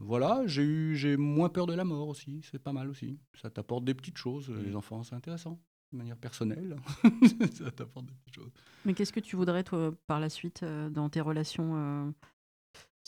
voilà, 0.00 0.46
j'ai 0.46 0.62
eu, 0.62 0.96
j'ai 0.96 1.18
moins 1.18 1.50
peur 1.50 1.66
de 1.66 1.74
la 1.74 1.84
mort 1.84 2.08
aussi. 2.08 2.40
C'est 2.50 2.58
pas 2.58 2.72
mal 2.72 2.88
aussi. 2.88 3.18
Ça 3.34 3.50
t'apporte 3.50 3.84
des 3.84 3.94
petites 3.94 4.16
choses. 4.16 4.50
Les 4.50 4.74
enfants, 4.74 5.02
c'est 5.02 5.14
intéressant 5.14 5.60
de 5.92 5.98
manière 5.98 6.16
personnelle. 6.16 6.76
ça 7.54 7.70
t'apporte 7.72 8.06
des 8.06 8.14
petites 8.14 8.34
choses. 8.36 8.52
Mais 8.86 8.94
qu'est-ce 8.94 9.12
que 9.12 9.20
tu 9.20 9.36
voudrais, 9.36 9.64
toi, 9.64 9.94
par 10.06 10.20
la 10.20 10.30
suite, 10.30 10.64
dans 10.64 11.10
tes 11.10 11.20
relations 11.20 12.14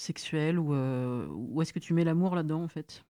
sexuel 0.00 0.58
ou, 0.58 0.74
ou 0.74 1.62
est-ce 1.62 1.72
que 1.72 1.78
tu 1.78 1.94
mets 1.94 2.04
l'amour 2.04 2.34
là-dedans 2.34 2.62
en 2.62 2.68
fait? 2.68 3.04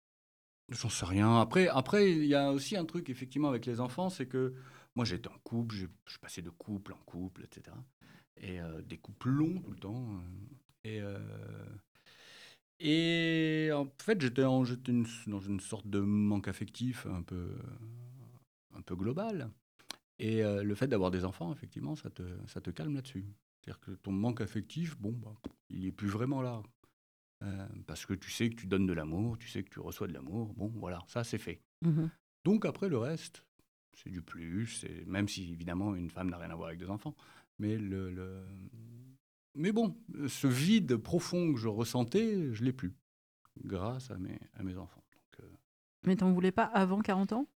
J'en 0.71 0.89
sais 0.89 1.07
rien. 1.07 1.41
Après, 1.41 1.69
après, 1.69 2.13
il 2.13 2.27
y 2.27 2.35
a 2.35 2.53
aussi 2.53 2.77
un 2.77 2.85
truc 2.85 3.11
effectivement 3.11 3.49
avec 3.49 3.67
les 3.67 3.81
enfants, 3.81 4.09
c'est 4.09 4.27
que 4.27 4.55
moi 4.95 5.05
j'étais 5.05 5.29
en 5.29 5.39
couple, 5.43 5.75
je, 5.75 6.19
passais 6.21 6.43
de 6.43 6.51
couple 6.51 6.93
en 6.93 7.03
couple, 7.07 7.45
etc. 7.45 7.77
Et 8.37 8.59
des 8.87 8.97
couples 8.97 9.29
longs 9.29 9.61
tout 9.61 9.71
le 9.71 9.79
temps. 9.79 10.21
Et 10.85 11.01
et 12.81 13.71
en 13.75 13.87
fait, 13.99 14.21
j'étais 14.23 14.43
dans 14.43 14.65
une 14.65 15.61
sorte 15.61 15.87
de 15.87 16.01
manque 16.01 16.49
affectif 16.49 17.07
un 17.07 17.23
peu, 17.23 17.55
un 18.75 18.81
peu 18.81 18.97
global. 18.97 19.51
Et 20.19 20.43
euh, 20.43 20.63
le 20.63 20.75
fait 20.75 20.89
d'avoir 20.89 21.11
des 21.11 21.25
enfants, 21.27 21.53
effectivement, 21.53 21.95
ça 21.95 22.09
te, 22.11 22.23
ça 22.47 22.61
te 22.63 22.71
calme 22.71 22.95
là-dessus. 22.95 23.27
C'est-à-dire 23.61 23.81
que 23.81 23.91
ton 23.93 24.13
manque 24.13 24.41
affectif, 24.41 24.99
bon, 24.99 25.13
bah, 25.13 25.35
il 25.69 25.85
n'est 25.85 25.93
plus 25.93 26.09
vraiment 26.09 26.41
là. 26.41 26.63
Euh, 27.43 27.67
parce 27.87 28.05
que 28.05 28.13
tu 28.13 28.31
sais 28.31 28.51
que 28.51 28.55
tu 28.55 28.67
donnes 28.67 28.87
de 28.87 28.93
l'amour, 28.93 29.39
tu 29.39 29.49
sais 29.49 29.63
que 29.63 29.71
tu 29.71 29.81
reçois 29.81 30.07
de 30.07 30.13
l'amour. 30.13 30.53
Bon, 30.55 30.73
voilà, 30.77 30.99
ça 31.07 31.25
c'est 31.25 31.39
fait. 31.39 31.63
Mmh 31.83 32.07
Donc 32.45 32.67
après, 32.67 32.89
le 32.89 32.99
reste, 32.99 33.47
c'est 33.95 34.11
du 34.11 34.21
plus. 34.21 34.85
Même 35.07 35.29
si, 35.29 35.51
évidemment, 35.51 35.95
une 35.95 36.11
femme 36.11 36.31
n'a 36.31 36.37
rien 36.37 36.51
à 36.51 36.55
voir 36.55 36.69
avec 36.69 36.81
des 36.81 36.91
enfants. 36.91 37.15
Mais 37.59 37.77
le, 37.77 38.11
le, 38.11 38.43
mais 39.55 39.73
bon, 39.73 39.97
ce 40.29 40.47
vide 40.47 40.97
profond 40.97 41.53
que 41.53 41.59
je 41.59 41.69
ressentais, 41.69 42.53
je 42.55 42.65
l'ai 42.65 42.73
plus, 42.73 42.95
grâce 43.65 44.11
à 44.11 44.19
mes, 44.19 44.39
à 44.55 44.63
mes 44.63 44.77
enfants. 44.77 45.03
Donc, 45.13 45.45
euh... 45.45 45.57
Mais 46.07 46.17
t'en 46.17 46.33
voulais 46.33 46.53
pas 46.53 46.65
avant 46.65 47.01
40 47.01 47.33
ans? 47.33 47.49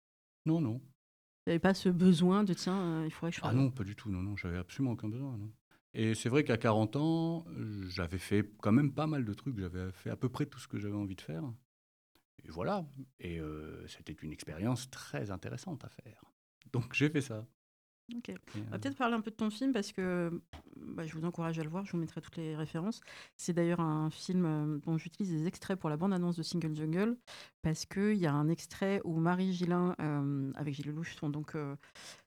Non, 0.46 0.60
non. 0.60 0.80
Tu 0.80 1.50
n'avais 1.50 1.60
pas 1.60 1.74
ce 1.74 1.90
besoin 1.90 2.44
de 2.44 2.54
tiens, 2.54 2.82
euh, 2.82 3.06
il 3.06 3.12
faudrait 3.12 3.32
que 3.32 3.38
je 3.38 3.42
Ah 3.44 3.54
non, 3.54 3.70
pas 3.70 3.84
du 3.84 3.96
tout, 3.96 4.10
non, 4.10 4.22
non, 4.22 4.36
j'avais 4.36 4.58
absolument 4.58 4.94
aucun 4.94 5.10
besoin. 5.10 5.38
Non. 5.38 5.52
Et 5.94 6.16
c'est 6.16 6.30
vrai 6.30 6.44
qu'à 6.44 6.58
40 6.58 6.96
ans, 6.96 7.46
j'avais 7.88 8.18
fait 8.18 8.50
quand 8.62 8.72
même 8.72 8.94
pas 8.94 9.06
mal 9.06 9.26
de 9.26 9.34
trucs, 9.34 9.60
j'avais 9.60 9.92
fait 9.92 10.10
à 10.10 10.16
peu 10.16 10.30
près 10.30 10.46
tout 10.46 10.60
ce 10.60 10.68
que 10.68 10.80
j'avais 10.80 10.96
envie 10.96 11.16
de 11.16 11.22
faire. 11.22 11.44
Et 12.44 12.50
voilà, 12.50 12.86
et 13.20 13.40
euh, 13.40 13.88
c'était 13.88 14.14
une 14.14 14.32
expérience 14.32 14.90
très 14.90 15.32
intéressante 15.32 15.86
à 15.86 15.90
faire. 15.90 16.24
Donc 16.72 16.94
j'ai 16.94 17.10
fait 17.10 17.22
ça. 17.22 17.46
Ok. 18.14 18.32
On 18.56 18.72
va 18.72 18.80
peut-être 18.80 18.98
parler 18.98 19.16
un 19.16 19.22
peu 19.22 19.32
de 19.32 19.36
ton 19.36 19.50
film 19.50 19.72
parce 19.72 19.94
que 19.94 20.42
bah, 20.76 21.06
je 21.06 21.14
vous 21.14 21.24
encourage 21.24 21.58
à 21.60 21.64
le 21.64 21.70
voir, 21.70 21.86
je 21.86 21.94
vous 21.94 21.98
mettrai 21.98 22.20
toutes 22.22 22.36
les 22.36 22.56
références. 22.56 23.00
C'est 23.38 23.54
d'ailleurs 23.54 23.80
un 23.80 24.10
film 24.10 24.46
euh, 24.46 24.78
dont 24.80 24.98
j'utilise 24.98 25.32
des 25.32 25.48
extraits 25.48 25.80
pour 25.80 25.90
la 25.90 25.96
bande-annonce 25.96 26.36
de 26.36 26.44
Single 26.44 26.76
Jungle 26.76 27.18
parce 27.64 27.86
qu'il 27.86 28.18
y 28.18 28.28
a 28.28 28.34
un 28.34 28.50
extrait 28.50 29.02
où 29.06 29.18
Marie 29.18 29.54
Gillin, 29.54 29.96
euh, 30.00 30.52
avec 30.56 30.76
Gilles 30.76 30.88
Lelouch, 30.88 31.16
sont 31.16 31.30
donc 31.30 31.56
euh, 31.56 31.76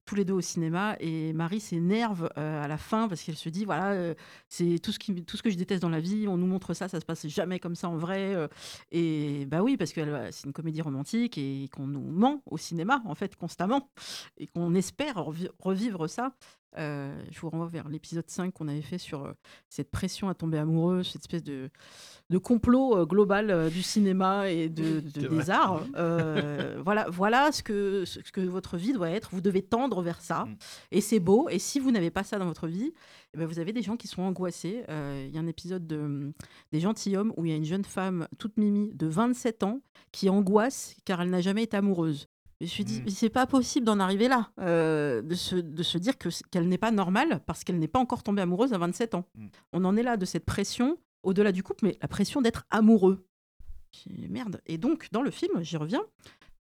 tous 0.06 0.14
les 0.14 0.24
deux 0.24 0.32
au 0.32 0.40
cinéma 0.40 0.96
et 0.98 1.32
Marie 1.34 1.60
s'énerve 1.60 2.30
à 2.36 2.66
la 2.66 2.78
fin 2.78 3.06
parce 3.08 3.22
qu'elle 3.22 3.36
se 3.36 3.48
dit 3.48 3.64
voilà 3.64 4.14
c'est 4.48 4.78
tout 4.78 4.92
ce 4.92 4.98
tout 5.22 5.36
ce 5.36 5.42
que 5.42 5.50
je 5.50 5.56
déteste 5.56 5.82
dans 5.82 5.88
la 5.88 5.98
vie 5.98 6.28
on 6.28 6.36
nous 6.36 6.46
montre 6.46 6.74
ça 6.74 6.86
ça 6.88 7.00
se 7.00 7.04
passe 7.04 7.26
jamais 7.26 7.58
comme 7.58 7.74
ça 7.74 7.88
en 7.88 7.96
vrai 7.96 8.48
et 8.92 9.46
bah 9.46 9.64
oui 9.64 9.76
parce 9.76 9.92
que 9.92 10.30
c'est 10.30 10.46
une 10.46 10.52
comédie 10.52 10.80
romantique 10.80 11.38
et 11.38 11.68
qu'on 11.74 11.88
nous 11.88 12.08
ment 12.08 12.40
au 12.46 12.56
cinéma 12.56 13.02
en 13.04 13.16
fait 13.16 13.34
constamment 13.34 13.90
et 14.38 14.46
qu'on 14.46 14.76
espère 14.76 15.24
revivre 15.58 16.08
ça 16.08 16.36
euh, 16.78 17.14
je 17.30 17.40
vous 17.40 17.48
renvoie 17.48 17.68
vers 17.68 17.88
l'épisode 17.88 18.28
5 18.28 18.52
qu'on 18.52 18.68
avait 18.68 18.82
fait 18.82 18.98
sur 18.98 19.24
euh, 19.24 19.32
cette 19.68 19.90
pression 19.90 20.28
à 20.28 20.34
tomber 20.34 20.58
amoureux, 20.58 21.02
cette 21.02 21.22
espèce 21.22 21.42
de, 21.42 21.70
de 22.28 22.38
complot 22.38 22.98
euh, 22.98 23.06
global 23.06 23.70
du 23.70 23.82
cinéma 23.82 24.50
et 24.50 24.68
de, 24.68 25.00
des 25.00 25.50
arts. 25.50 25.84
voilà, 26.84 27.06
voilà 27.08 27.52
ce 27.52 27.62
que, 27.62 28.04
ce 28.04 28.18
que 28.30 28.40
votre 28.40 28.76
vie 28.76 28.92
doit 28.92 29.10
être. 29.10 29.30
Vous 29.32 29.40
devez 29.40 29.62
tendre 29.62 30.02
vers 30.02 30.20
ça. 30.20 30.44
Mm. 30.44 30.56
Et 30.92 31.00
c'est 31.00 31.20
beau. 31.20 31.48
Et 31.48 31.58
si 31.58 31.80
vous 31.80 31.90
n'avez 31.90 32.10
pas 32.10 32.24
ça 32.24 32.38
dans 32.38 32.46
votre 32.46 32.66
vie, 32.66 32.92
eh 33.34 33.38
ben 33.38 33.46
vous 33.46 33.58
avez 33.58 33.72
des 33.72 33.82
gens 33.82 33.96
qui 33.96 34.08
sont 34.08 34.22
angoissés. 34.22 34.84
Il 34.88 35.34
y 35.34 35.38
a 35.38 35.40
un 35.40 35.46
épisode 35.46 35.86
de, 35.86 36.32
des 36.72 36.80
gentilshommes 36.80 37.32
où 37.36 37.44
il 37.44 37.50
y 37.50 37.54
a 37.54 37.56
une 37.56 37.64
jeune 37.64 37.84
femme 37.84 38.28
toute 38.38 38.56
mimi 38.56 38.92
de 38.94 39.06
27 39.06 39.62
ans 39.62 39.80
qui 40.12 40.28
angoisse 40.28 40.96
car 41.04 41.22
elle 41.22 41.30
n'a 41.30 41.40
jamais 41.40 41.62
été 41.62 41.76
amoureuse. 41.76 42.28
Je 42.60 42.64
me 42.64 42.68
suis 42.68 42.84
dit, 42.84 43.02
mmh. 43.02 43.10
c'est 43.10 43.28
pas 43.28 43.46
possible 43.46 43.84
d'en 43.84 44.00
arriver 44.00 44.28
là, 44.28 44.50
euh, 44.60 45.20
de, 45.20 45.34
se, 45.34 45.56
de 45.56 45.82
se 45.82 45.98
dire 45.98 46.16
que, 46.16 46.30
qu'elle 46.50 46.68
n'est 46.68 46.78
pas 46.78 46.90
normale 46.90 47.42
parce 47.46 47.64
qu'elle 47.64 47.78
n'est 47.78 47.88
pas 47.88 47.98
encore 47.98 48.22
tombée 48.22 48.42
amoureuse 48.42 48.72
à 48.72 48.78
27 48.78 49.14
ans. 49.14 49.26
Mmh. 49.34 49.46
On 49.74 49.84
en 49.84 49.96
est 49.96 50.02
là 50.02 50.16
de 50.16 50.24
cette 50.24 50.46
pression, 50.46 50.96
au-delà 51.22 51.52
du 51.52 51.62
couple, 51.62 51.84
mais 51.84 51.98
la 52.00 52.08
pression 52.08 52.40
d'être 52.40 52.64
amoureux. 52.70 53.26
Merde. 54.28 54.60
Et 54.66 54.78
donc, 54.78 55.08
dans 55.12 55.22
le 55.22 55.30
film, 55.30 55.62
j'y 55.62 55.76
reviens, 55.76 56.02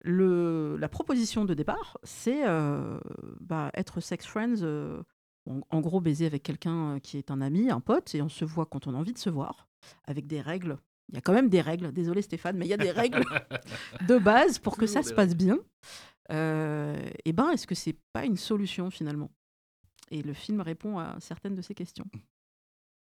le, 0.01 0.77
la 0.77 0.87
proposition 0.87 1.45
de 1.45 1.53
départ, 1.53 1.97
c'est 2.03 2.47
euh, 2.47 2.99
bah, 3.39 3.71
être 3.73 3.99
sex 3.99 4.25
friends, 4.25 4.61
euh, 4.61 5.01
en, 5.47 5.81
gros 5.81 6.01
baiser 6.01 6.25
avec 6.25 6.43
quelqu'un 6.43 6.99
qui 6.99 7.17
est 7.17 7.31
un 7.31 7.41
ami, 7.41 7.69
un 7.69 7.79
pote, 7.79 8.13
et 8.15 8.21
on 8.21 8.29
se 8.29 8.45
voit 8.45 8.65
quand 8.65 8.87
on 8.87 8.93
a 8.93 8.97
envie 8.97 9.13
de 9.13 9.17
se 9.17 9.29
voir, 9.29 9.67
avec 10.05 10.27
des 10.27 10.41
règles 10.41 10.77
il 11.09 11.15
y 11.15 11.17
a 11.17 11.21
quand 11.21 11.33
même 11.33 11.49
des 11.49 11.61
règles. 11.61 11.91
Désolé 11.91 12.21
Stéphane, 12.21 12.57
mais 12.57 12.65
il 12.65 12.69
y 12.69 12.73
a 12.73 12.77
des 12.77 12.91
règles 12.91 13.23
de 14.07 14.17
base 14.17 14.59
pour 14.59 14.77
que 14.77 14.85
ça 14.85 15.03
se 15.03 15.13
passe 15.13 15.35
bien. 15.35 15.59
Euh, 16.31 17.09
et 17.23 17.33
ben, 17.33 17.51
est-ce 17.51 17.67
que 17.67 17.75
c'est 17.75 17.97
pas 18.13 18.25
une 18.25 18.37
solution 18.37 18.89
finalement? 18.89 19.31
Et 20.11 20.21
le 20.21 20.33
film 20.33 20.61
répond 20.61 20.97
à 20.99 21.17
certaines 21.19 21.55
de 21.55 21.61
ces 21.61 21.73
questions. 21.73 22.05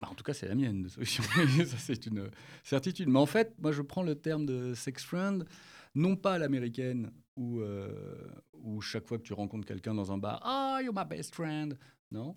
Bah, 0.00 0.09
en 0.11 0.14
tout 0.14 0.24
cas, 0.24 0.33
c'est 0.33 0.48
la 0.48 0.55
mienne 0.55 0.83
de 0.83 0.88
solution. 0.88 1.22
ça, 1.66 1.79
c'est 1.79 2.07
une 2.07 2.31
certitude. 2.62 3.09
Mais 3.09 3.18
en 3.18 3.26
fait, 3.26 3.55
moi, 3.61 3.72
je 3.72 3.83
prends 3.83 4.03
le 4.03 4.14
terme 4.14 4.46
de 4.46 4.74
sex 4.74 5.05
friend, 5.05 5.46
non 5.94 6.16
pas 6.16 6.38
l'américaine, 6.38 7.12
où, 7.37 7.61
euh, 7.61 8.31
où 8.55 8.81
chaque 8.81 9.07
fois 9.07 9.18
que 9.18 9.24
tu 9.24 9.33
rencontres 9.33 9.66
quelqu'un 9.66 9.94
dans 9.94 10.11
un 10.12 10.18
bar, 10.18 10.40
ah, 10.42 10.79
oh, 10.79 10.85
you're 10.85 10.94
my 10.94 11.05
best 11.05 11.35
friend. 11.35 11.79
Non? 12.11 12.37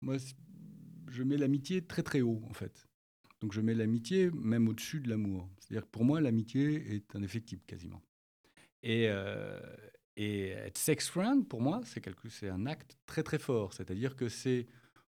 Moi, 0.00 0.16
je 1.10 1.22
mets 1.22 1.36
l'amitié 1.36 1.84
très 1.84 2.02
très 2.02 2.20
haut, 2.20 2.42
en 2.48 2.52
fait. 2.52 2.86
Donc 3.44 3.52
je 3.52 3.60
mets 3.60 3.74
l'amitié 3.74 4.30
même 4.30 4.68
au-dessus 4.68 5.00
de 5.00 5.10
l'amour. 5.10 5.50
C'est-à-dire 5.58 5.84
que 5.84 5.90
pour 5.90 6.02
moi, 6.02 6.18
l'amitié 6.18 6.94
est 6.94 7.14
indéfectible 7.14 7.60
quasiment. 7.66 8.00
Et, 8.82 9.06
euh, 9.10 9.60
être 10.16 10.78
sex 10.78 11.10
friend, 11.10 11.46
pour 11.46 11.60
moi, 11.60 11.82
c'est, 11.84 12.48
un 12.48 12.64
acte 12.64 12.96
très 13.04 13.22
très 13.22 13.38
fort. 13.38 13.74
C'est-à-dire 13.74 14.16
que 14.16 14.30
c'est, 14.30 14.66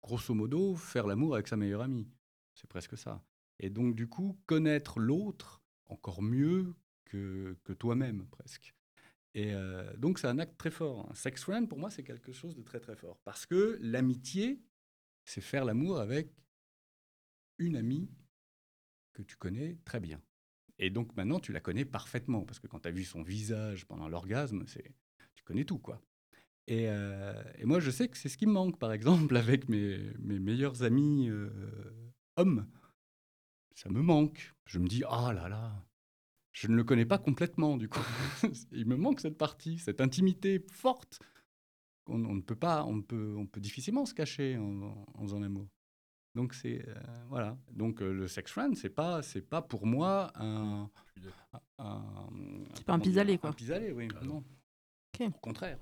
grosso 0.02 0.34
modo, 0.34 0.74
faire 0.74 1.06
l'amour 1.06 1.36
avec 1.36 1.48
sa 1.48 1.56
meilleure 1.56 1.84
amie. 1.84 2.10
C'est 2.56 2.68
presque 2.68 2.98
ça. 2.98 3.24
Et 3.60 3.70
donc, 3.70 3.96
du 3.96 4.08
coup, 4.08 4.40
connaître 4.48 5.00
l'autre 5.00 5.62
encore 5.86 6.24
mieux 6.24 6.74
que, 7.04 7.56
toi-même, 7.78 8.26
presque. 8.32 8.74
Et 9.36 9.54
euh, 9.54 9.96
donc, 9.98 10.18
c'est 10.18 10.28
un 10.28 10.40
acte 10.40 10.58
très 10.58 10.72
fort. 10.72 11.16
Sex 11.16 11.44
friend, 11.44 11.70
pour 11.70 11.78
moi, 11.78 11.92
c'est 11.92 12.04
quelque 12.04 12.32
chose 12.32 12.56
de 12.56 12.64
très 12.64 12.80
très 12.80 12.96
fort. 12.96 13.20
Parce 13.24 13.46
que 13.46 13.78
l'amitié, 13.82 14.64
c'est 15.26 15.42
faire 15.42 15.64
l'amour 15.64 16.00
avec 16.00 16.34
une 17.58 17.76
amie 17.76 18.10
que 19.14 19.22
tu 19.22 19.36
connais 19.38 19.78
très 19.86 20.00
bien. 20.00 20.22
Et 20.78 20.90
donc 20.90 21.16
maintenant, 21.16 21.40
tu 21.40 21.52
la 21.54 21.62
connais 21.62 21.86
parfaitement, 21.86 22.44
parce 22.44 22.60
que 22.60 22.68
quand 22.68 22.82
tu 22.82 22.88
as 22.88 22.92
vu 22.92 23.04
son 23.04 23.24
visage 23.24 23.86
pendant 23.86 24.10
l'orgasme, 24.10 24.64
c'est 24.68 24.94
tu 25.36 25.44
connais 25.44 25.66
tout, 25.66 25.80
quoi. 25.80 26.02
Et, 26.68 26.90
euh, 26.90 27.44
et, 27.58 27.66
moi, 27.66 27.80
je 27.80 27.92
sais 27.92 28.08
que 28.08 28.18
c'est 28.18 28.30
ce 28.30 28.38
qui 28.38 28.48
me 28.48 28.52
manque, 28.52 28.80
par 28.80 28.92
exemple, 28.92 29.38
avec 29.38 29.70
mes, 29.70 30.00
mes 30.20 30.40
meilleurs 30.40 30.84
amis 30.84 31.30
euh, 31.30 31.50
hommes. 32.38 32.68
Ça 33.76 33.90
me 33.90 34.02
manque. 34.02 34.54
Je 34.66 34.80
me 34.80 34.88
dis, 34.88 35.04
ah 35.08 35.32
là 35.34 35.48
là, 35.48 35.86
je 36.54 36.68
ne 36.68 36.76
le 36.76 36.84
connais 36.84 37.06
pas 37.06 37.20
complètement, 37.20 37.78
du 37.78 37.88
coup. 37.88 38.06
Il 38.72 38.88
me 38.88 38.96
manque 38.96 39.20
cette 39.20 39.38
partie, 39.38 39.78
cette 39.78 40.02
intimité 40.02 40.66
forte. 40.72 41.20
On, 42.08 42.18
ne 42.18 42.42
peut 42.42 42.56
pas, 42.56 42.86
on 42.86 43.02
peut, 43.02 43.36
on 43.38 43.48
peut 43.48 43.60
difficilement 43.60 44.06
se 44.06 44.14
cacher 44.14 44.58
en, 44.58 45.06
en 45.14 45.22
faisant 45.24 45.40
l'amour. 45.40 45.68
Donc 46.36 46.54
c'est 46.54 46.86
euh, 46.88 46.94
voilà. 47.30 47.58
Donc 47.72 48.02
euh, 48.02 48.12
le 48.12 48.28
sex 48.28 48.52
friend, 48.52 48.76
c'est 48.76 48.90
pas 48.90 49.22
c'est 49.22 49.42
pas 49.42 49.62
pour 49.62 49.86
moi 49.86 50.32
un, 50.36 50.90
c'est 52.74 52.86
pas 52.86 52.94
un 52.94 53.00
pis-aller 53.00 53.38
quoi. 53.38 53.52
Un 53.52 53.54
pis-aller, 53.54 53.94
oui. 53.94 54.10
Non. 54.24 54.44
Au 55.22 55.30
contraire. 55.42 55.80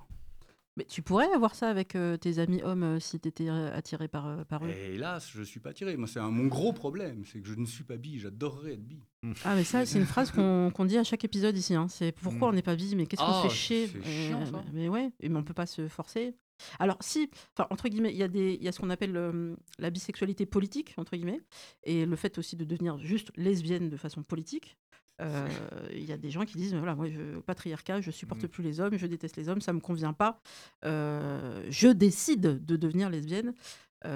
Mais 0.75 0.85
tu 0.85 1.03
pourrais 1.03 1.31
avoir 1.33 1.53
ça 1.53 1.69
avec 1.69 1.95
euh, 1.95 2.17
tes 2.17 2.39
amis 2.39 2.63
hommes 2.63 2.99
si 2.99 3.19
tu 3.19 3.27
étais 3.27 3.47
attiré 3.47 4.07
par, 4.07 4.43
par 4.47 4.65
eux? 4.65 4.69
Et 4.69 4.95
hélas, 4.95 5.29
je 5.31 5.39
ne 5.39 5.43
suis 5.43 5.59
pas 5.59 5.69
attiré. 5.69 5.95
Moi, 5.97 6.07
c'est 6.07 6.19
mon 6.19 6.47
gros 6.47 6.73
problème, 6.73 7.25
c'est 7.25 7.41
que 7.41 7.47
je 7.47 7.53
ne 7.53 7.65
suis 7.65 7.83
pas 7.83 7.95
bi. 7.95 8.17
J'adorerais 8.17 8.73
être 8.73 8.83
bi. 8.83 8.99
Ah, 9.45 9.55
mais 9.55 9.63
ça, 9.63 9.85
c'est 9.85 9.99
une 9.99 10.07
phrase 10.07 10.31
qu'on 10.31 10.85
dit 10.85 10.97
à 10.97 11.03
chaque 11.03 11.23
épisode 11.25 11.55
ici. 11.55 11.75
Hein. 11.75 11.87
C'est 11.89 12.11
pourquoi 12.11 12.47
mm. 12.47 12.51
on 12.51 12.53
n'est 12.53 12.63
pas 12.63 12.75
bi, 12.75 12.95
mais 12.95 13.05
qu'est-ce 13.05 13.21
qu'on 13.21 13.33
se 13.33 13.45
ah, 13.45 13.49
fait 13.49 13.55
chier 13.55 13.87
chiant, 13.87 14.45
ça. 14.47 14.63
Mais 14.73 14.89
ouais, 14.89 15.11
mais 15.21 15.35
on 15.35 15.43
peut 15.43 15.53
pas 15.53 15.67
se 15.67 15.87
forcer. 15.87 16.35
Alors, 16.79 16.97
si, 17.01 17.29
enfin, 17.55 17.67
entre 17.69 17.89
guillemets, 17.89 18.11
il 18.11 18.17
y 18.17 18.23
a, 18.23 18.27
des, 18.27 18.57
y 18.61 18.67
a 18.67 18.71
ce 18.71 18.79
qu'on 18.79 18.89
appelle 18.89 19.15
euh, 19.15 19.55
la 19.79 19.89
bisexualité 19.89 20.45
politique, 20.45 20.93
entre 20.97 21.15
guillemets, 21.15 21.41
et 21.83 22.05
le 22.05 22.15
fait 22.15 22.37
aussi 22.37 22.55
de 22.55 22.65
devenir 22.65 22.97
juste 22.97 23.31
lesbienne 23.35 23.89
de 23.89 23.97
façon 23.97 24.23
politique. 24.23 24.77
Euh, 25.21 25.47
il 25.91 26.03
y 26.03 26.11
a 26.11 26.17
des 26.17 26.31
gens 26.31 26.43
qui 26.43 26.57
disent 26.57 26.73
voilà 26.73 26.95
moi 26.95 27.07
je 27.07 27.39
patriarcat 27.41 28.01
je 28.01 28.09
supporte 28.09 28.45
mmh. 28.45 28.47
plus 28.47 28.63
les 28.63 28.79
hommes 28.79 28.97
je 28.97 29.05
déteste 29.05 29.37
les 29.37 29.47
hommes 29.47 29.61
ça 29.61 29.71
me 29.71 29.79
convient 29.79 30.11
pas 30.11 30.41
euh, 30.85 31.63
je 31.69 31.87
décide 31.89 32.65
de 32.65 32.75
devenir 32.75 33.11
lesbienne 33.11 33.53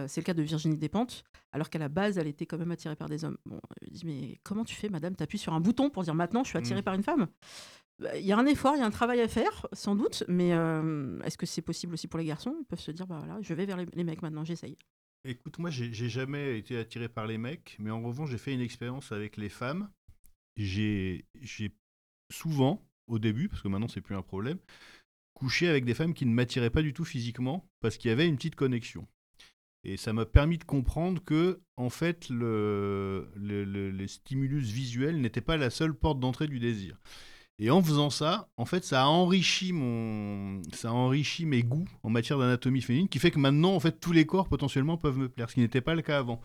c'est 0.07 0.17
le 0.19 0.23
cas 0.23 0.33
de 0.33 0.41
Virginie 0.41 0.75
Despentes 0.75 1.23
alors 1.51 1.69
qu'à 1.69 1.77
la 1.77 1.87
base 1.87 2.17
elle 2.17 2.25
était 2.25 2.47
quand 2.47 2.57
même 2.57 2.71
attirée 2.71 2.95
par 2.95 3.09
des 3.09 3.25
hommes 3.25 3.37
bon 3.45 3.61
je 3.83 3.89
dis 3.91 4.05
mais 4.07 4.39
comment 4.43 4.65
tu 4.65 4.73
fais 4.73 4.89
madame? 4.89 5.15
T'appuies 5.15 5.37
sur 5.37 5.53
un 5.53 5.59
bouton 5.59 5.91
pour 5.91 6.01
dire 6.01 6.15
maintenant 6.15 6.43
je 6.43 6.49
suis 6.49 6.57
attirée 6.57 6.81
mmh. 6.81 6.83
par 6.83 6.95
une 6.95 7.03
femme? 7.03 7.27
Il 8.15 8.25
y 8.25 8.31
a 8.31 8.37
un 8.37 8.45
effort, 8.45 8.75
il 8.75 8.79
y 8.79 8.81
a 8.81 8.85
un 8.85 8.91
travail 8.91 9.21
à 9.21 9.27
faire, 9.27 9.65
sans 9.73 9.95
doute, 9.95 10.23
mais 10.27 10.53
euh, 10.53 11.19
est-ce 11.21 11.37
que 11.37 11.45
c'est 11.45 11.61
possible 11.61 11.93
aussi 11.93 12.07
pour 12.07 12.19
les 12.19 12.25
garçons? 12.25 12.55
Ils 12.59 12.65
peuvent 12.65 12.79
se 12.79 12.91
dire, 12.91 13.07
bah 13.07 13.17
voilà, 13.17 13.41
je 13.41 13.53
vais 13.53 13.65
vers 13.65 13.77
les, 13.77 14.03
mecs 14.03 14.21
maintenant, 14.21 14.43
j'essaye. 14.43 14.77
Écoute, 15.25 15.57
moi, 15.57 15.69
j'ai 15.71 16.09
jamais 16.09 16.59
été 16.59 16.77
attiré 16.77 17.09
par 17.09 17.25
les 17.25 17.37
mecs, 17.37 17.75
mais 17.79 17.89
en 17.89 18.01
revanche, 18.01 18.29
j'ai 18.29 18.37
fait 18.37 18.53
une 18.53 18.61
expérience 18.61 19.11
avec 19.11 19.35
les 19.35 19.49
femmes. 19.49 19.89
J'ai 20.55 21.25
souvent, 22.31 22.87
au 23.07 23.19
début, 23.19 23.49
parce 23.49 23.61
que 23.61 23.67
maintenant 23.67 23.87
c'est 23.87 24.01
plus 24.01 24.15
un 24.15 24.21
problème, 24.21 24.59
couché 25.33 25.67
avec 25.67 25.85
des 25.85 25.93
femmes 25.93 26.13
qui 26.13 26.25
ne 26.25 26.33
m'attiraient 26.33 26.69
pas 26.69 26.81
du 26.81 26.93
tout 26.93 27.05
physiquement, 27.05 27.67
parce 27.79 27.97
qu'il 27.97 28.09
y 28.09 28.11
avait 28.11 28.27
une 28.27 28.35
petite 28.35 28.55
connexion. 28.55 29.07
Et 29.83 29.97
ça 29.97 30.13
m'a 30.13 30.25
permis 30.25 30.57
de 30.57 30.63
comprendre 30.63 31.23
que, 31.23 31.61
en 31.77 31.89
fait, 31.89 32.29
le, 32.29 33.31
les 33.37 34.07
stimulus 34.07 34.71
visuels 34.71 35.21
n'étaient 35.21 35.41
pas 35.41 35.57
la 35.57 35.69
seule 35.69 35.93
porte 35.93 36.19
d'entrée 36.19 36.47
du 36.47 36.59
désir. 36.59 36.99
Et 37.59 37.71
en 37.71 37.81
faisant 37.81 38.11
ça, 38.11 38.49
en 38.57 38.65
fait, 38.65 38.83
ça 38.83 39.03
a 39.03 39.07
enrichi 39.07 39.73
mon, 39.73 40.61
ça 40.73 40.89
a 40.89 40.91
enrichi 40.91 41.45
mes 41.45 41.63
goûts 41.63 41.87
en 42.03 42.09
matière 42.09 42.37
d'anatomie 42.37 42.81
féminine, 42.81 43.09
qui 43.09 43.17
fait 43.17 43.31
que 43.31 43.39
maintenant, 43.39 43.73
en 43.73 43.79
fait, 43.79 43.99
tous 43.99 44.11
les 44.11 44.27
corps 44.27 44.47
potentiellement 44.47 44.97
peuvent 44.97 45.17
me 45.17 45.27
plaire, 45.27 45.49
ce 45.49 45.55
qui 45.55 45.61
n'était 45.61 45.81
pas 45.81 45.95
le 45.95 46.03
cas 46.03 46.19
avant. 46.19 46.39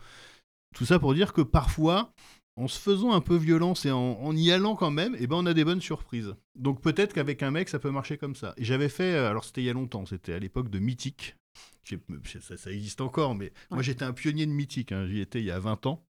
Tout 0.73 0.85
ça 0.85 0.97
pour 0.97 1.13
dire 1.13 1.33
que 1.33 1.41
parfois, 1.41 2.11
en 2.55 2.67
se 2.67 2.79
faisant 2.79 3.13
un 3.13 3.21
peu 3.21 3.35
violence 3.35 3.85
et 3.85 3.91
en, 3.91 4.35
y 4.35 4.51
allant 4.51 4.75
quand 4.75 4.89
même, 4.89 5.15
eh 5.19 5.27
ben 5.27 5.35
on 5.35 5.45
a 5.45 5.53
des 5.53 5.63
bonnes 5.63 5.81
surprises. 5.81 6.35
Donc 6.55 6.81
peut-être 6.81 7.13
qu'avec 7.13 7.43
un 7.43 7.51
mec, 7.51 7.69
ça 7.69 7.77
peut 7.77 7.91
marcher 7.91 8.17
comme 8.17 8.35
ça. 8.35 8.55
Et 8.57 8.63
j'avais 8.63 8.89
fait, 8.89 9.13
euh, 9.13 9.29
alors 9.29 9.43
c'était 9.43 9.61
il 9.61 9.65
y 9.65 9.69
a 9.69 9.73
longtemps, 9.73 10.05
c'était 10.07 10.33
à 10.33 10.39
l'époque 10.39 10.69
de 10.69 10.79
Mythique. 10.79 11.35
Ça, 12.39 12.57
ça, 12.57 12.71
existe 12.71 13.01
encore, 13.01 13.35
mais 13.35 13.51
moi 13.69 13.81
j'étais 13.81 14.05
un 14.05 14.13
pionnier 14.13 14.45
de 14.45 14.51
Mythique, 14.51 14.93
hein. 14.93 15.05
j'y 15.05 15.19
étais 15.19 15.39
il 15.39 15.45
y 15.45 15.51
a 15.51 15.59
20 15.59 15.85
ans 15.85 16.03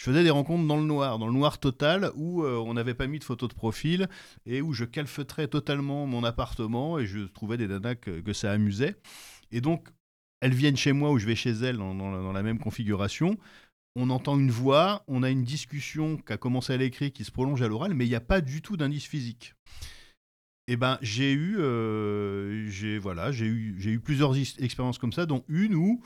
je 0.00 0.04
faisais 0.06 0.22
des 0.22 0.30
rencontres 0.30 0.66
dans 0.66 0.78
le 0.78 0.84
noir, 0.86 1.18
dans 1.18 1.26
le 1.26 1.32
noir 1.34 1.58
total, 1.58 2.10
où 2.14 2.42
euh, 2.42 2.56
on 2.56 2.72
n'avait 2.72 2.94
pas 2.94 3.06
mis 3.06 3.18
de 3.18 3.24
photo 3.24 3.48
de 3.48 3.52
profil 3.52 4.08
et 4.46 4.62
où 4.62 4.72
je 4.72 4.86
calfeutrais 4.86 5.46
totalement 5.46 6.06
mon 6.06 6.24
appartement 6.24 6.98
et 6.98 7.04
je 7.04 7.18
trouvais 7.18 7.58
des 7.58 7.68
nanas 7.68 7.96
que, 7.96 8.32
ça 8.32 8.50
amusait. 8.50 8.96
Et 9.52 9.60
donc, 9.60 9.88
elles 10.40 10.54
viennent 10.54 10.78
chez 10.78 10.92
moi 10.92 11.10
ou 11.10 11.18
je 11.18 11.26
vais 11.26 11.34
chez 11.34 11.50
elles 11.50 11.76
dans, 11.76 12.32
la 12.32 12.42
même 12.42 12.58
configuration. 12.58 13.36
On 13.94 14.08
entend 14.08 14.38
une 14.38 14.50
voix, 14.50 15.04
on 15.06 15.22
a 15.22 15.28
une 15.28 15.44
discussion 15.44 16.16
qui 16.16 16.32
a 16.32 16.38
commencé 16.38 16.72
à 16.72 16.78
l'écrit, 16.78 17.12
qui 17.12 17.24
se 17.24 17.30
prolonge 17.30 17.60
à 17.60 17.68
l'oral, 17.68 17.92
mais 17.92 18.06
il 18.06 18.08
n'y 18.08 18.14
a 18.14 18.22
pas 18.22 18.40
du 18.40 18.62
tout 18.62 18.78
d'indice 18.78 19.04
physique. 19.04 19.54
Eh 20.66 20.76
ben, 20.76 20.96
j'ai 21.02 21.32
eu, 21.32 21.56
euh, 21.58 22.98
voilà, 23.02 23.32
j'ai 23.32 23.44
eu, 23.44 23.74
j'ai 23.78 23.90
eu 23.90 24.00
plusieurs 24.00 24.34
expériences 24.62 24.96
comme 24.96 25.12
ça, 25.12 25.26
dont 25.26 25.44
une 25.48 25.74
où 25.74 26.00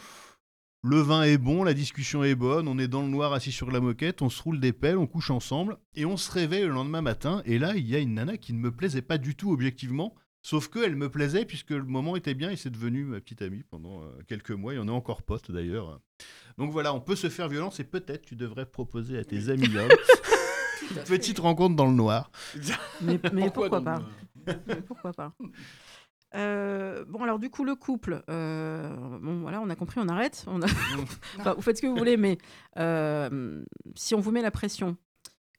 le 0.84 1.00
vin 1.00 1.22
est 1.22 1.38
bon, 1.38 1.64
la 1.64 1.72
discussion 1.72 2.24
est 2.24 2.34
bonne, 2.34 2.68
on 2.68 2.78
est 2.78 2.88
dans 2.88 3.00
le 3.00 3.08
noir 3.08 3.32
assis 3.32 3.52
sur 3.52 3.70
la 3.70 3.80
moquette, 3.80 4.20
on 4.20 4.28
se 4.28 4.42
roule 4.42 4.60
des 4.60 4.74
pelles, 4.74 4.98
on 4.98 5.06
couche 5.06 5.30
ensemble, 5.30 5.78
et 5.94 6.04
on 6.04 6.18
se 6.18 6.30
réveille 6.30 6.64
le 6.64 6.68
lendemain 6.68 7.00
matin, 7.00 7.42
et 7.46 7.58
là, 7.58 7.74
il 7.74 7.88
y 7.88 7.96
a 7.96 7.98
une 7.98 8.12
nana 8.12 8.36
qui 8.36 8.52
ne 8.52 8.58
me 8.58 8.70
plaisait 8.70 9.00
pas 9.00 9.16
du 9.16 9.34
tout 9.34 9.50
objectivement, 9.50 10.14
sauf 10.42 10.68
qu'elle 10.68 10.94
me 10.94 11.08
plaisait 11.08 11.46
puisque 11.46 11.70
le 11.70 11.84
moment 11.84 12.16
était 12.16 12.34
bien, 12.34 12.50
et 12.50 12.56
c'est 12.56 12.68
devenu 12.68 13.04
ma 13.04 13.18
petite 13.20 13.40
amie 13.40 13.62
pendant 13.70 14.02
euh, 14.02 14.08
quelques 14.28 14.50
mois, 14.50 14.74
et 14.74 14.78
on 14.78 14.86
est 14.86 14.90
encore 14.90 15.22
potes 15.22 15.50
d'ailleurs. 15.50 16.02
Donc 16.58 16.70
voilà, 16.70 16.92
on 16.92 17.00
peut 17.00 17.16
se 17.16 17.30
faire 17.30 17.48
violence, 17.48 17.80
et 17.80 17.84
peut-être 17.84 18.26
tu 18.26 18.36
devrais 18.36 18.66
proposer 18.66 19.16
à 19.16 19.24
tes 19.24 19.48
amis 19.48 19.74
hommes 19.78 19.88
une 20.90 21.02
petite 21.04 21.38
rencontre 21.38 21.76
dans 21.76 21.86
le 21.86 21.94
noir. 21.94 22.30
Mais, 23.00 23.18
pourquoi, 23.18 23.82
pas 23.82 24.02
mais 24.46 24.82
pourquoi 24.82 25.14
pas? 25.14 25.32
Euh, 26.34 27.04
bon, 27.06 27.22
alors 27.22 27.38
du 27.38 27.50
coup, 27.50 27.64
le 27.64 27.74
couple, 27.74 28.22
euh, 28.28 28.88
bon, 29.20 29.40
voilà, 29.40 29.60
on 29.60 29.70
a 29.70 29.76
compris, 29.76 30.00
on 30.00 30.08
arrête. 30.08 30.44
On 30.46 30.60
a... 30.62 30.66
vous 31.54 31.62
faites 31.62 31.76
ce 31.76 31.82
que 31.82 31.86
vous 31.86 31.96
voulez, 31.96 32.16
mais 32.16 32.38
euh, 32.78 33.62
si 33.94 34.14
on 34.14 34.20
vous 34.20 34.32
met 34.32 34.42
la 34.42 34.50
pression, 34.50 34.96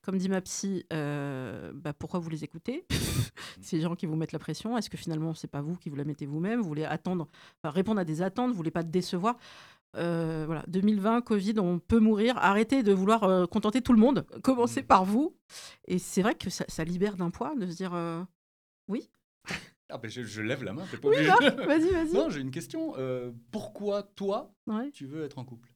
comme 0.03 0.17
dit 0.17 0.29
ma 0.29 0.41
psy, 0.41 0.85
bah, 0.89 1.93
pourquoi 1.97 2.19
vous 2.19 2.29
les 2.29 2.43
écoutez? 2.43 2.85
Ces 3.61 3.81
gens 3.81 3.95
qui 3.95 4.05
vous 4.05 4.15
mettent 4.15 4.33
la 4.33 4.39
pression, 4.39 4.77
est-ce 4.77 4.89
que 4.89 4.97
finalement, 4.97 5.33
c'est 5.33 5.47
pas 5.47 5.61
vous 5.61 5.75
qui 5.75 5.89
vous 5.89 5.95
la 5.95 6.03
mettez 6.03 6.25
vous-même? 6.25 6.61
Vous 6.61 6.67
voulez 6.67 6.85
attendre, 6.85 7.27
répondre 7.63 7.99
à 7.99 8.05
des 8.05 8.21
attentes, 8.21 8.51
vous 8.51 8.57
voulez 8.57 8.71
pas 8.71 8.83
décevoir? 8.83 9.38
Voilà, 9.93 10.63
2020, 10.67 11.21
Covid, 11.21 11.53
on 11.57 11.79
peut 11.79 11.99
mourir. 11.99 12.38
Arrêtez 12.38 12.83
de 12.83 12.91
vouloir 12.91 13.47
contenter 13.47 13.81
tout 13.81 13.93
le 13.93 13.99
monde. 13.99 14.25
Commencez 14.43 14.81
mm. 14.81 14.88
par 14.88 15.05
vous. 15.05 15.38
Et 15.88 15.99
c'est 15.99 16.21
vrai 16.21 16.35
que 16.35 16.49
ça, 16.49 16.65
ça 16.67 16.83
libère 16.83 17.15
d'un 17.15 17.29
poids 17.29 17.55
de 17.55 17.65
se 17.65 17.77
dire 17.77 17.93
oui, 18.89 19.09
ah 19.89 19.98
ben 19.98 20.10
je, 20.10 20.41
lève 20.41 20.63
la 20.63 20.74
main, 20.74 20.84
t'es 20.89 20.98
pas 20.98 21.10
obligé. 21.10 21.26
vas-y, 21.65 21.89
vas-y. 21.91 22.13
Non, 22.13 22.30
j'ai 22.30 22.41
une 22.41 22.52
question. 22.52 22.95
Euh, 22.98 23.32
pourquoi 23.52 24.04
toi, 24.04 24.54
tu 24.93 25.06
veux 25.06 25.24
être 25.24 25.38
en 25.38 25.45
couple? 25.45 25.71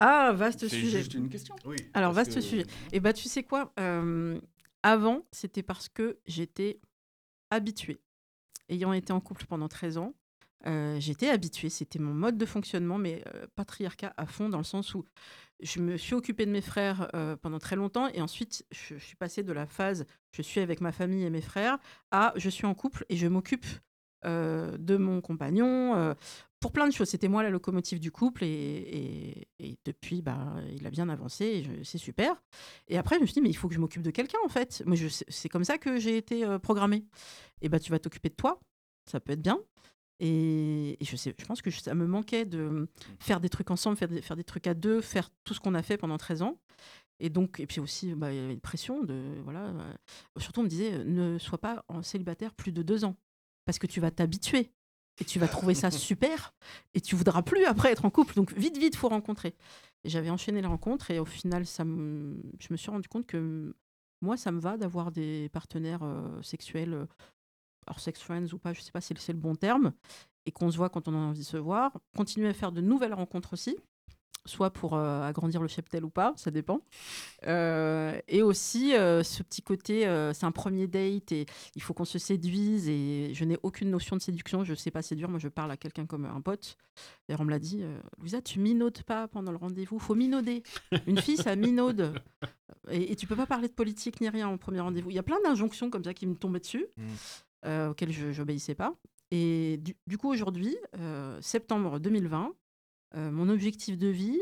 Ah, 0.00 0.32
vaste 0.32 0.66
sujet. 0.66 0.90
C'est 0.90 0.98
juste 0.98 1.14
une 1.14 1.28
question. 1.28 1.54
Oui. 1.66 1.76
Alors, 1.92 2.12
vaste 2.12 2.40
sujet. 2.40 2.62
Et 2.62 2.66
eh 2.94 3.00
bah, 3.00 3.12
tu 3.12 3.28
sais 3.28 3.42
quoi 3.42 3.72
euh, 3.78 4.40
Avant, 4.82 5.26
c'était 5.30 5.62
parce 5.62 5.90
que 5.90 6.18
j'étais 6.26 6.80
habituée. 7.50 8.00
Ayant 8.70 8.94
été 8.94 9.12
en 9.12 9.20
couple 9.20 9.44
pendant 9.46 9.68
13 9.68 9.98
ans, 9.98 10.14
euh, 10.66 10.98
j'étais 11.00 11.28
habituée. 11.28 11.70
C'était 11.70 11.98
mon 11.98 12.14
mode 12.14 12.38
de 12.38 12.46
fonctionnement, 12.46 12.98
mais 12.98 13.24
patriarcat 13.54 14.12
à 14.16 14.26
fond, 14.26 14.48
dans 14.48 14.58
le 14.58 14.64
sens 14.64 14.94
où 14.94 15.04
je 15.62 15.80
me 15.80 15.96
suis 15.96 16.14
occupée 16.14 16.46
de 16.46 16.50
mes 16.50 16.60
frères 16.60 17.08
euh, 17.14 17.36
pendant 17.36 17.58
très 17.58 17.76
longtemps 17.76 18.08
et 18.08 18.20
ensuite 18.20 18.64
je, 18.70 18.96
suis 18.96 19.16
passée 19.16 19.42
de 19.42 19.52
la 19.52 19.66
phase 19.66 20.06
je 20.32 20.42
suis 20.42 20.60
avec 20.60 20.80
ma 20.80 20.92
famille 20.92 21.24
et 21.24 21.30
mes 21.30 21.40
frères 21.40 21.78
à 22.10 22.32
je 22.36 22.48
suis 22.48 22.66
en 22.66 22.74
couple 22.74 23.04
et 23.08 23.16
je 23.16 23.26
m'occupe 23.26 23.66
euh, 24.26 24.76
de 24.78 24.96
mon 24.96 25.20
compagnon 25.20 25.94
euh, 25.96 26.14
pour 26.60 26.72
plein 26.72 26.86
de 26.86 26.92
choses. 26.92 27.08
C'était 27.08 27.28
moi 27.28 27.42
la 27.42 27.48
locomotive 27.48 27.98
du 28.00 28.12
couple 28.12 28.44
et, 28.44 29.48
depuis 29.86 30.20
bah, 30.20 30.56
il 30.70 30.86
a 30.86 30.90
bien 30.90 31.08
avancé 31.08 31.66
c'est 31.84 31.96
super. 31.96 32.42
Et 32.88 32.98
après 32.98 33.16
je 33.16 33.22
me 33.22 33.26
suis 33.26 33.34
dit 33.34 33.40
mais 33.40 33.48
il 33.48 33.56
faut 33.56 33.68
que 33.68 33.74
je 33.74 33.80
m'occupe 33.80 34.02
de 34.02 34.10
quelqu'un 34.10 34.38
en 34.44 34.48
fait. 34.48 34.82
Moi 34.84 34.96
c'est 35.28 35.48
comme 35.48 35.64
ça 35.64 35.78
que 35.78 35.98
j'ai 35.98 36.16
été 36.16 36.58
programmée. 36.62 37.06
Et 37.62 37.68
bah 37.68 37.80
tu 37.80 37.90
vas 37.90 37.98
t'occuper 37.98 38.28
de 38.28 38.34
toi, 38.34 38.60
ça 39.10 39.20
peut 39.20 39.32
être 39.32 39.42
bien. 39.42 39.58
Et, 40.20 40.98
je, 41.00 41.16
sais, 41.16 41.34
je 41.36 41.44
pense 41.46 41.62
que 41.62 41.70
ça 41.70 41.94
me 41.94 42.06
manquait 42.06 42.44
de 42.44 42.68
mmh. 42.68 42.86
faire 43.18 43.40
des 43.40 43.48
trucs 43.48 43.70
ensemble, 43.70 43.96
faire 43.96 44.08
des, 44.08 44.20
faire 44.20 44.36
des 44.36 44.44
trucs 44.44 44.66
à 44.66 44.74
deux, 44.74 45.00
faire 45.00 45.30
tout 45.44 45.54
ce 45.54 45.60
qu'on 45.60 45.74
a 45.74 45.82
fait 45.82 45.96
pendant 45.96 46.18
13 46.18 46.42
ans. 46.42 46.58
Et 47.20 47.30
donc, 47.30 47.60
et 47.60 47.66
puis 47.66 47.80
aussi, 47.80 48.14
bah, 48.14 48.32
il 48.32 48.36
y 48.36 48.38
avait 48.38 48.52
une 48.52 48.60
pression 48.60 49.02
de, 49.02 49.22
voilà. 49.44 49.66
Euh, 49.66 49.92
surtout, 50.38 50.60
on 50.60 50.64
me 50.64 50.68
disait, 50.68 51.04
ne 51.04 51.38
sois 51.38 51.58
pas 51.58 51.84
en 51.88 52.02
célibataire 52.02 52.54
plus 52.54 52.72
de 52.72 52.82
deux 52.82 53.04
ans, 53.04 53.16
parce 53.64 53.78
que 53.78 53.86
tu 53.86 54.00
vas 54.00 54.10
t'habituer 54.10 54.72
et 55.20 55.24
tu 55.24 55.38
vas 55.38 55.48
trouver 55.48 55.74
ça 55.74 55.90
super, 55.90 56.54
et 56.94 57.00
tu 57.00 57.14
voudras 57.14 57.42
plus 57.42 57.64
après 57.64 57.92
être 57.92 58.04
en 58.04 58.10
couple. 58.10 58.34
Donc, 58.34 58.52
vite, 58.54 58.78
vite, 58.78 58.96
faut 58.96 59.08
rencontrer. 59.08 59.54
J'avais 60.04 60.30
enchaîné 60.30 60.62
les 60.62 60.66
rencontres, 60.66 61.10
et 61.10 61.18
au 61.18 61.26
final, 61.26 61.66
ça 61.66 61.84
je 61.84 62.68
me 62.70 62.76
suis 62.76 62.90
rendu 62.90 63.08
compte 63.08 63.26
que 63.26 63.74
moi, 64.22 64.36
ça 64.36 64.52
me 64.52 64.60
va 64.60 64.76
d'avoir 64.76 65.12
des 65.12 65.48
partenaires 65.50 66.02
euh, 66.02 66.42
sexuels 66.42 67.06
alors 67.90 67.98
sex 67.98 68.20
friends 68.20 68.52
ou 68.52 68.58
pas, 68.58 68.72
je 68.72 68.80
sais 68.80 68.92
pas 68.92 69.00
si 69.00 69.12
c'est 69.18 69.32
le 69.32 69.38
bon 69.38 69.56
terme, 69.56 69.92
et 70.46 70.52
qu'on 70.52 70.70
se 70.70 70.76
voit 70.76 70.88
quand 70.88 71.08
on 71.08 71.12
a 71.12 71.16
envie 71.16 71.40
de 71.40 71.44
se 71.44 71.56
voir. 71.56 71.98
Continuer 72.16 72.48
à 72.48 72.54
faire 72.54 72.70
de 72.70 72.80
nouvelles 72.80 73.14
rencontres 73.14 73.54
aussi, 73.54 73.76
soit 74.46 74.70
pour 74.70 74.94
euh, 74.94 75.22
agrandir 75.22 75.60
le 75.60 75.66
cheptel 75.66 76.04
ou 76.04 76.08
pas, 76.08 76.32
ça 76.36 76.52
dépend. 76.52 76.82
Euh, 77.48 78.16
et 78.28 78.42
aussi 78.42 78.94
euh, 78.94 79.24
ce 79.24 79.42
petit 79.42 79.62
côté, 79.62 80.02
c'est 80.34 80.46
un 80.46 80.52
premier 80.52 80.86
date 80.86 81.32
et 81.32 81.46
il 81.74 81.82
faut 81.82 81.92
qu'on 81.92 82.04
se 82.04 82.20
séduise 82.20 82.88
et 82.88 83.32
je 83.34 83.44
n'ai 83.44 83.58
aucune 83.64 83.90
notion 83.90 84.14
de 84.14 84.22
séduction, 84.22 84.62
je 84.62 84.70
ne 84.70 84.76
sais 84.76 84.92
pas 84.92 85.02
séduire, 85.02 85.28
moi 85.28 85.40
je 85.40 85.48
parle 85.48 85.72
à 85.72 85.76
quelqu'un 85.76 86.06
comme 86.06 86.26
un 86.26 86.40
pote. 86.40 86.76
D'ailleurs 87.28 87.40
on 87.40 87.44
me 87.44 87.50
l'a 87.50 87.58
dit, 87.58 87.82
Louisa, 88.18 88.40
tu 88.40 88.60
minaudes 88.60 89.02
pas 89.02 89.26
pendant 89.26 89.50
le 89.50 89.58
rendez-vous, 89.58 89.98
faut 89.98 90.14
minauder. 90.14 90.62
Une 91.08 91.18
fille, 91.18 91.38
ça 91.38 91.56
minaude. 91.56 92.14
Et, 92.88 93.12
et, 93.12 93.16
tu 93.16 93.26
peux 93.26 93.36
pas 93.36 93.46
parler 93.46 93.68
de 93.68 93.74
politique 93.74 94.20
ni 94.20 94.28
rien 94.28 94.48
au 94.48 94.56
premier 94.56 94.80
rendez-vous. 94.80 95.10
Il 95.10 95.16
y 95.16 95.18
a 95.18 95.22
plein 95.22 95.40
d'injonctions 95.44 95.90
comme 95.90 96.02
ça 96.02 96.14
qui 96.14 96.26
me 96.26 96.34
tombaient 96.34 96.60
dessus. 96.60 96.86
Mmh. 96.96 97.02
Euh, 97.66 97.90
auquel 97.90 98.10
je 98.10 98.38
n'obéissais 98.38 98.74
pas. 98.74 98.94
Et 99.30 99.78
du, 100.06 100.18
coup, 100.18 100.30
aujourd'hui, 100.30 100.76
euh, 100.96 101.38
septembre 101.42 102.00
2020, 102.00 102.54
euh, 103.16 103.30
mon 103.30 103.50
objectif 103.50 103.98
de 103.98 104.08
vie, 104.08 104.38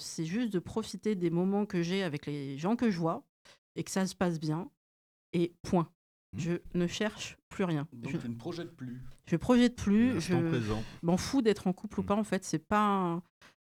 c'est 0.00 0.24
juste 0.24 0.52
de 0.52 0.58
profiter 0.58 1.14
des 1.14 1.30
moments 1.30 1.64
que 1.64 1.82
j'ai 1.82 2.02
avec 2.02 2.26
les 2.26 2.58
gens 2.58 2.74
que 2.74 2.90
je 2.90 2.98
vois 2.98 3.24
et 3.76 3.84
que 3.84 3.90
ça 3.90 4.04
se 4.06 4.16
passe 4.16 4.40
bien. 4.40 4.70
Et 5.32 5.54
point. 5.62 5.88
Mmh. 6.32 6.38
Je 6.38 6.52
ne 6.74 6.86
cherche 6.86 7.36
plus 7.48 7.64
rien. 7.64 7.86
Donc 7.92 8.18
je 8.18 8.26
ne 8.26 8.34
projette 8.34 8.74
plus. 8.74 9.00
Je 9.26 9.36
projette 9.36 9.76
plus. 9.76 10.20
Je 10.20 10.34
m'en 11.02 11.16
fous 11.16 11.42
d'être 11.42 11.66
en 11.66 11.72
couple 11.72 12.00
ou 12.00 12.02
mmh. 12.02 12.06
pas. 12.06 12.16
En 12.16 12.24
fait, 12.24 12.44
c'est 12.44 12.58
pas. 12.58 13.22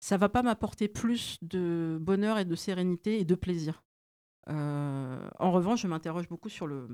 Ça 0.00 0.16
va 0.16 0.28
pas 0.28 0.42
m'apporter 0.42 0.88
plus 0.88 1.36
de 1.42 1.98
bonheur 2.00 2.38
et 2.38 2.44
de 2.44 2.54
sérénité 2.54 3.20
et 3.20 3.24
de 3.24 3.34
plaisir. 3.34 3.82
Euh, 4.50 5.28
en 5.38 5.52
revanche, 5.52 5.82
je 5.82 5.88
m'interroge 5.88 6.28
beaucoup 6.28 6.48
sur 6.48 6.66
le, 6.66 6.88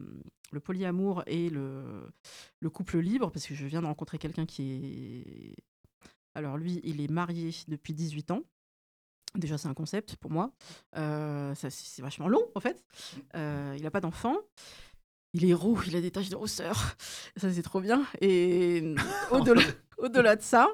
polyamour 0.63 1.23
et 1.27 1.51
le, 1.51 2.11
couple 2.73 2.99
libre, 2.99 3.31
parce 3.31 3.47
que 3.47 3.55
je 3.55 3.67
viens 3.67 3.83
de 3.83 3.87
rencontrer 3.87 4.19
quelqu'un 4.19 4.47
qui 4.47 4.73
est... 4.73 5.57
Alors 6.35 6.57
lui, 6.57 6.81
il 6.83 7.01
est 7.01 7.11
marié 7.11 7.51
depuis 7.69 7.95
18 7.95 8.33
ans. 8.33 8.43
Déjà, 9.37 9.59
c'est 9.59 9.69
un 9.69 9.75
concept 9.75 10.17
pour 10.17 10.31
moi. 10.31 10.53
Euh, 10.97 11.55
c'est 11.57 12.03
vachement 12.03 12.29
long, 12.29 12.45
en 12.55 12.61
fait. 12.61 12.85
Euh, 13.37 13.75
il 13.77 13.83
n'a 13.83 13.91
pas 13.91 14.01
d'enfant. 14.01 14.37
Il 15.33 15.49
est 15.49 15.55
roux, 15.55 15.81
il 15.87 15.97
a 15.97 16.01
des 16.01 16.11
taches 16.11 16.29
de 16.29 16.37
rousseur. 16.37 16.97
Ça, 17.37 17.53
c'est 17.53 17.63
trop 17.63 17.81
bien. 17.81 18.05
Et 18.21 18.95
au-delà 19.31 19.63
au 19.99 20.07
-delà 20.07 20.37
de 20.37 20.43
ça, 20.43 20.69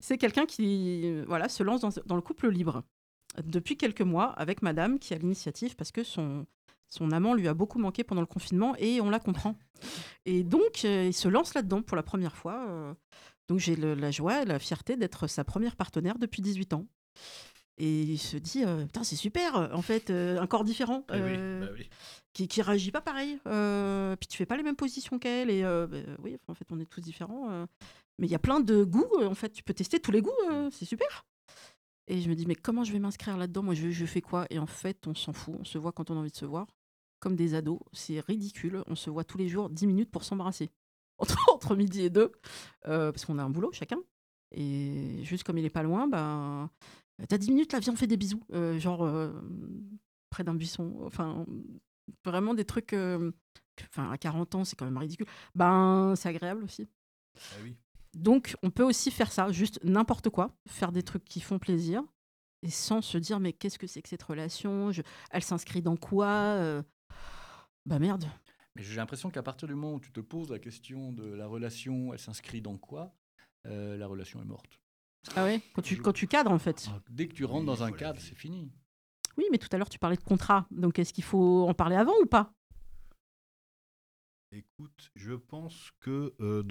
c'est 0.00 0.18
quelqu'un 0.18 0.46
qui 0.46 1.20
voilà, 1.22 1.48
se 1.48 1.62
lance 1.62 1.80
dans 2.06 2.16
le 2.16 2.22
couple 2.22 2.48
libre 2.48 2.82
depuis 3.44 3.76
quelques 3.76 4.02
mois 4.02 4.26
avec 4.32 4.62
madame 4.62 4.98
qui 4.98 5.14
a 5.14 5.18
l'initiative 5.18 5.76
parce 5.76 5.92
que 5.92 6.02
son, 6.04 6.46
son 6.88 7.10
amant 7.10 7.34
lui 7.34 7.48
a 7.48 7.54
beaucoup 7.54 7.78
manqué 7.78 8.04
pendant 8.04 8.20
le 8.20 8.26
confinement 8.26 8.74
et 8.78 9.00
on 9.00 9.10
la 9.10 9.18
comprend. 9.18 9.56
Et 10.24 10.42
donc, 10.42 10.84
euh, 10.84 11.06
il 11.06 11.14
se 11.14 11.28
lance 11.28 11.54
là-dedans 11.54 11.82
pour 11.82 11.96
la 11.96 12.02
première 12.02 12.36
fois. 12.36 12.66
Euh, 12.68 12.94
Donc 13.48 13.58
j'ai 13.58 13.76
la 13.76 14.10
joie 14.10 14.42
et 14.42 14.44
la 14.44 14.58
fierté 14.58 14.96
d'être 14.96 15.26
sa 15.26 15.44
première 15.44 15.76
partenaire 15.76 16.18
depuis 16.18 16.42
18 16.42 16.72
ans. 16.74 16.86
Et 17.78 18.02
il 18.02 18.18
se 18.18 18.38
dit, 18.38 18.64
putain, 18.64 19.04
c'est 19.04 19.16
super, 19.16 19.68
en 19.74 19.82
fait, 19.82 20.10
un 20.10 20.46
corps 20.46 20.64
différent, 20.64 21.04
Eh 21.12 21.18
bah 21.18 21.66
qui, 22.32 22.48
qui 22.48 22.62
réagit 22.62 22.90
pas 22.90 23.02
pareil. 23.02 23.38
puis 23.44 24.28
tu 24.28 24.38
fais 24.38 24.46
pas 24.46 24.56
les 24.56 24.62
mêmes 24.62 24.76
positions 24.76 25.18
qu'elle. 25.18 25.50
Et 25.50 25.62
bah, 25.62 25.86
oui, 26.24 26.38
en 26.48 26.54
fait, 26.54 26.64
on 26.70 26.80
est 26.80 26.86
tous 26.86 27.02
différents. 27.02 27.66
mais 28.18 28.26
il 28.26 28.30
y 28.30 28.34
a 28.34 28.38
plein 28.38 28.60
de 28.60 28.82
goûts, 28.82 29.22
en 29.22 29.34
fait, 29.34 29.50
tu 29.50 29.62
peux 29.62 29.74
tester 29.74 30.00
tous 30.00 30.10
les 30.10 30.22
goûts, 30.22 30.32
c'est 30.72 30.86
super. 30.86 31.26
Et 32.08 32.20
je 32.20 32.28
me 32.28 32.34
dis, 32.34 32.46
mais 32.46 32.54
comment 32.54 32.84
je 32.84 32.92
vais 32.92 32.98
m'inscrire 32.98 33.36
là-dedans? 33.36 33.62
Moi, 33.62 33.74
je, 33.74 34.06
fais 34.06 34.20
quoi? 34.20 34.46
Et 34.50 34.58
en 34.58 34.66
fait, 34.66 35.06
on 35.06 35.14
s'en 35.14 35.32
fout, 35.32 35.56
on 35.58 35.64
se 35.64 35.78
voit 35.78 35.92
quand 35.92 36.10
on 36.10 36.16
a 36.16 36.20
envie 36.20 36.30
de 36.30 36.36
se 36.36 36.44
voir, 36.44 36.66
comme 37.20 37.36
des 37.36 37.54
ados. 37.54 37.80
C'est 37.92 38.20
ridicule, 38.20 38.82
on 38.86 38.94
se 38.94 39.10
voit 39.10 39.24
tous 39.24 39.38
les 39.38 39.48
jours 39.48 39.70
10 39.70 39.86
minutes 39.86 40.10
pour 40.10 40.24
s'embrasser. 40.24 40.70
Entre, 41.18 41.74
midi 41.74 42.02
et 42.02 42.10
deux, 42.10 42.32
parce 42.82 43.24
qu'on 43.24 43.38
a 43.38 43.42
un 43.42 43.50
boulot 43.50 43.72
chacun. 43.72 43.98
Et 44.52 45.20
juste 45.24 45.42
comme 45.44 45.58
il 45.58 45.64
est 45.64 45.70
pas 45.70 45.82
loin, 45.82 46.06
ben, 46.06 46.70
T'as 47.28 47.38
10 47.38 47.50
minutes 47.50 47.72
là, 47.72 47.78
viens, 47.78 47.92
on 47.92 47.96
fait 47.96 48.06
des 48.06 48.16
bisous. 48.16 48.42
Euh, 48.52 48.78
genre, 48.78 49.02
euh, 49.04 49.32
près 50.30 50.44
d'un 50.44 50.54
buisson. 50.54 50.98
Enfin, 51.04 51.46
vraiment 52.24 52.54
des 52.54 52.64
trucs. 52.64 52.92
Euh, 52.92 53.32
enfin, 53.90 54.10
à 54.10 54.18
40 54.18 54.54
ans, 54.54 54.64
c'est 54.64 54.76
quand 54.76 54.84
même 54.84 54.98
ridicule. 54.98 55.26
Ben, 55.54 56.14
c'est 56.16 56.28
agréable 56.28 56.64
aussi. 56.64 56.86
Ah 57.38 57.56
oui. 57.62 57.76
Donc, 58.16 58.56
on 58.62 58.70
peut 58.70 58.82
aussi 58.82 59.10
faire 59.10 59.30
ça, 59.30 59.52
juste 59.52 59.78
n'importe 59.84 60.30
quoi, 60.30 60.56
faire 60.66 60.90
des 60.90 61.02
trucs 61.02 61.24
qui 61.24 61.40
font 61.40 61.58
plaisir, 61.58 62.02
et 62.62 62.70
sans 62.70 63.02
se 63.02 63.18
dire, 63.18 63.38
mais 63.38 63.52
qu'est-ce 63.52 63.78
que 63.78 63.86
c'est 63.86 64.00
que 64.00 64.08
cette 64.08 64.22
relation? 64.22 64.90
Je... 64.90 65.02
Elle 65.30 65.42
s'inscrit 65.42 65.82
dans 65.82 65.96
quoi 65.96 66.82
Bah 67.84 67.98
merde. 67.98 68.24
Mais 68.74 68.82
j'ai 68.82 68.96
l'impression 68.96 69.30
qu'à 69.30 69.42
partir 69.42 69.68
du 69.68 69.74
moment 69.74 69.94
où 69.94 70.00
tu 70.00 70.12
te 70.12 70.20
poses 70.20 70.50
la 70.50 70.58
question 70.58 71.12
de 71.12 71.26
la 71.26 71.46
relation, 71.46 72.12
elle 72.12 72.18
s'inscrit 72.18 72.62
dans 72.62 72.78
quoi 72.78 73.14
La 73.64 74.06
relation 74.06 74.40
est 74.40 74.46
morte. 74.46 74.80
Ah 75.34 75.44
ouais? 75.44 75.60
Quand 75.74 75.82
tu, 75.82 75.96
quand 75.98 76.12
tu 76.12 76.26
cadres, 76.26 76.52
en 76.52 76.58
fait. 76.58 76.88
Ah, 76.90 77.00
dès 77.10 77.28
que 77.28 77.34
tu 77.34 77.44
rentres 77.44 77.66
dans 77.66 77.82
un 77.82 77.92
cadre, 77.92 78.20
c'est 78.20 78.34
fini. 78.34 78.70
Oui, 79.36 79.44
mais 79.50 79.58
tout 79.58 79.68
à 79.72 79.76
l'heure, 79.76 79.88
tu 79.90 79.98
parlais 79.98 80.16
de 80.16 80.22
contrat. 80.22 80.66
Donc, 80.70 80.98
est-ce 80.98 81.12
qu'il 81.12 81.24
faut 81.24 81.68
en 81.68 81.74
parler 81.74 81.96
avant 81.96 82.14
ou 82.22 82.26
pas? 82.26 82.52
Écoute, 84.52 85.10
je 85.16 85.34
pense 85.34 85.90
que 86.00 86.32
euh, 86.40 86.62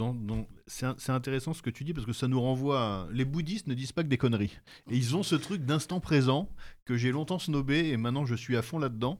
c'est 0.66 1.10
intéressant 1.10 1.54
ce 1.54 1.62
que 1.62 1.70
tu 1.70 1.84
dis 1.84 1.94
parce 1.94 2.06
que 2.06 2.14
ça 2.14 2.30
nous 2.30 2.40
renvoie. 2.40 3.08
Les 3.12 3.26
bouddhistes 3.26 3.68
ne 3.68 3.74
disent 3.74 3.92
pas 3.92 4.04
que 4.04 4.08
des 4.08 4.18
conneries. 4.18 4.58
Et 4.90 4.96
ils 4.96 5.16
ont 5.16 5.24
ce 5.24 5.36
truc 5.36 5.66
d'instant 5.66 6.00
présent 6.00 6.50
que 6.86 6.96
j'ai 6.96 7.12
longtemps 7.12 7.38
snobé 7.38 7.90
et 7.90 7.98
maintenant 7.98 8.26
je 8.26 8.36
suis 8.36 8.56
à 8.56 8.62
fond 8.62 8.80
là-dedans. 8.80 9.20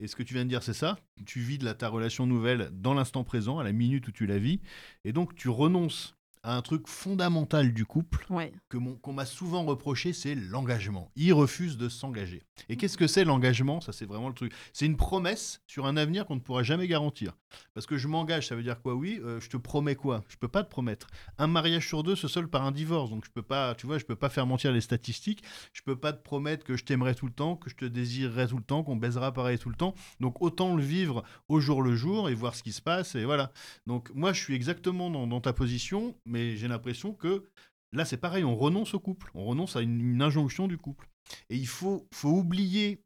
Et 0.00 0.08
ce 0.08 0.16
que 0.16 0.24
tu 0.24 0.34
viens 0.34 0.44
de 0.44 0.48
dire, 0.48 0.64
c'est 0.64 0.74
ça. 0.74 0.98
Tu 1.26 1.40
vis 1.40 1.58
ta 1.58 1.88
relation 1.88 2.26
nouvelle 2.26 2.70
dans 2.72 2.92
l'instant 2.92 3.22
présent, 3.22 3.60
à 3.60 3.64
la 3.64 3.72
minute 3.72 4.08
où 4.08 4.12
tu 4.12 4.26
la 4.26 4.38
vis. 4.38 4.60
Et 5.04 5.12
donc 5.12 5.36
tu 5.36 5.48
renonces 5.48 6.16
un 6.44 6.60
truc 6.62 6.88
fondamental 6.88 7.72
du 7.72 7.86
couple 7.86 8.26
que 8.68 8.78
qu'on 9.00 9.12
m'a 9.12 9.26
souvent 9.26 9.64
reproché, 9.64 10.12
c'est 10.12 10.34
l'engagement. 10.34 11.10
Il 11.16 11.32
refuse 11.32 11.76
de 11.76 11.88
s'engager. 11.88 12.42
Et 12.68 12.76
qu'est-ce 12.76 12.96
que 12.96 13.06
c'est 13.06 13.24
l'engagement? 13.24 13.80
Ça, 13.80 13.92
c'est 13.92 14.06
vraiment 14.06 14.28
le 14.28 14.34
truc. 14.34 14.52
C'est 14.72 14.86
une 14.86 14.96
promesse 14.96 15.60
sur 15.66 15.86
un 15.86 15.96
avenir 15.96 16.26
qu'on 16.26 16.36
ne 16.36 16.40
pourra 16.40 16.62
jamais 16.62 16.88
garantir. 16.88 17.32
Parce 17.74 17.86
que 17.86 17.96
je 17.96 18.08
m'engage, 18.08 18.48
ça 18.48 18.56
veut 18.56 18.62
dire 18.62 18.80
quoi? 18.80 18.94
Oui, 18.94 19.20
euh, 19.22 19.40
je 19.40 19.48
te 19.48 19.56
promets 19.56 19.94
quoi? 19.94 20.24
Je 20.28 20.36
peux 20.36 20.48
pas 20.48 20.64
te 20.64 20.70
promettre. 20.70 21.06
Un 21.38 21.46
mariage 21.46 21.86
sur 21.86 22.02
deux 22.02 22.16
se 22.16 22.28
solde 22.28 22.50
par 22.50 22.64
un 22.64 22.72
divorce, 22.72 23.10
donc 23.10 23.24
je 23.24 23.30
peux 23.30 23.42
pas, 23.42 23.74
tu 23.74 23.86
vois, 23.86 23.98
je 23.98 24.04
peux 24.04 24.16
pas 24.16 24.30
faire 24.30 24.46
mentir 24.46 24.72
les 24.72 24.80
statistiques. 24.80 25.42
Je 25.72 25.82
peux 25.82 25.96
pas 25.96 26.12
te 26.12 26.22
promettre 26.22 26.64
que 26.64 26.76
je 26.76 26.84
t'aimerai 26.84 27.14
tout 27.14 27.26
le 27.26 27.32
temps, 27.32 27.56
que 27.56 27.70
je 27.70 27.76
te 27.76 27.84
désirerai 27.84 28.48
tout 28.48 28.56
le 28.56 28.64
temps, 28.64 28.82
qu'on 28.82 28.96
baisera 28.96 29.32
pareil 29.32 29.58
tout 29.58 29.68
le 29.68 29.76
temps. 29.76 29.94
Donc 30.20 30.42
autant 30.42 30.74
le 30.74 30.82
vivre 30.82 31.22
au 31.48 31.60
jour 31.60 31.82
le 31.82 31.94
jour 31.94 32.28
et 32.28 32.34
voir 32.34 32.54
ce 32.54 32.62
qui 32.62 32.72
se 32.72 32.82
passe 32.82 33.14
et 33.14 33.24
voilà. 33.24 33.52
Donc 33.86 34.10
moi, 34.14 34.32
je 34.32 34.42
suis 34.42 34.54
exactement 34.54 35.10
dans 35.10 35.40
ta 35.40 35.52
position 35.52 36.16
mais 36.32 36.56
j'ai 36.56 36.66
l'impression 36.66 37.12
que 37.12 37.44
là, 37.92 38.04
c'est 38.04 38.16
pareil, 38.16 38.42
on 38.42 38.56
renonce 38.56 38.94
au 38.94 39.00
couple, 39.00 39.30
on 39.34 39.44
renonce 39.44 39.76
à 39.76 39.82
une, 39.82 40.20
injonction 40.22 40.66
du 40.66 40.78
couple. 40.78 41.08
Et 41.50 41.56
il 41.56 41.68
faut, 41.68 42.08
faut 42.12 42.30
oublier 42.30 43.04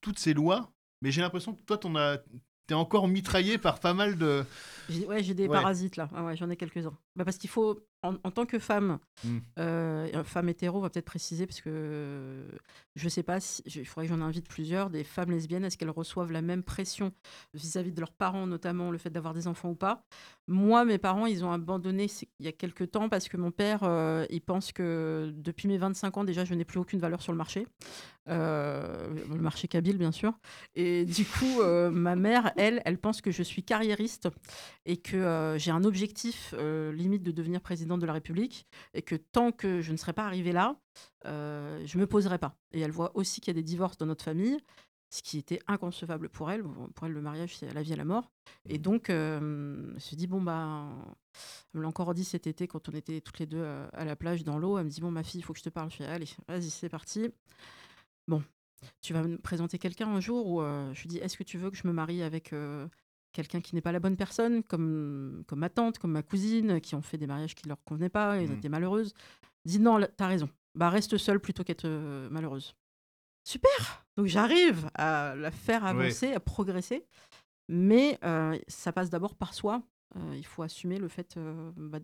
toutes 0.00 0.18
ces 0.18 0.32
lois, 0.32 0.72
mais 1.02 1.10
j'ai 1.10 1.20
l'impression 1.20 1.54
que 1.54 1.62
toi, 1.62 1.76
tu 1.76 1.88
es 2.70 2.74
encore 2.74 3.08
mitraillé 3.08 3.58
par 3.58 3.80
pas 3.80 3.92
mal 3.92 4.16
de. 4.16 4.44
Ouais, 5.06 5.22
j'ai 5.22 5.34
des 5.34 5.48
parasites 5.48 5.96
là, 5.96 6.08
ah 6.14 6.24
ouais, 6.24 6.36
j'en 6.36 6.48
ai 6.48 6.56
quelques-uns. 6.56 6.96
Bah 7.16 7.24
parce 7.24 7.36
qu'il 7.36 7.50
faut, 7.50 7.80
en, 8.02 8.30
tant 8.30 8.46
que 8.46 8.58
femme, 8.58 8.98
mmh. 9.24 9.38
euh, 9.58 10.24
femme 10.24 10.48
hétéro, 10.48 10.78
on 10.78 10.80
va 10.80 10.88
peut-être 10.88 11.04
préciser, 11.04 11.46
parce 11.46 11.60
que 11.60 12.46
je 12.96 13.08
sais 13.08 13.22
pas, 13.22 13.40
si, 13.40 13.62
il 13.66 13.84
faudrait 13.84 14.06
que 14.06 14.14
j'en 14.14 14.22
invite 14.22 14.48
plusieurs, 14.48 14.88
des 14.88 15.04
femmes 15.04 15.30
lesbiennes, 15.30 15.64
est-ce 15.64 15.76
qu'elles 15.76 15.90
reçoivent 15.90 16.32
la 16.32 16.40
même 16.40 16.62
pression 16.62 17.12
vis-à-vis 17.52 17.92
de 17.92 18.00
leurs 18.00 18.12
parents, 18.12 18.46
notamment 18.46 18.90
le 18.90 18.98
fait 18.98 19.10
d'avoir 19.10 19.34
des 19.34 19.46
enfants 19.46 19.70
ou 19.70 19.74
pas? 19.74 20.04
Moi, 20.48 20.84
mes 20.84 20.98
parents, 20.98 21.26
ils 21.26 21.44
ont 21.44 21.52
abandonné 21.52 22.06
il 22.38 22.46
y 22.46 22.48
a 22.48 22.52
quelques 22.52 22.90
temps 22.90 23.08
parce 23.08 23.28
que 23.28 23.36
mon 23.36 23.50
père, 23.50 23.80
euh, 23.84 24.24
il 24.30 24.40
pense 24.40 24.72
que 24.72 25.32
depuis 25.36 25.68
mes 25.68 25.78
25 25.78 26.16
ans, 26.16 26.24
déjà, 26.24 26.44
je 26.44 26.54
n'ai 26.54 26.64
plus 26.64 26.78
aucune 26.78 27.00
valeur 27.00 27.20
sur 27.20 27.32
le 27.32 27.38
marché. 27.38 27.66
Euh, 28.28 29.08
le 29.28 29.40
marché 29.40 29.68
kabyle, 29.68 29.98
bien 29.98 30.12
sûr. 30.12 30.38
Et 30.74 31.04
du 31.04 31.24
coup, 31.24 31.62
ma 31.92 32.16
mère, 32.16 32.52
elle, 32.56 32.80
elle 32.84 32.98
pense 32.98 33.20
que 33.20 33.30
je 33.30 33.42
suis 33.42 33.62
carriériste 33.62 34.28
et 34.86 34.96
que 34.96 35.54
j'ai 35.58 35.70
un 35.70 35.84
objectif 35.84 36.54
limite 36.92 37.22
de 37.22 37.30
devenir 37.30 37.60
de 37.98 38.06
la 38.06 38.12
République 38.12 38.66
et 38.94 39.02
que 39.02 39.16
tant 39.16 39.52
que 39.52 39.80
je 39.80 39.92
ne 39.92 39.96
serais 39.96 40.12
pas 40.12 40.24
arrivée 40.24 40.52
là, 40.52 40.76
euh, 41.26 41.82
je 41.86 41.98
me 41.98 42.06
poserai 42.06 42.38
pas. 42.38 42.56
Et 42.72 42.80
elle 42.80 42.90
voit 42.90 43.16
aussi 43.16 43.40
qu'il 43.40 43.48
y 43.54 43.56
a 43.56 43.60
des 43.60 43.64
divorces 43.66 43.96
dans 43.96 44.06
notre 44.06 44.24
famille, 44.24 44.58
ce 45.10 45.22
qui 45.22 45.38
était 45.38 45.60
inconcevable 45.66 46.28
pour 46.28 46.50
elle. 46.50 46.62
Pour 46.62 47.06
elle, 47.06 47.12
le 47.12 47.20
mariage, 47.20 47.56
c'est 47.56 47.72
la 47.72 47.82
vie 47.82 47.92
à 47.92 47.96
la 47.96 48.04
mort. 48.04 48.30
Et 48.68 48.78
mmh. 48.78 48.82
donc, 48.82 49.10
euh, 49.10 49.92
elle 49.94 50.00
se 50.00 50.14
dit, 50.14 50.26
bon, 50.26 50.40
bah, 50.40 50.88
elle 51.72 51.78
me 51.78 51.82
l'a 51.82 51.88
encore 51.88 52.14
dit 52.14 52.24
cet 52.24 52.46
été 52.46 52.68
quand 52.68 52.88
on 52.88 52.92
était 52.92 53.20
toutes 53.20 53.38
les 53.40 53.46
deux 53.46 53.60
euh, 53.60 53.88
à 53.92 54.04
la 54.04 54.16
plage 54.16 54.44
dans 54.44 54.58
l'eau. 54.58 54.78
Elle 54.78 54.84
me 54.84 54.90
dit, 54.90 55.00
bon, 55.00 55.10
ma 55.10 55.22
fille, 55.22 55.40
il 55.40 55.42
faut 55.42 55.52
que 55.52 55.58
je 55.58 55.64
te 55.64 55.68
parle. 55.68 55.90
Je 55.90 55.96
fais, 55.96 56.06
allez, 56.06 56.28
vas-y, 56.48 56.70
c'est 56.70 56.88
parti. 56.88 57.28
Bon, 58.28 58.42
tu 59.00 59.12
vas 59.12 59.22
me 59.22 59.36
présenter 59.36 59.78
quelqu'un 59.78 60.08
un 60.08 60.20
jour 60.20 60.46
où 60.46 60.62
euh, 60.62 60.94
je 60.94 61.02
lui 61.02 61.08
dis, 61.08 61.18
est-ce 61.18 61.36
que 61.36 61.42
tu 61.42 61.58
veux 61.58 61.70
que 61.70 61.76
je 61.76 61.86
me 61.86 61.92
marie 61.92 62.22
avec 62.22 62.52
quelqu'un 63.32 63.60
qui 63.60 63.74
n'est 63.74 63.80
pas 63.80 63.92
la 63.92 64.00
bonne 64.00 64.16
personne, 64.16 64.62
comme, 64.62 65.44
comme 65.46 65.60
ma 65.60 65.68
tante, 65.68 65.98
comme 65.98 66.12
ma 66.12 66.22
cousine, 66.22 66.80
qui 66.80 66.94
ont 66.94 67.02
fait 67.02 67.18
des 67.18 67.26
mariages 67.26 67.54
qui 67.54 67.66
ne 67.66 67.70
leur 67.70 67.82
convenaient 67.84 68.08
pas, 68.08 68.40
et 68.40 68.46
mmh. 68.46 68.52
étaient 68.52 68.68
malheureuses, 68.68 69.14
dit 69.64 69.80
non, 69.80 70.00
t'as 70.16 70.26
raison, 70.26 70.48
bah 70.74 70.90
reste 70.90 71.16
seule 71.18 71.40
plutôt 71.40 71.64
qu'être 71.64 71.86
euh, 71.86 72.28
malheureuse. 72.30 72.74
Super 73.44 74.04
Donc 74.16 74.26
j'arrive 74.26 74.90
à 74.94 75.34
la 75.34 75.50
faire 75.50 75.84
avancer, 75.84 76.32
à 76.32 76.40
progresser, 76.40 77.06
mais 77.68 78.18
euh, 78.24 78.58
ça 78.68 78.92
passe 78.92 79.10
d'abord 79.10 79.34
par 79.34 79.54
soi. 79.54 79.82
Euh, 80.16 80.34
il 80.36 80.44
faut 80.44 80.62
assumer 80.62 80.98
le 80.98 81.08
fait 81.08 81.38
bah, 81.76 82.00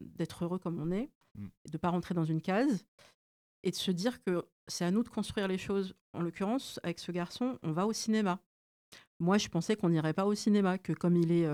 d'être 0.00 0.44
heureux 0.44 0.58
comme 0.58 0.80
on 0.80 0.90
est, 0.90 1.10
mmh. 1.36 1.42
de 1.42 1.72
ne 1.72 1.78
pas 1.78 1.90
rentrer 1.90 2.14
dans 2.14 2.24
une 2.24 2.42
case, 2.42 2.84
et 3.62 3.70
de 3.70 3.76
se 3.76 3.90
dire 3.90 4.22
que 4.22 4.44
c'est 4.68 4.84
à 4.84 4.90
nous 4.90 5.02
de 5.02 5.08
construire 5.08 5.48
les 5.48 5.58
choses. 5.58 5.94
En 6.12 6.22
l'occurrence, 6.22 6.80
avec 6.82 6.98
ce 6.98 7.12
garçon, 7.12 7.58
on 7.62 7.72
va 7.72 7.86
au 7.86 7.92
cinéma. 7.92 8.40
Moi, 9.18 9.38
je 9.38 9.48
pensais 9.48 9.76
qu'on 9.76 9.88
n'irait 9.88 10.12
pas 10.12 10.26
au 10.26 10.34
cinéma, 10.34 10.78
que 10.78 10.92
comme 10.92 11.16
il 11.16 11.32
est 11.32 11.48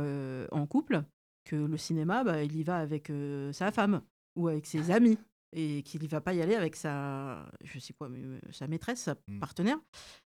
en 0.52 0.66
couple, 0.66 1.04
que 1.44 1.56
le 1.56 1.76
cinéma, 1.76 2.24
bah, 2.24 2.42
il 2.42 2.56
y 2.56 2.62
va 2.62 2.78
avec 2.78 3.12
sa 3.52 3.70
femme 3.72 4.02
ou 4.36 4.48
avec 4.48 4.66
ses 4.66 4.90
amis 4.90 5.18
et 5.52 5.82
qu'il 5.82 6.02
ne 6.02 6.08
va 6.08 6.20
pas 6.20 6.32
y 6.32 6.40
aller 6.40 6.54
avec 6.54 6.76
sa, 6.76 7.46
je 7.62 7.78
sais 7.78 7.92
quoi, 7.92 8.08
sa 8.50 8.66
maîtresse, 8.66 9.02
sa 9.02 9.14
mmh. 9.28 9.38
partenaire. 9.38 9.78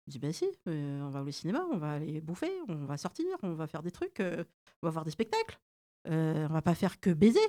Je 0.07 0.11
dis, 0.11 0.19
ben 0.19 0.33
si, 0.33 0.45
on 0.65 1.09
va 1.09 1.21
au 1.21 1.31
cinéma, 1.31 1.65
on 1.71 1.77
va 1.77 1.93
aller 1.93 2.19
bouffer, 2.19 2.51
on 2.67 2.85
va 2.85 2.97
sortir, 2.97 3.25
on 3.41 3.53
va 3.53 3.67
faire 3.67 3.83
des 3.83 3.91
trucs, 3.91 4.19
on 4.19 4.45
va 4.81 4.89
voir 4.89 5.05
des 5.05 5.11
spectacles. 5.11 5.59
on 6.05 6.47
va 6.47 6.61
pas 6.61 6.75
faire 6.75 6.99
que 6.99 7.11
baiser, 7.11 7.39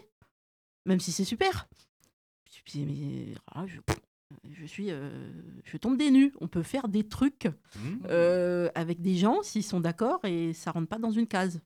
même 0.87 1.01
si 1.01 1.11
c'est 1.11 1.25
super. 1.25 1.69
Puis, 2.65 2.85
mais, 2.85 3.35
ah, 3.47 3.67
je, 3.67 3.81
je 4.51 4.67
suis, 4.67 4.91
euh, 4.91 5.31
je 5.65 5.77
tombe 5.77 5.97
des 5.97 6.11
nues. 6.11 6.33
On 6.41 6.49
peut 6.49 6.63
faire 6.63 6.89
des 6.89 7.07
trucs 7.07 7.47
mmh. 7.47 7.81
euh, 8.09 8.69
avec 8.75 9.01
des 9.01 9.17
gens 9.17 9.43
s'ils 9.43 9.65
sont 9.65 9.81
d'accord 9.81 10.25
et 10.25 10.53
ça 10.53 10.71
rentre 10.71 10.89
pas 10.89 10.99
dans 10.99 11.11
une 11.11 11.27
case. 11.27 11.61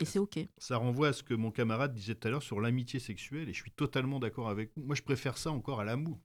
Et 0.00 0.04
c'est 0.04 0.18
ok. 0.18 0.38
Ça 0.58 0.76
renvoie 0.76 1.08
à 1.08 1.12
ce 1.12 1.22
que 1.22 1.34
mon 1.34 1.50
camarade 1.50 1.94
disait 1.94 2.14
tout 2.14 2.26
à 2.28 2.30
l'heure 2.30 2.42
sur 2.42 2.60
l'amitié 2.60 2.98
sexuelle 2.98 3.48
et 3.48 3.52
je 3.52 3.60
suis 3.60 3.70
totalement 3.70 4.18
d'accord 4.18 4.48
avec 4.48 4.70
vous. 4.74 4.82
Moi, 4.82 4.94
je 4.94 5.02
préfère 5.02 5.38
ça 5.38 5.50
encore 5.50 5.80
à 5.80 5.84
l'amour. 5.84 6.18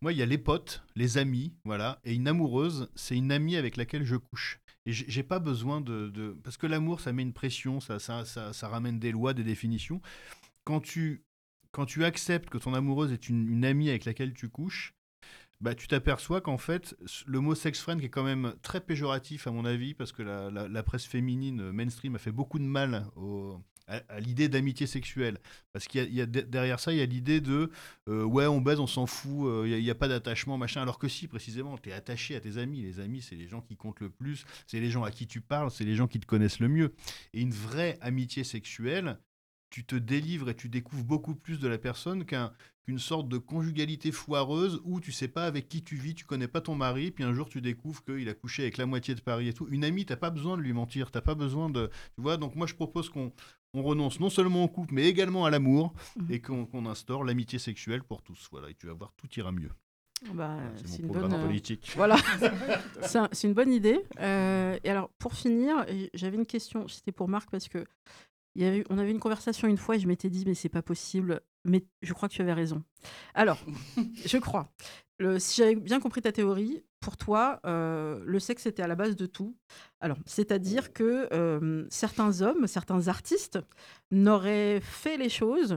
Moi, 0.00 0.12
il 0.12 0.18
y 0.18 0.22
a 0.22 0.26
les 0.26 0.38
potes, 0.38 0.82
les 0.96 1.18
amis, 1.18 1.54
voilà, 1.64 2.00
et 2.04 2.14
une 2.14 2.28
amoureuse, 2.28 2.90
c'est 2.94 3.16
une 3.16 3.30
amie 3.30 3.56
avec 3.56 3.76
laquelle 3.76 4.04
je 4.04 4.16
couche. 4.16 4.60
Et 4.86 4.92
j'ai 4.92 5.22
pas 5.22 5.38
besoin 5.38 5.80
de, 5.80 6.08
de... 6.08 6.36
parce 6.42 6.56
que 6.56 6.66
l'amour, 6.66 7.00
ça 7.00 7.12
met 7.12 7.22
une 7.22 7.32
pression, 7.32 7.80
ça, 7.80 7.98
ça, 7.98 8.24
ça, 8.24 8.52
ça 8.52 8.68
ramène 8.68 8.98
des 8.98 9.12
lois, 9.12 9.32
des 9.32 9.44
définitions. 9.44 10.02
Quand 10.64 10.80
tu 10.80 11.24
quand 11.74 11.86
tu 11.86 12.04
acceptes 12.04 12.50
que 12.50 12.58
ton 12.58 12.72
amoureuse 12.72 13.12
est 13.12 13.28
une, 13.28 13.64
amie 13.64 13.90
avec 13.90 14.04
laquelle 14.04 14.32
tu 14.32 14.48
couches, 14.48 14.94
bah, 15.60 15.74
tu 15.74 15.88
t'aperçois 15.88 16.40
qu'en 16.40 16.56
fait, 16.56 16.96
le 17.26 17.40
mot 17.40 17.56
sex 17.56 17.80
friend, 17.80 17.98
qui 17.98 18.06
est 18.06 18.10
quand 18.10 18.22
même 18.22 18.54
très 18.62 18.80
péjoratif 18.80 19.48
à 19.48 19.50
mon 19.50 19.64
avis, 19.64 19.92
parce 19.92 20.12
que 20.12 20.22
la, 20.22 20.82
presse 20.84 21.04
féminine 21.04 21.60
euh, 21.60 21.72
mainstream 21.72 22.14
a 22.14 22.18
fait 22.18 22.30
beaucoup 22.30 22.60
de 22.60 22.64
mal 22.64 23.06
à, 23.88 24.20
l'idée 24.20 24.48
d'amitié 24.48 24.86
sexuelle. 24.86 25.40
Parce 25.72 25.88
qu'il 25.88 26.14
y, 26.14 26.20
a 26.20 26.26
derrière 26.26 26.78
ça, 26.78 26.92
il 26.92 26.98
y 26.98 27.02
a 27.02 27.06
l'idée 27.06 27.40
de 27.40 27.70
euh, 28.08 28.22
ouais, 28.22 28.46
on 28.46 28.60
baise, 28.60 28.78
on 28.78 28.86
s'en 28.86 29.06
fout, 29.06 29.48
euh, 29.48 29.68
il 29.68 29.82
n'y 29.82 29.90
a, 29.90 29.96
pas 29.96 30.06
d'attachement, 30.06 30.56
machin. 30.56 30.80
Alors 30.80 31.00
que 31.00 31.08
si, 31.08 31.26
précisément, 31.26 31.76
tu 31.76 31.88
es 31.88 31.92
attaché 31.92 32.36
à 32.36 32.40
tes 32.40 32.56
amis. 32.56 32.82
Les 32.82 33.00
amis, 33.00 33.20
c'est 33.20 33.34
les 33.34 33.48
gens 33.48 33.62
qui 33.62 33.76
comptent 33.76 34.00
le 34.00 34.10
plus, 34.10 34.44
c'est 34.68 34.78
les 34.78 34.90
gens 34.90 35.02
à 35.02 35.10
qui 35.10 35.26
tu 35.26 35.40
parles, 35.40 35.72
c'est 35.72 35.84
les 35.84 35.96
gens 35.96 36.06
qui 36.06 36.20
te 36.20 36.26
connaissent 36.26 36.60
le 36.60 36.68
mieux. 36.68 36.94
Et 37.32 37.40
une 37.40 37.52
vraie 37.52 37.98
amitié 38.00 38.44
sexuelle, 38.44 39.18
tu 39.74 39.84
te 39.84 39.96
délivres 39.96 40.50
et 40.50 40.54
tu 40.54 40.68
découvres 40.68 41.02
beaucoup 41.02 41.34
plus 41.34 41.58
de 41.58 41.66
la 41.66 41.78
personne 41.78 42.24
qu'une 42.24 43.00
sorte 43.00 43.28
de 43.28 43.38
conjugalité 43.38 44.12
foireuse 44.12 44.80
où 44.84 45.00
tu 45.00 45.10
sais 45.10 45.26
pas 45.26 45.46
avec 45.46 45.68
qui 45.68 45.82
tu 45.82 45.96
vis, 45.96 46.14
tu 46.14 46.24
connais 46.24 46.46
pas 46.46 46.60
ton 46.60 46.76
mari, 46.76 47.10
puis 47.10 47.24
un 47.24 47.34
jour 47.34 47.48
tu 47.48 47.60
découvres 47.60 48.04
qu'il 48.04 48.28
a 48.28 48.34
couché 48.34 48.62
avec 48.62 48.76
la 48.76 48.86
moitié 48.86 49.16
de 49.16 49.20
Paris 49.20 49.48
et 49.48 49.52
tout. 49.52 49.66
Une 49.68 49.82
amie, 49.82 50.06
t'as 50.06 50.14
pas 50.14 50.30
besoin 50.30 50.56
de 50.56 50.62
lui 50.62 50.72
mentir, 50.72 51.10
t'as 51.10 51.22
pas 51.22 51.34
besoin 51.34 51.70
de. 51.70 51.90
Tu 52.14 52.22
vois, 52.22 52.36
donc 52.36 52.54
moi 52.54 52.68
je 52.68 52.74
propose 52.76 53.10
qu'on 53.10 53.32
renonce 53.74 54.20
non 54.20 54.30
seulement 54.30 54.62
au 54.62 54.68
couple, 54.68 54.94
mais 54.94 55.08
également 55.08 55.44
à 55.44 55.50
l'amour 55.50 55.92
mmh. 56.14 56.32
et 56.32 56.40
qu'on 56.40 56.86
instaure 56.86 57.24
l'amitié 57.24 57.58
sexuelle 57.58 58.04
pour 58.04 58.22
tous. 58.22 58.46
Voilà, 58.52 58.70
et 58.70 58.74
tu 58.74 58.86
vas 58.86 58.92
voir, 58.92 59.12
tout 59.16 59.28
ira 59.36 59.50
mieux. 59.50 59.72
Bah, 60.34 60.56
c'est 60.84 61.02
une 61.02 61.08
bonne 61.08 61.34
euh, 61.34 61.44
politique. 61.44 61.92
Voilà, 61.96 62.16
c'est 63.02 63.48
une 63.48 63.54
bonne 63.54 63.72
idée. 63.72 64.00
Euh, 64.20 64.78
et 64.84 64.88
alors, 64.88 65.10
pour 65.18 65.34
finir, 65.34 65.84
j'avais 66.14 66.36
une 66.36 66.46
question. 66.46 66.86
C'était 66.86 67.10
pour 67.10 67.28
Marc 67.28 67.50
parce 67.50 67.66
que 67.68 67.84
on 68.56 68.98
avait 68.98 69.10
une 69.10 69.20
conversation 69.20 69.68
une 69.68 69.76
fois 69.76 69.96
et 69.96 70.00
je 70.00 70.06
m'étais 70.06 70.30
dit, 70.30 70.44
mais 70.46 70.54
c'est 70.54 70.68
pas 70.68 70.82
possible. 70.82 71.40
Mais 71.64 71.84
je 72.02 72.12
crois 72.12 72.28
que 72.28 72.34
tu 72.34 72.42
avais 72.42 72.52
raison. 72.52 72.82
Alors, 73.34 73.58
je 74.24 74.38
crois. 74.38 74.68
si 75.38 75.56
j'avais 75.60 75.76
bien 75.76 76.00
compris 76.00 76.22
ta 76.22 76.32
théorie, 76.32 76.84
pour 77.00 77.16
toi, 77.18 77.60
euh, 77.66 78.22
le 78.24 78.38
sexe 78.38 78.64
était 78.64 78.82
à 78.82 78.86
la 78.86 78.94
base 78.94 79.14
de 79.14 79.26
tout. 79.26 79.54
Alors, 80.00 80.16
c'est-à-dire 80.24 80.94
que 80.94 81.28
euh, 81.32 81.86
certains 81.90 82.40
hommes, 82.40 82.66
certains 82.66 83.08
artistes 83.08 83.58
n'auraient 84.10 84.80
fait 84.80 85.18
les 85.18 85.28
choses 85.28 85.76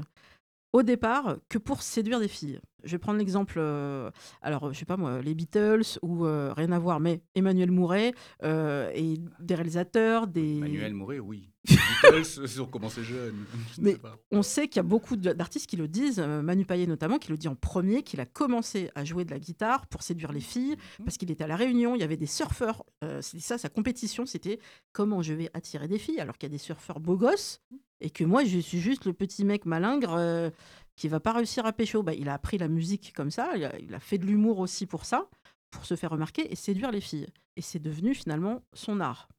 au 0.71 0.84
départ 0.84 1.38
que 1.49 1.57
pour 1.57 1.82
séduire 1.82 2.21
des 2.21 2.30
filles. 2.30 2.61
Je 2.88 2.93
vais 2.93 2.97
prendre 2.97 3.19
l'exemple, 3.19 3.55
euh, 3.57 4.09
alors 4.41 4.73
je 4.73 4.79
sais 4.79 4.85
pas 4.85 4.97
moi, 4.97 5.21
les 5.21 5.35
Beatles 5.35 5.99
ou 6.01 6.23
rien 6.23 6.71
à 6.71 6.79
voir, 6.79 6.99
mais 6.99 7.21
Emmanuel 7.35 7.71
Mouret 7.71 8.13
et 8.43 9.19
des 9.39 9.55
réalisateurs, 9.55 10.27
des. 10.27 10.57
Emmanuel 10.57 10.93
Mouret, 10.93 11.19
oui. 11.19 11.49
Beatles, 11.67 12.59
ont 12.61 12.65
commencé 12.65 13.03
jeunes. 13.03 13.45
Mais 13.79 13.97
on 14.31 14.41
sait 14.41 14.67
qu'il 14.67 14.77
y 14.77 14.79
a 14.79 14.83
beaucoup 14.83 15.15
d'artistes 15.15 15.67
qui 15.67 15.77
le 15.77 15.88
disent, 15.88 16.19
euh, 16.19 16.41
Manu 16.41 16.65
Payet 16.65 16.88
notamment, 16.88 17.17
qui 17.17 17.29
le 17.29 17.38
dit 17.38 17.47
en 17.47 17.55
premier, 17.55 18.03
qu'il 18.03 18.19
a 18.19 18.25
commencé 18.25 18.89
à 18.95 19.03
jouer 19.03 19.25
de 19.25 19.31
la 19.31 19.39
guitare 19.39 19.88
pour 19.88 20.01
séduire 20.01 20.31
les 20.31 20.39
filles, 20.39 20.77
mhm. 20.99 21.05
parce 21.05 21.17
qu'il 21.17 21.29
était 21.31 21.43
à 21.43 21.47
La 21.47 21.55
Réunion, 21.55 21.95
il 21.95 22.01
y 22.01 22.03
avait 22.03 22.17
des 22.17 22.25
surfeurs. 22.25 22.83
Euh, 23.03 23.21
c'était 23.21 23.43
ça, 23.43 23.57
sa 23.57 23.69
compétition, 23.69 24.25
c'était 24.25 24.59
comment 24.91 25.21
je 25.21 25.33
vais 25.33 25.49
attirer 25.53 25.88
des 25.88 25.99
filles, 25.99 26.19
alors 26.19 26.38
qu'il 26.38 26.49
y 26.49 26.51
a 26.51 26.55
des 26.55 26.61
surfeurs 26.63 26.99
beaux 26.99 27.17
gosses, 27.17 27.61
et 27.99 28.09
que 28.09 28.23
moi, 28.23 28.43
je 28.45 28.59
suis 28.59 28.79
juste 28.79 29.05
le 29.05 29.13
petit 29.13 29.43
mec 29.43 29.65
malingre 29.65 30.13
euh, 30.15 30.49
qui 30.98 31.08
va 31.08 31.22
pas 31.22 31.32
réussir 31.32 31.66
à 31.66 31.72
pécho. 31.72 32.04
Bah, 32.04 32.14
il 32.14 32.28
a 32.28 32.34
appris 32.34 32.58
la 32.58 32.68
musique 32.68 33.14
comme 33.16 33.32
ça, 33.32 33.52
il 33.56 33.95
a, 33.95 34.00
fait 34.00 34.18
de 34.18 34.26
l'humour 34.26 34.60
aussi 34.60 34.86
pour 34.86 35.06
ça, 35.06 35.30
pour 35.72 35.86
se 35.86 35.95
faire 35.95 36.10
remarquer 36.10 36.52
et 36.52 36.56
séduire 36.56 36.91
les 36.91 37.00
filles. 37.00 37.28
Et 37.56 37.62
c'est 37.62 37.80
devenu 37.80 38.14
finalement 38.14 38.64
son 38.74 39.00
art. 39.00 39.30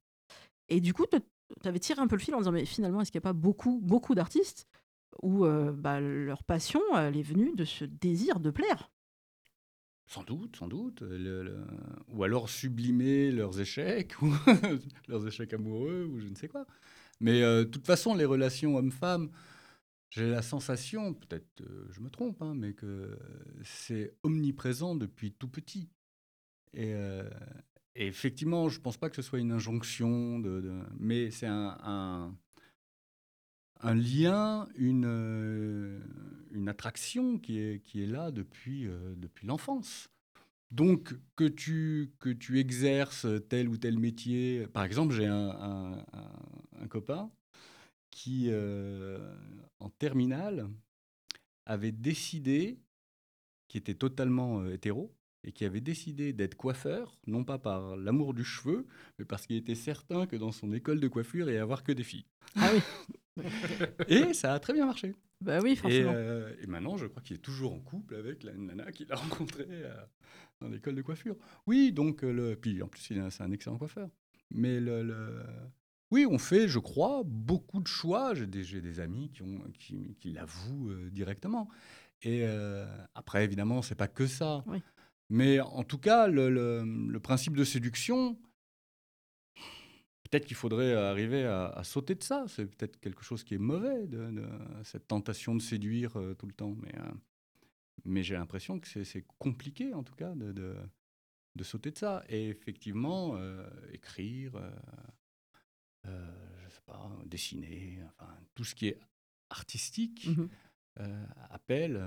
Et 0.69 0.81
du 0.81 0.95
coup, 0.95 1.05
tu 1.11 1.69
avais 1.69 1.79
tiré 1.79 2.01
un 2.01 2.07
peu 2.07 2.17
le 2.17 2.23
fil 2.23 2.35
en 2.35 2.39
disant, 2.39 2.53
mais 2.53 2.65
finalement, 2.65 3.03
est-ce 3.03 3.13
qu'il 3.13 3.19
n'y 3.19 3.25
a 3.27 3.31
pas 3.31 3.33
beaucoup, 3.35 3.81
beaucoup 3.83 4.15
d'artistes 4.15 4.67
où 5.23 5.45
euh, 5.45 5.73
bah, 5.73 6.01
leur 6.01 6.45
passion, 6.45 6.81
elle 6.97 7.17
est 7.17 7.23
venue 7.23 7.55
de 7.55 7.65
ce 7.65 7.85
désir 7.85 8.41
de 8.41 8.51
plaire? 8.51 8.91
Sans 10.07 10.23
doute, 10.23 10.57
sans 10.57 10.69
doute. 10.69 11.03
Ou 12.09 12.25
alors 12.25 12.49
sublimer 12.49 13.31
leurs 13.31 13.61
échecs, 13.61 14.15
ou 14.23 14.33
leurs 15.09 15.27
échecs 15.27 15.53
amoureux, 15.53 16.09
ou 16.11 16.21
je 16.21 16.29
ne 16.29 16.35
sais 16.35 16.49
quoi. 16.49 16.67
Mais 17.21 17.43
euh, 17.43 17.65
de 17.65 17.69
toute 17.69 17.87
façon, 17.87 18.15
les 18.15 18.25
relations 18.25 18.77
hommes-femmes, 18.77 19.31
j'ai 20.11 20.31
la 20.31 20.43
sensation, 20.43 21.15
peut-être 21.15 21.61
euh, 21.61 21.87
je 21.91 22.01
me 22.01 22.09
trompe, 22.09 22.41
hein, 22.43 22.55
mais 22.55 22.73
que 22.73 23.19
c'est 23.63 24.15
omniprésent 24.23 24.95
depuis 24.95 25.33
tout 25.33 25.49
petit. 25.49 25.91
Et, 26.75 26.95
et 27.99 28.07
effectivement, 28.07 28.69
je 28.69 28.79
ne 28.79 28.83
pense 28.83 28.97
pas 28.97 29.11
que 29.11 29.17
ce 29.17 29.23
soit 29.23 29.41
une 29.41 29.51
injonction, 29.51 30.41
mais 31.01 31.33
c'est 31.33 31.49
un, 31.49 32.33
lien, 33.83 34.69
une, 34.77 35.05
euh, 35.05 35.99
une 36.53 36.69
attraction 36.69 37.39
qui 37.39 37.59
est, 37.59 38.07
là 38.07 38.31
depuis, 38.31 38.87
euh, 38.87 39.17
l'enfance. 39.43 40.11
Donc, 40.71 41.13
que 41.35 41.49
tu, 41.49 42.13
que 42.21 42.29
tu 42.29 42.61
exerces 42.61 43.27
tel 43.49 43.69
ou 43.69 43.77
tel 43.77 43.99
métier, 43.99 44.69
par 44.69 44.85
exemple, 44.85 45.13
j'ai 45.13 45.27
un, 45.27 46.05
copain 46.89 47.33
qui, 48.19 48.49
euh, 48.49 49.17
en 49.79 49.91
terminale, 49.91 50.69
avait 51.67 51.93
décidé, 51.93 52.81
qui 53.69 53.79
était 53.79 53.95
totalement 53.95 54.67
hétéro, 54.67 55.15
et 55.45 55.53
qui 55.53 55.65
avait 55.65 55.81
décidé 55.81 56.33
d'être 56.33 56.57
coiffeur, 56.57 57.17
non 57.29 57.45
pas 57.45 57.59
par 57.59 57.97
l'amour 57.97 58.35
du 58.35 58.43
cheveu, 58.43 58.89
mais 59.21 59.25
parce 59.25 59.47
qu'il 59.47 59.55
était 59.55 59.77
certain 59.77 60.27
que 60.27 60.35
dans 60.35 60.51
son 60.51 60.73
école 60.73 60.99
de 60.99 61.07
coiffure, 61.07 61.49
il 61.49 61.53
n'y 61.53 61.59
avoir 61.59 61.85
que 61.85 61.93
des 61.93 62.03
filles. 62.03 62.27
Ah 62.57 62.73
oui 62.75 63.45
Et 64.09 64.35
ça 64.35 64.53
a 64.53 64.59
très 64.59 64.73
bien 64.73 64.87
marché. 64.87 65.15
Bah 65.41 65.61
oui, 65.63 65.77
forcément. 65.77 66.11
Euh, 66.13 66.53
et, 66.61 66.67
maintenant, 66.67 66.97
je 66.97 67.07
crois 67.07 67.23
qu'il 67.23 67.37
est 67.37 67.41
toujours 67.41 67.73
en 67.73 67.79
couple 67.79 68.17
avec 68.17 68.43
la 68.43 68.53
nana 68.53 68.91
qu'il 68.91 69.13
a 69.13 69.15
rencontrée 69.15 69.69
euh, 69.71 69.95
dans 70.61 70.67
l'école 70.67 70.97
de 70.97 71.03
coiffure. 71.03 71.37
Oui, 71.69 71.93
donc, 71.93 72.25
euh, 72.25 72.33
le... 72.33 72.57
puis 72.57 72.83
en 72.83 72.89
plus, 72.89 73.01
c'est 73.01 73.43
un 73.43 73.53
excellent 73.53 73.79
coiffeur. 73.79 74.11
Mais 74.51 74.81
le, 74.81 75.45
oui, 76.11 76.27
on 76.31 76.39
fait, 76.39 76.69
je 76.69 76.79
crois, 76.79 77.23
beaucoup 77.25 77.81
de 77.81 77.87
choix. 77.87 78.35
J'ai 78.35 78.47
des, 78.47 78.81
des, 78.81 79.01
amis 79.01 79.31
qui, 79.31 79.43
ont, 79.43 79.63
qui, 79.79 80.17
qui 80.19 80.31
l'avouent 80.31 80.93
directement. 81.11 81.69
Et 82.23 82.45
après, 83.15 83.45
évidemment, 83.45 83.83
c'est 83.83 83.95
pas 83.95 84.09
que 84.09 84.27
ça. 84.27 84.65
Oui. 84.67 84.83
Mais 85.31 85.61
en 85.61 85.85
tout 85.85 85.99
cas, 85.99 86.27
le, 86.27 87.19
principe 87.23 87.57
de 87.57 87.65
séduction, 87.65 88.39
peut-être 90.25 90.47
qu'il 90.47 90.57
faudrait 90.57 90.95
arriver 90.95 91.45
à, 91.45 91.83
sauter 91.85 92.15
de 92.15 92.23
ça. 92.23 92.45
C'est 92.49 92.67
peut-être 92.67 92.99
quelque 93.01 93.23
chose 93.23 93.45
qui 93.45 93.55
est 93.55 93.59
mauvais, 93.59 94.07
de, 94.07 94.49
cette 94.85 95.07
tentation 95.07 95.55
de 95.55 95.63
séduire 95.63 96.19
euh, 96.19 96.35
tout 96.35 96.47
le 96.47 96.53
temps. 96.53 96.75
Mais, 96.81 96.95
euh, 96.97 97.13
mais 98.05 98.23
j'ai 98.23 98.37
l'impression 98.37 98.81
que 98.81 99.05
c'est 99.05 99.27
compliqué, 99.39 99.93
en 99.93 100.03
tout 100.03 100.15
cas, 100.15 100.35
de, 100.35 100.53
de, 100.53 101.65
sauter 101.65 101.91
de 101.91 101.99
ça. 101.99 102.25
Et 102.29 102.49
effectivement, 102.49 103.37
euh, 103.37 103.69
écrire, 103.93 104.53
je 106.05 106.71
sais 106.71 106.81
pas, 106.87 107.11
dessiner, 107.27 108.01
enfin, 108.09 108.33
tout 108.55 108.65
ce 108.65 108.75
qui 108.75 108.89
est 108.89 109.01
artistique. 109.51 110.29
Mmh 110.29 110.47
appelle, 111.51 112.03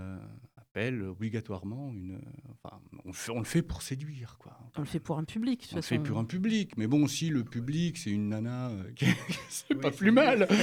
appelle 0.57 1.03
obligatoirement 1.03 1.91
une. 1.93 2.21
Enfin, 2.49 2.81
on, 3.05 3.39
le 3.39 3.45
fait 3.45 3.61
pour 3.61 3.81
séduire, 3.81 4.37
quoi. 4.37 4.57
On 4.77 4.81
le 4.81 4.87
fait 4.87 4.99
pour 4.99 5.17
un 5.17 5.23
public. 5.23 5.69
on 5.73 5.77
le 5.77 5.81
fait 5.81 5.99
pour 5.99 6.17
un 6.17 6.25
public. 6.25 6.77
Mais 6.77 6.87
bon, 6.87 7.07
si 7.07 7.29
le 7.29 7.43
public, 7.43 7.97
c'est 7.97 8.11
une 8.11 8.29
nana, 8.29 8.69
euh, 8.69 8.91
c'est 9.49 9.75
pas 9.75 9.91
plus 9.91 10.11
mal. 10.11 10.47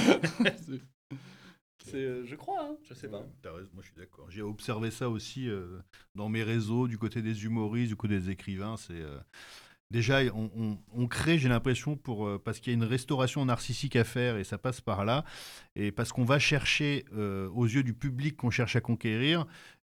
Euh, 1.95 2.23
je 2.23 2.35
crois, 2.35 2.61
hein, 2.61 2.77
je 2.83 2.93
sais 2.93 3.07
pas. 3.07 3.25
moi 3.73 3.81
je 3.81 3.87
suis 3.87 3.95
d'accord. 3.95 4.29
J'ai 4.29 4.43
observé 4.43 4.91
ça 4.91 5.09
aussi 5.09 5.49
euh, 5.49 5.79
dans 6.13 6.29
mes 6.29 6.43
réseaux, 6.43 6.87
du 6.87 6.99
côté 6.99 7.23
des 7.23 7.45
humoristes, 7.45 7.89
du 7.89 7.95
côté 7.95 8.19
des 8.19 8.29
écrivains. 8.29 8.77
C'est 8.77 9.01
déjà, 9.91 10.21
on, 10.33 11.07
crée, 11.07 11.37
j'ai 11.37 11.49
l'impression, 11.49 11.95
pour 11.95 12.27
euh, 12.27 12.41
parce 12.43 12.59
qu'il 12.59 12.71
y 12.71 12.75
a 12.75 12.77
une 12.77 12.83
restauration 12.83 13.43
narcissique 13.45 13.95
à 13.95 14.03
faire 14.03 14.37
et 14.37 14.43
ça 14.43 14.57
passe 14.57 14.81
par 14.81 15.05
là, 15.05 15.23
et 15.75 15.91
parce 15.91 16.11
qu'on 16.11 16.25
va 16.25 16.39
chercher 16.39 17.05
euh, 17.15 17.49
aux 17.49 17.65
yeux 17.65 17.83
du 17.83 17.93
public 17.93 18.37
qu'on 18.37 18.51
cherche 18.51 18.75
à 18.75 18.81
conquérir. 18.81 19.45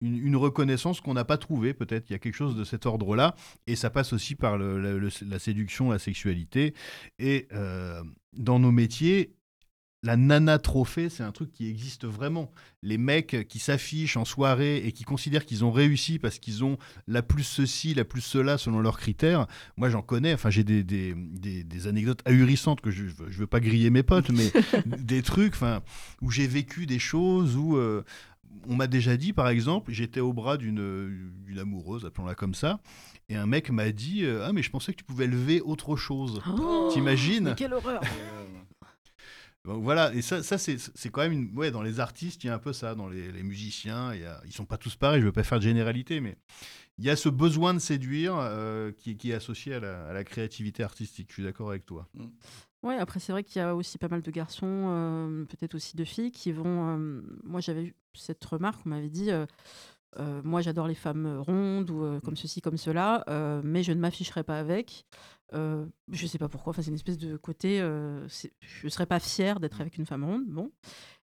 Une, 0.03 0.35
reconnaissance 0.35 0.99
qu'on 0.99 1.13
n'a 1.13 1.25
pas 1.25 1.37
trouvée, 1.37 1.75
peut-être. 1.75 2.09
Il 2.09 2.13
y 2.13 2.15
a 2.15 2.19
quelque 2.19 2.33
chose 2.33 2.55
de 2.55 2.63
cet 2.63 2.87
ordre-là. 2.87 3.35
Et 3.67 3.75
ça 3.75 3.91
passe 3.91 4.13
aussi 4.13 4.33
par 4.33 4.57
la 4.57 5.37
séduction, 5.37 5.91
la 5.91 5.99
sexualité. 5.99 6.73
Et 7.19 7.47
euh, 7.53 8.01
dans 8.33 8.57
nos 8.57 8.71
métiers, 8.71 9.35
la 10.03 10.17
nana 10.17 10.57
trophée, 10.57 11.09
c'est 11.09 11.21
un 11.21 11.31
truc 11.31 11.51
qui 11.51 11.69
existe 11.69 12.05
vraiment. 12.05 12.51
Les 12.81 12.97
mecs 12.97 13.47
qui 13.47 13.59
s'affichent 13.59 14.17
en 14.17 14.25
soirée 14.25 14.77
et 14.77 14.91
qui 14.91 15.03
considèrent 15.03 15.45
qu'ils 15.45 15.63
ont 15.63 15.71
réussi 15.71 16.17
parce 16.17 16.39
qu'ils 16.39 16.63
ont 16.63 16.77
la 17.07 17.21
plus 17.21 17.43
ceci, 17.43 17.93
la 17.93 18.03
plus 18.03 18.21
cela 18.21 18.57
selon 18.57 18.79
leurs 18.79 18.97
critères. 18.97 19.45
Moi, 19.77 19.89
j'en 19.89 20.01
connais. 20.01 20.33
Enfin, 20.33 20.49
j'ai 20.49 20.63
des, 20.63 20.83
des, 20.83 21.87
anecdotes 21.87 22.21
ahurissantes 22.25 22.81
que 22.81 22.89
je 22.89 23.03
ne 23.03 23.31
veux 23.31 23.47
pas 23.47 23.59
griller 23.59 23.91
mes 23.91 24.01
potes, 24.01 24.31
mais 24.31 24.51
des 24.85 25.21
trucs 25.21 25.53
enfin, 25.53 25.81
où 26.21 26.31
j'ai 26.31 26.47
vécu 26.47 26.85
des 26.85 26.99
choses 26.99 27.55
où. 27.55 27.77
Euh, 27.77 28.03
on 28.67 28.75
m'a 28.75 28.87
déjà 28.87 29.17
dit, 29.17 29.33
par 29.33 29.47
exemple, 29.47 29.91
j'étais 29.91 30.19
au 30.19 30.33
bras 30.33 30.57
d'une 30.57 31.31
amoureuse, 31.59 32.05
appelons-la 32.05 32.35
comme 32.35 32.53
ça, 32.53 32.79
et 33.29 33.35
un 33.35 33.45
mec 33.45 33.71
m'a 33.71 33.91
dit 33.91 34.23
euh, 34.23 34.45
Ah, 34.45 34.53
mais 34.53 34.61
je 34.61 34.69
pensais 34.69 34.91
que 34.91 34.97
tu 34.97 35.03
pouvais 35.03 35.25
lever 35.25 35.61
autre 35.61 35.95
chose. 35.95 36.41
Oh, 36.47 36.89
T'imagines 36.91 37.55
Quelle 37.55 37.73
horreur 37.73 38.01
voilà, 39.63 40.13
et 40.13 40.21
ça, 40.21 40.41
ça 40.41 40.57
c'est 40.57 41.09
quand 41.11 41.21
même 41.21 41.33
une... 41.33 41.57
ouais, 41.57 41.69
dans 41.69 41.83
les 41.83 41.99
artistes, 41.99 42.43
il 42.43 42.47
y 42.47 42.49
a 42.49 42.55
un 42.55 42.59
peu 42.59 42.73
ça, 42.73 42.95
dans 42.95 43.07
les, 43.07 43.43
musiciens, 43.43 44.13
il 44.13 44.21
y 44.21 44.25
a... 44.25 44.41
ils 44.45 44.53
sont 44.53 44.65
pas 44.65 44.77
tous 44.77 44.95
pareils, 44.95 45.21
je 45.21 45.25
veux 45.25 45.31
pas 45.31 45.43
faire 45.43 45.59
de 45.59 45.63
généralité, 45.63 46.19
mais 46.19 46.37
il 46.97 47.05
y 47.05 47.09
a 47.09 47.15
ce 47.15 47.29
besoin 47.29 47.73
de 47.73 47.79
séduire 47.79 48.35
euh, 48.37 48.91
qui, 48.91 49.17
qui, 49.17 49.31
est 49.31 49.35
associé 49.35 49.75
à 49.75 49.79
la, 49.79 50.23
créativité 50.23 50.83
artistique. 50.83 51.27
Je 51.29 51.33
suis 51.33 51.43
d'accord 51.43 51.69
avec 51.69 51.85
toi. 51.85 52.07
Mm. 52.13 52.25
Oui, 52.83 52.95
après 52.95 53.19
c'est 53.19 53.31
vrai 53.31 53.43
qu'il 53.43 53.59
y 53.59 53.65
a 53.65 53.75
aussi 53.75 53.99
pas 53.99 54.07
mal 54.07 54.23
de 54.23 54.31
garçons, 54.31 54.65
euh, 54.67 55.45
peut-être 55.45 55.75
aussi 55.75 55.95
de 55.95 56.03
filles, 56.03 56.31
qui 56.31 56.51
vont. 56.51 56.97
Euh, 56.97 57.21
moi 57.43 57.61
j'avais 57.61 57.85
eu 57.85 57.95
cette 58.15 58.43
remarque, 58.43 58.81
on 58.85 58.89
m'avait 58.89 59.09
dit. 59.09 59.29
Moi, 60.43 60.61
j'adore 60.61 60.87
les 60.87 60.95
femmes 60.95 61.39
rondes 61.39 61.89
ou 61.89 62.19
comme 62.21 62.33
mm. 62.33 62.37
ceci, 62.37 62.61
comme 62.61 62.77
cela, 62.77 63.23
mais 63.63 63.83
je 63.83 63.91
ne 63.91 63.99
m'afficherai 63.99 64.43
pas 64.43 64.59
avec. 64.59 65.05
Euh, 65.53 65.85
je 66.11 66.27
sais 66.27 66.37
pas 66.37 66.47
pourquoi, 66.47 66.71
enfin, 66.71 66.81
c'est 66.81 66.89
une 66.89 66.95
espèce 66.95 67.17
de 67.17 67.35
côté, 67.35 67.81
euh, 67.81 68.27
je 68.27 68.85
ne 68.85 68.89
serais 68.89 69.05
pas 69.05 69.19
fière 69.19 69.59
d'être 69.59 69.81
avec 69.81 69.97
une 69.97 70.05
femme 70.05 70.23
ronde, 70.23 70.45
bon. 70.47 70.71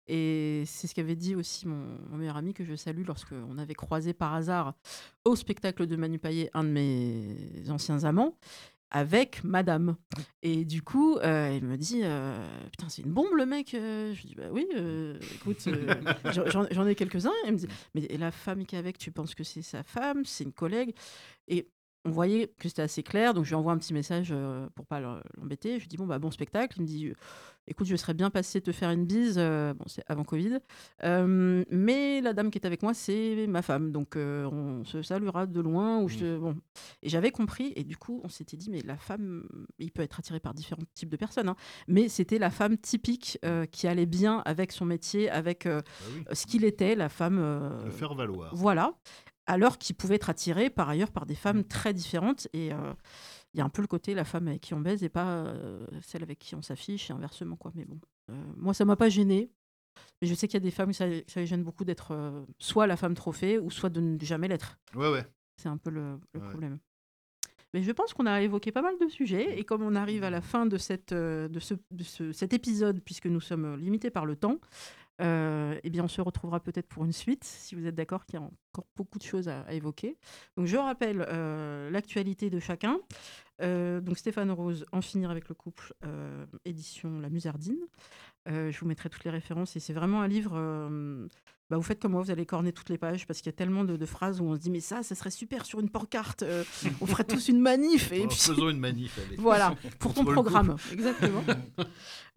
Et 0.07 0.63
c'est 0.67 0.85
ce 0.85 0.93
qu'avait 0.93 1.15
dit 1.15 1.35
aussi 1.35 1.67
mon, 1.67 1.97
meilleur 2.15 2.37
ami 2.37 2.53
que 2.53 2.63
je 2.63 2.75
salue 2.75 3.03
lorsqu'on 3.07 3.57
avait 3.57 3.73
croisé 3.73 4.13
par 4.13 4.35
hasard 4.35 4.75
au 5.23 5.35
spectacle 5.35 5.87
de 5.87 5.95
Manu 5.95 6.19
Payet 6.19 6.51
un 6.53 6.63
de 6.63 6.69
mes 6.69 7.69
anciens 7.69 8.03
amants 8.03 8.37
avec 8.95 9.43
madame. 9.43 9.97
Et 10.41 10.63
du 10.63 10.81
coup, 10.81 11.17
euh, 11.17 11.51
il 11.53 11.65
me 11.65 11.75
dit 11.75 12.01
Putain, 12.71 12.87
c'est 12.87 13.01
une 13.01 13.11
bombe 13.11 13.33
le 13.35 13.45
mec. 13.45 13.71
Je 13.73 14.21
lui 14.21 14.29
dis 14.29 14.35
Bah 14.35 14.45
oui, 14.51 14.65
écoute, 15.35 15.67
j'en 16.71 16.87
ai 16.87 16.95
quelques-uns. 16.95 17.33
Il 17.45 17.51
me 17.51 17.57
dit 17.57 17.67
Mais 17.93 18.07
la 18.17 18.31
femme 18.31 18.65
qui 18.65 18.77
est 18.77 18.79
avec, 18.79 18.97
tu 18.97 19.11
penses 19.11 19.35
que 19.35 19.43
c'est 19.43 19.61
sa 19.61 19.83
femme 19.83 20.23
C'est 20.23 20.45
une 20.45 20.53
collègue? 20.53 20.95
Et 21.49 21.67
on 22.05 22.11
voyait 22.11 22.53
que 22.59 22.69
c'était 22.69 22.83
assez 22.83 23.03
clair, 23.03 23.33
donc 23.33 23.45
je 23.45 23.49
lui 23.49 23.55
envoie 23.55 23.73
un 23.73 23.77
petit 23.77 23.93
message 23.93 24.29
euh, 24.31 24.67
pour 24.75 24.85
pas 24.85 24.99
l'embêter. 24.99 25.75
Je 25.75 25.81
lui 25.81 25.87
dis 25.87 25.97
bon 25.97 26.05
bah 26.05 26.19
bon 26.19 26.29
spectacle. 26.29 26.77
Il 26.77 26.81
me 26.83 26.87
dit 26.87 27.13
écoute 27.67 27.87
je 27.87 27.95
serais 27.95 28.13
bien 28.13 28.29
passé 28.29 28.61
te 28.61 28.71
faire 28.71 28.91
une 28.91 29.05
bise. 29.05 29.37
Euh, 29.39 29.73
bon 29.73 29.85
c'est 29.87 30.03
avant 30.07 30.23
Covid, 30.23 30.59
euh, 31.03 31.63
mais 31.71 32.21
la 32.21 32.33
dame 32.33 32.51
qui 32.51 32.59
est 32.59 32.65
avec 32.65 32.83
moi 32.83 32.93
c'est 32.93 33.47
ma 33.47 33.63
femme, 33.63 33.91
donc 33.91 34.15
on 34.17 34.83
se 34.85 35.01
saluera 35.01 35.47
de 35.47 35.59
loin. 35.59 35.99
Ou 35.99 36.07
je, 36.07 36.37
bon. 36.37 36.55
Et 37.01 37.09
j'avais 37.09 37.31
compris 37.31 37.73
et 37.75 37.83
du 37.83 37.97
coup 37.97 38.21
on 38.23 38.29
s'était 38.29 38.57
dit 38.57 38.69
mais 38.69 38.81
la 38.81 38.97
femme, 38.97 39.47
il 39.79 39.91
peut 39.91 40.03
être 40.03 40.19
attiré 40.19 40.39
par 40.39 40.53
différents 40.53 40.83
types 40.93 41.09
de 41.09 41.17
personnes, 41.17 41.49
hein, 41.49 41.55
mais 41.87 42.07
c'était 42.07 42.37
la 42.37 42.51
femme 42.51 42.77
typique 42.77 43.39
qui 43.71 43.87
allait 43.87 44.05
bien 44.05 44.43
avec 44.45 44.71
son 44.71 44.85
métier, 44.85 45.29
avec 45.29 45.65
bah 45.65 45.81
ce 46.33 46.45
qu'il 46.45 46.65
était, 46.65 46.93
la 46.93 47.09
femme. 47.09 47.39
Le 47.83 47.89
faire 47.89 48.13
valoir. 48.13 48.53
Voilà 48.53 48.93
alors 49.47 49.77
qu'il 49.77 49.95
pouvait 49.95 50.15
être 50.15 50.29
attiré 50.29 50.69
par 50.69 50.89
ailleurs 50.89 51.11
par 51.11 51.25
des 51.25 51.35
femmes 51.35 51.59
mm. 51.59 51.67
très 51.67 51.93
différentes. 51.93 52.47
Et 52.53 52.73
euh, 52.73 52.93
il 53.53 53.59
y 53.59 53.61
a 53.61 53.65
un 53.65 53.69
peu 53.69 53.81
le 53.81 53.87
côté 53.87 54.13
la 54.13 54.25
femme 54.25 54.47
avec 54.47 54.61
qui 54.61 54.73
on 54.73 54.79
baise 54.79 55.03
et 55.03 55.09
pas 55.09 55.27
euh, 55.27 55.85
celle 56.01 56.23
avec 56.23 56.39
qui 56.39 56.55
on 56.55 56.61
s'affiche 56.61 57.09
et 57.09 57.13
inversement. 57.13 57.55
Quoi. 57.55 57.71
Mais 57.75 57.85
bon, 57.85 57.99
euh, 58.31 58.43
moi, 58.57 58.73
ça 58.73 58.85
m'a 58.85 58.95
pas 58.95 59.09
gêné. 59.09 59.51
Mais 60.21 60.27
je 60.27 60.33
sais 60.33 60.47
qu'il 60.47 60.55
y 60.55 60.63
a 60.63 60.65
des 60.65 60.71
femmes 60.71 60.89
où 60.89 60.93
ça, 60.93 61.07
les 61.07 61.45
gêne 61.45 61.63
beaucoup 61.63 61.85
d'être 61.85 62.45
soit 62.59 62.85
la 62.85 62.97
femme 62.97 63.13
trophée 63.13 63.59
ou 63.59 63.71
soit 63.71 63.89
de 63.89 64.01
ne 64.01 64.19
jamais 64.19 64.49
l'être. 64.49 64.77
Ouais, 64.93 65.09
ouais. 65.09 65.25
C'est 65.55 65.69
un 65.69 65.77
peu 65.77 65.89
le, 65.89 66.19
problème. 66.49 66.79
Mais 67.73 67.81
je 67.81 67.91
pense 67.93 68.13
qu'on 68.13 68.25
a 68.25 68.41
évoqué 68.41 68.73
pas 68.73 68.81
mal 68.81 68.95
de 68.99 69.07
sujets. 69.07 69.57
Et 69.57 69.63
comme 69.63 69.83
on 69.83 69.95
arrive 69.95 70.25
à 70.25 70.29
la 70.29 70.41
fin 70.41 70.65
de, 70.65 70.77
cette, 70.77 71.13
de, 71.13 71.59
ce, 71.59 71.75
de 71.91 72.31
cet 72.33 72.51
épisode, 72.51 72.99
puisque 73.01 73.27
nous 73.27 73.39
sommes 73.39 73.77
limités 73.77 74.09
par 74.09 74.25
le 74.25 74.35
temps, 74.35 74.59
euh, 75.21 75.79
eh 75.83 75.89
bien, 75.89 76.03
on 76.03 76.07
se 76.07 76.21
retrouvera 76.21 76.59
peut-être 76.59 76.87
pour 76.87 77.05
une 77.05 77.13
suite, 77.13 77.43
si 77.43 77.75
vous 77.75 77.85
êtes 77.87 77.95
d'accord 77.95 78.25
qu'il 78.25 78.39
y 78.39 78.43
a 78.43 78.45
encore 78.45 78.85
beaucoup 78.95 79.17
de 79.17 79.23
choses 79.23 79.47
à, 79.47 79.71
évoquer. 79.71 80.17
Donc, 80.57 80.65
je 80.67 80.77
rappelle 80.77 81.25
euh, 81.29 81.89
l'actualité 81.89 82.49
de 82.49 82.59
chacun. 82.59 82.99
Euh, 83.61 84.01
donc, 84.01 84.17
Stéphane 84.17 84.51
Rose, 84.51 84.85
En 84.91 85.01
finir 85.01 85.29
avec 85.29 85.47
le 85.47 85.55
couple, 85.55 85.93
édition 86.65 87.19
La 87.19 87.29
Musardine. 87.29 87.79
Je 88.47 88.79
vous 88.79 88.85
mettrai 88.85 89.09
toutes 89.09 89.23
les 89.23 89.31
références 89.31 89.75
et 89.75 89.79
c'est 89.79 89.93
vraiment 89.93 90.21
un 90.21 90.27
livre 90.27 90.57
bah, 91.69 91.77
vous 91.77 91.83
faites 91.83 91.99
comme 91.99 92.11
moi, 92.11 92.21
vous 92.21 92.29
allez 92.29 92.45
corner 92.45 92.71
toutes 92.71 92.89
les 92.89 92.97
pages 92.97 93.25
parce 93.25 93.39
qu'il 93.39 93.47
y 93.47 93.49
a 93.49 93.57
tellement 93.57 93.83
de, 93.83 94.05
phrases 94.05 94.39
où 94.39 94.45
on 94.45 94.55
se 94.55 94.59
dit 94.59 94.69
mais 94.69 94.81
ça, 94.81 95.01
ça 95.01 95.15
serait 95.15 95.31
super 95.31 95.65
sur 95.65 95.79
une 95.79 95.89
pancarte. 95.89 96.43
Euh, 96.43 96.63
on 97.01 97.07
ferait 97.07 97.23
tous 97.23 97.47
une 97.47 97.59
manif. 97.59 98.11
Et 98.11 98.27
puis... 98.27 98.37
Faisons 98.37 98.69
une 98.69 98.79
manif. 98.79 99.17
Allez. 99.25 99.37
Voilà, 99.37 99.75
pour 99.99 100.13
ton 100.13 100.25
programme, 100.25 100.75
exactement. 100.91 101.43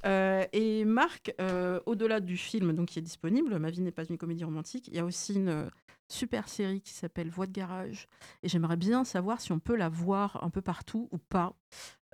Euh, 0.06 0.44
et 0.52 0.84
Marc, 0.84 1.34
euh, 1.40 1.80
au-delà 1.84 2.20
du 2.20 2.36
film 2.36 2.72
donc 2.72 2.86
qui 2.86 3.00
est 3.00 3.02
disponible, 3.02 3.58
Ma 3.58 3.68
vie 3.68 3.80
n'est 3.80 3.90
pas 3.90 4.04
une 4.04 4.16
comédie 4.16 4.44
romantique, 4.44 4.86
il 4.86 4.94
y 4.94 5.00
a 5.00 5.04
aussi 5.04 5.34
une 5.34 5.68
super 6.08 6.48
série 6.48 6.80
qui 6.80 6.92
s'appelle 6.92 7.30
Voix 7.30 7.46
de 7.46 7.52
garage. 7.52 8.08
Et 8.42 8.48
j'aimerais 8.48 8.76
bien 8.76 9.04
savoir 9.04 9.40
si 9.40 9.52
on 9.52 9.58
peut 9.58 9.76
la 9.76 9.88
voir 9.88 10.42
un 10.42 10.50
peu 10.50 10.62
partout 10.62 11.08
ou 11.12 11.18
pas. 11.18 11.54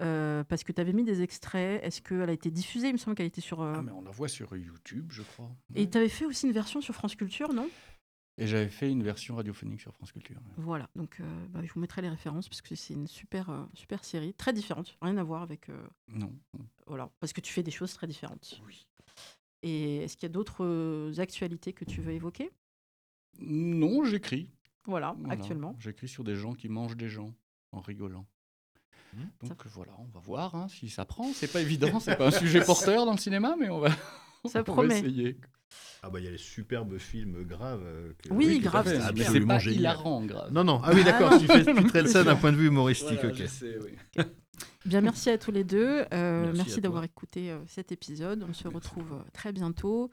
Euh, 0.00 0.42
parce 0.44 0.64
que 0.64 0.72
tu 0.72 0.80
avais 0.80 0.92
mis 0.92 1.04
des 1.04 1.22
extraits. 1.22 1.82
Est-ce 1.84 2.02
qu'elle 2.02 2.28
a 2.28 2.32
été 2.32 2.50
diffusée? 2.50 2.88
Il 2.88 2.94
me 2.94 2.98
semble 2.98 3.16
qu'elle 3.16 3.26
était 3.26 3.40
sur. 3.40 3.60
Euh, 3.62 3.74
ah, 3.76 3.82
mais 3.82 3.92
on 3.92 4.02
la 4.02 4.10
voit 4.10 4.28
sur 4.28 4.56
YouTube, 4.56 5.06
je 5.10 5.22
crois. 5.22 5.50
Et 5.74 5.88
tu 5.88 5.96
avais 5.96 6.08
fait 6.08 6.26
aussi 6.26 6.46
une 6.46 6.52
version 6.52 6.80
sur 6.80 6.94
France 6.94 7.14
Culture, 7.14 7.52
non? 7.52 7.68
Et 8.36 8.48
j'avais 8.48 8.68
fait 8.68 8.90
une 8.90 9.04
version 9.04 9.36
radiophonique 9.36 9.80
sur 9.80 9.94
France 9.94 10.10
Culture. 10.10 10.40
Voilà, 10.56 10.90
donc 10.96 11.20
euh, 11.20 11.46
bah, 11.50 11.60
je 11.62 11.72
vous 11.72 11.78
mettrai 11.78 12.02
les 12.02 12.08
références 12.08 12.48
parce 12.48 12.62
que 12.62 12.74
c'est 12.74 12.94
une 12.94 13.06
super, 13.06 13.68
super 13.74 14.04
série, 14.04 14.34
très 14.34 14.52
différente, 14.52 14.98
rien 15.00 15.16
à 15.18 15.22
voir 15.22 15.42
avec. 15.42 15.68
Non. 16.08 16.34
Voilà, 16.88 17.12
parce 17.20 17.32
que 17.32 17.40
tu 17.40 17.52
fais 17.52 17.62
des 17.62 17.70
choses 17.70 17.94
très 17.94 18.08
différentes. 18.08 18.60
Oui. 18.66 18.88
Et 19.62 19.98
est-ce 19.98 20.16
qu'il 20.16 20.24
y 20.24 20.30
a 20.30 20.32
d'autres 20.32 21.12
actualités 21.18 21.72
que 21.72 21.84
tu 21.84 22.00
veux 22.00 22.12
évoquer? 22.12 22.50
Non, 23.40 24.04
j'écris. 24.04 24.50
Voilà, 24.86 25.16
actuellement. 25.30 25.76
J'écris 25.78 26.08
sur 26.08 26.24
des 26.24 26.36
gens 26.36 26.54
qui 26.54 26.68
mangent 26.68 26.96
des 26.96 27.08
gens 27.08 27.32
en 27.72 27.80
rigolant. 27.80 28.26
Mmh. 29.14 29.48
Donc 29.48 29.66
voilà, 29.66 29.92
on 29.98 30.06
va 30.06 30.20
voir 30.20 30.54
hein, 30.54 30.66
si 30.68 30.88
ça 30.88 31.04
prend. 31.04 31.32
C'est 31.32 31.50
pas 31.50 31.60
évident, 31.60 32.00
c'est 32.00 32.16
pas 32.16 32.28
un 32.28 32.30
sujet 32.30 32.60
porteur 32.64 33.06
dans 33.06 33.12
le 33.12 33.18
cinéma, 33.18 33.56
mais 33.58 33.70
on 33.70 33.78
va, 33.78 33.90
ça 34.46 34.62
promet. 34.62 34.98
essayer. 34.98 35.38
Ah 36.02 36.10
bah 36.10 36.20
il 36.20 36.24
y 36.24 36.28
a 36.28 36.30
les 36.30 36.38
superbes 36.38 36.98
films 36.98 37.44
graves. 37.44 37.82
Euh, 37.84 38.12
oui, 38.30 38.46
oui 38.46 38.58
grave, 38.58 38.86
c'est 38.86 39.00
absolument 39.00 39.56
pas 39.56 39.64
hilarant, 39.64 40.24
grave. 40.24 40.52
Non, 40.52 40.64
non. 40.64 40.80
Ah 40.84 40.90
oui, 40.92 41.02
d'accord. 41.02 41.38
tu, 41.38 41.46
fais, 41.46 41.64
tu 41.64 41.84
traites 41.86 42.08
ça 42.08 42.24
d'un 42.24 42.36
point 42.36 42.52
de 42.52 42.56
vue 42.56 42.66
humoristique. 42.66 43.20
ok. 43.24 44.24
Bien, 44.84 45.00
merci 45.00 45.30
à 45.30 45.38
tous 45.38 45.50
les 45.50 45.64
deux. 45.64 46.04
Euh, 46.12 46.52
merci, 46.54 46.80
d'avoir 46.80 47.04
écouté 47.04 47.50
euh, 47.50 47.58
cet 47.66 47.90
épisode. 47.90 48.44
On 48.48 48.52
se 48.52 48.68
retrouve 48.68 49.24
très 49.32 49.52
bientôt. 49.52 50.10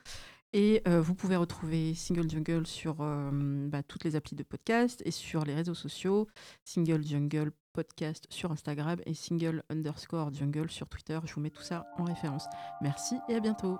Et 0.52 0.82
vous 0.86 1.14
pouvez 1.14 1.36
retrouver 1.36 1.94
Single 1.94 2.28
Jungle 2.28 2.66
sur 2.66 2.96
bah, 2.96 3.82
toutes 3.82 4.04
les 4.04 4.16
applis 4.16 4.36
de 4.36 4.42
podcast 4.42 5.02
et 5.04 5.10
sur 5.10 5.44
les 5.44 5.54
réseaux 5.54 5.74
sociaux. 5.74 6.28
Single 6.64 7.04
Jungle 7.04 7.52
podcast 7.72 8.26
sur 8.30 8.52
Instagram 8.52 9.00
et 9.06 9.14
single 9.14 9.62
underscore 9.70 10.32
jungle 10.32 10.70
sur 10.70 10.88
Twitter. 10.88 11.18
Je 11.24 11.34
vous 11.34 11.40
mets 11.40 11.50
tout 11.50 11.62
ça 11.62 11.86
en 11.98 12.04
référence. 12.04 12.46
Merci 12.80 13.16
et 13.28 13.34
à 13.34 13.40
bientôt. 13.40 13.78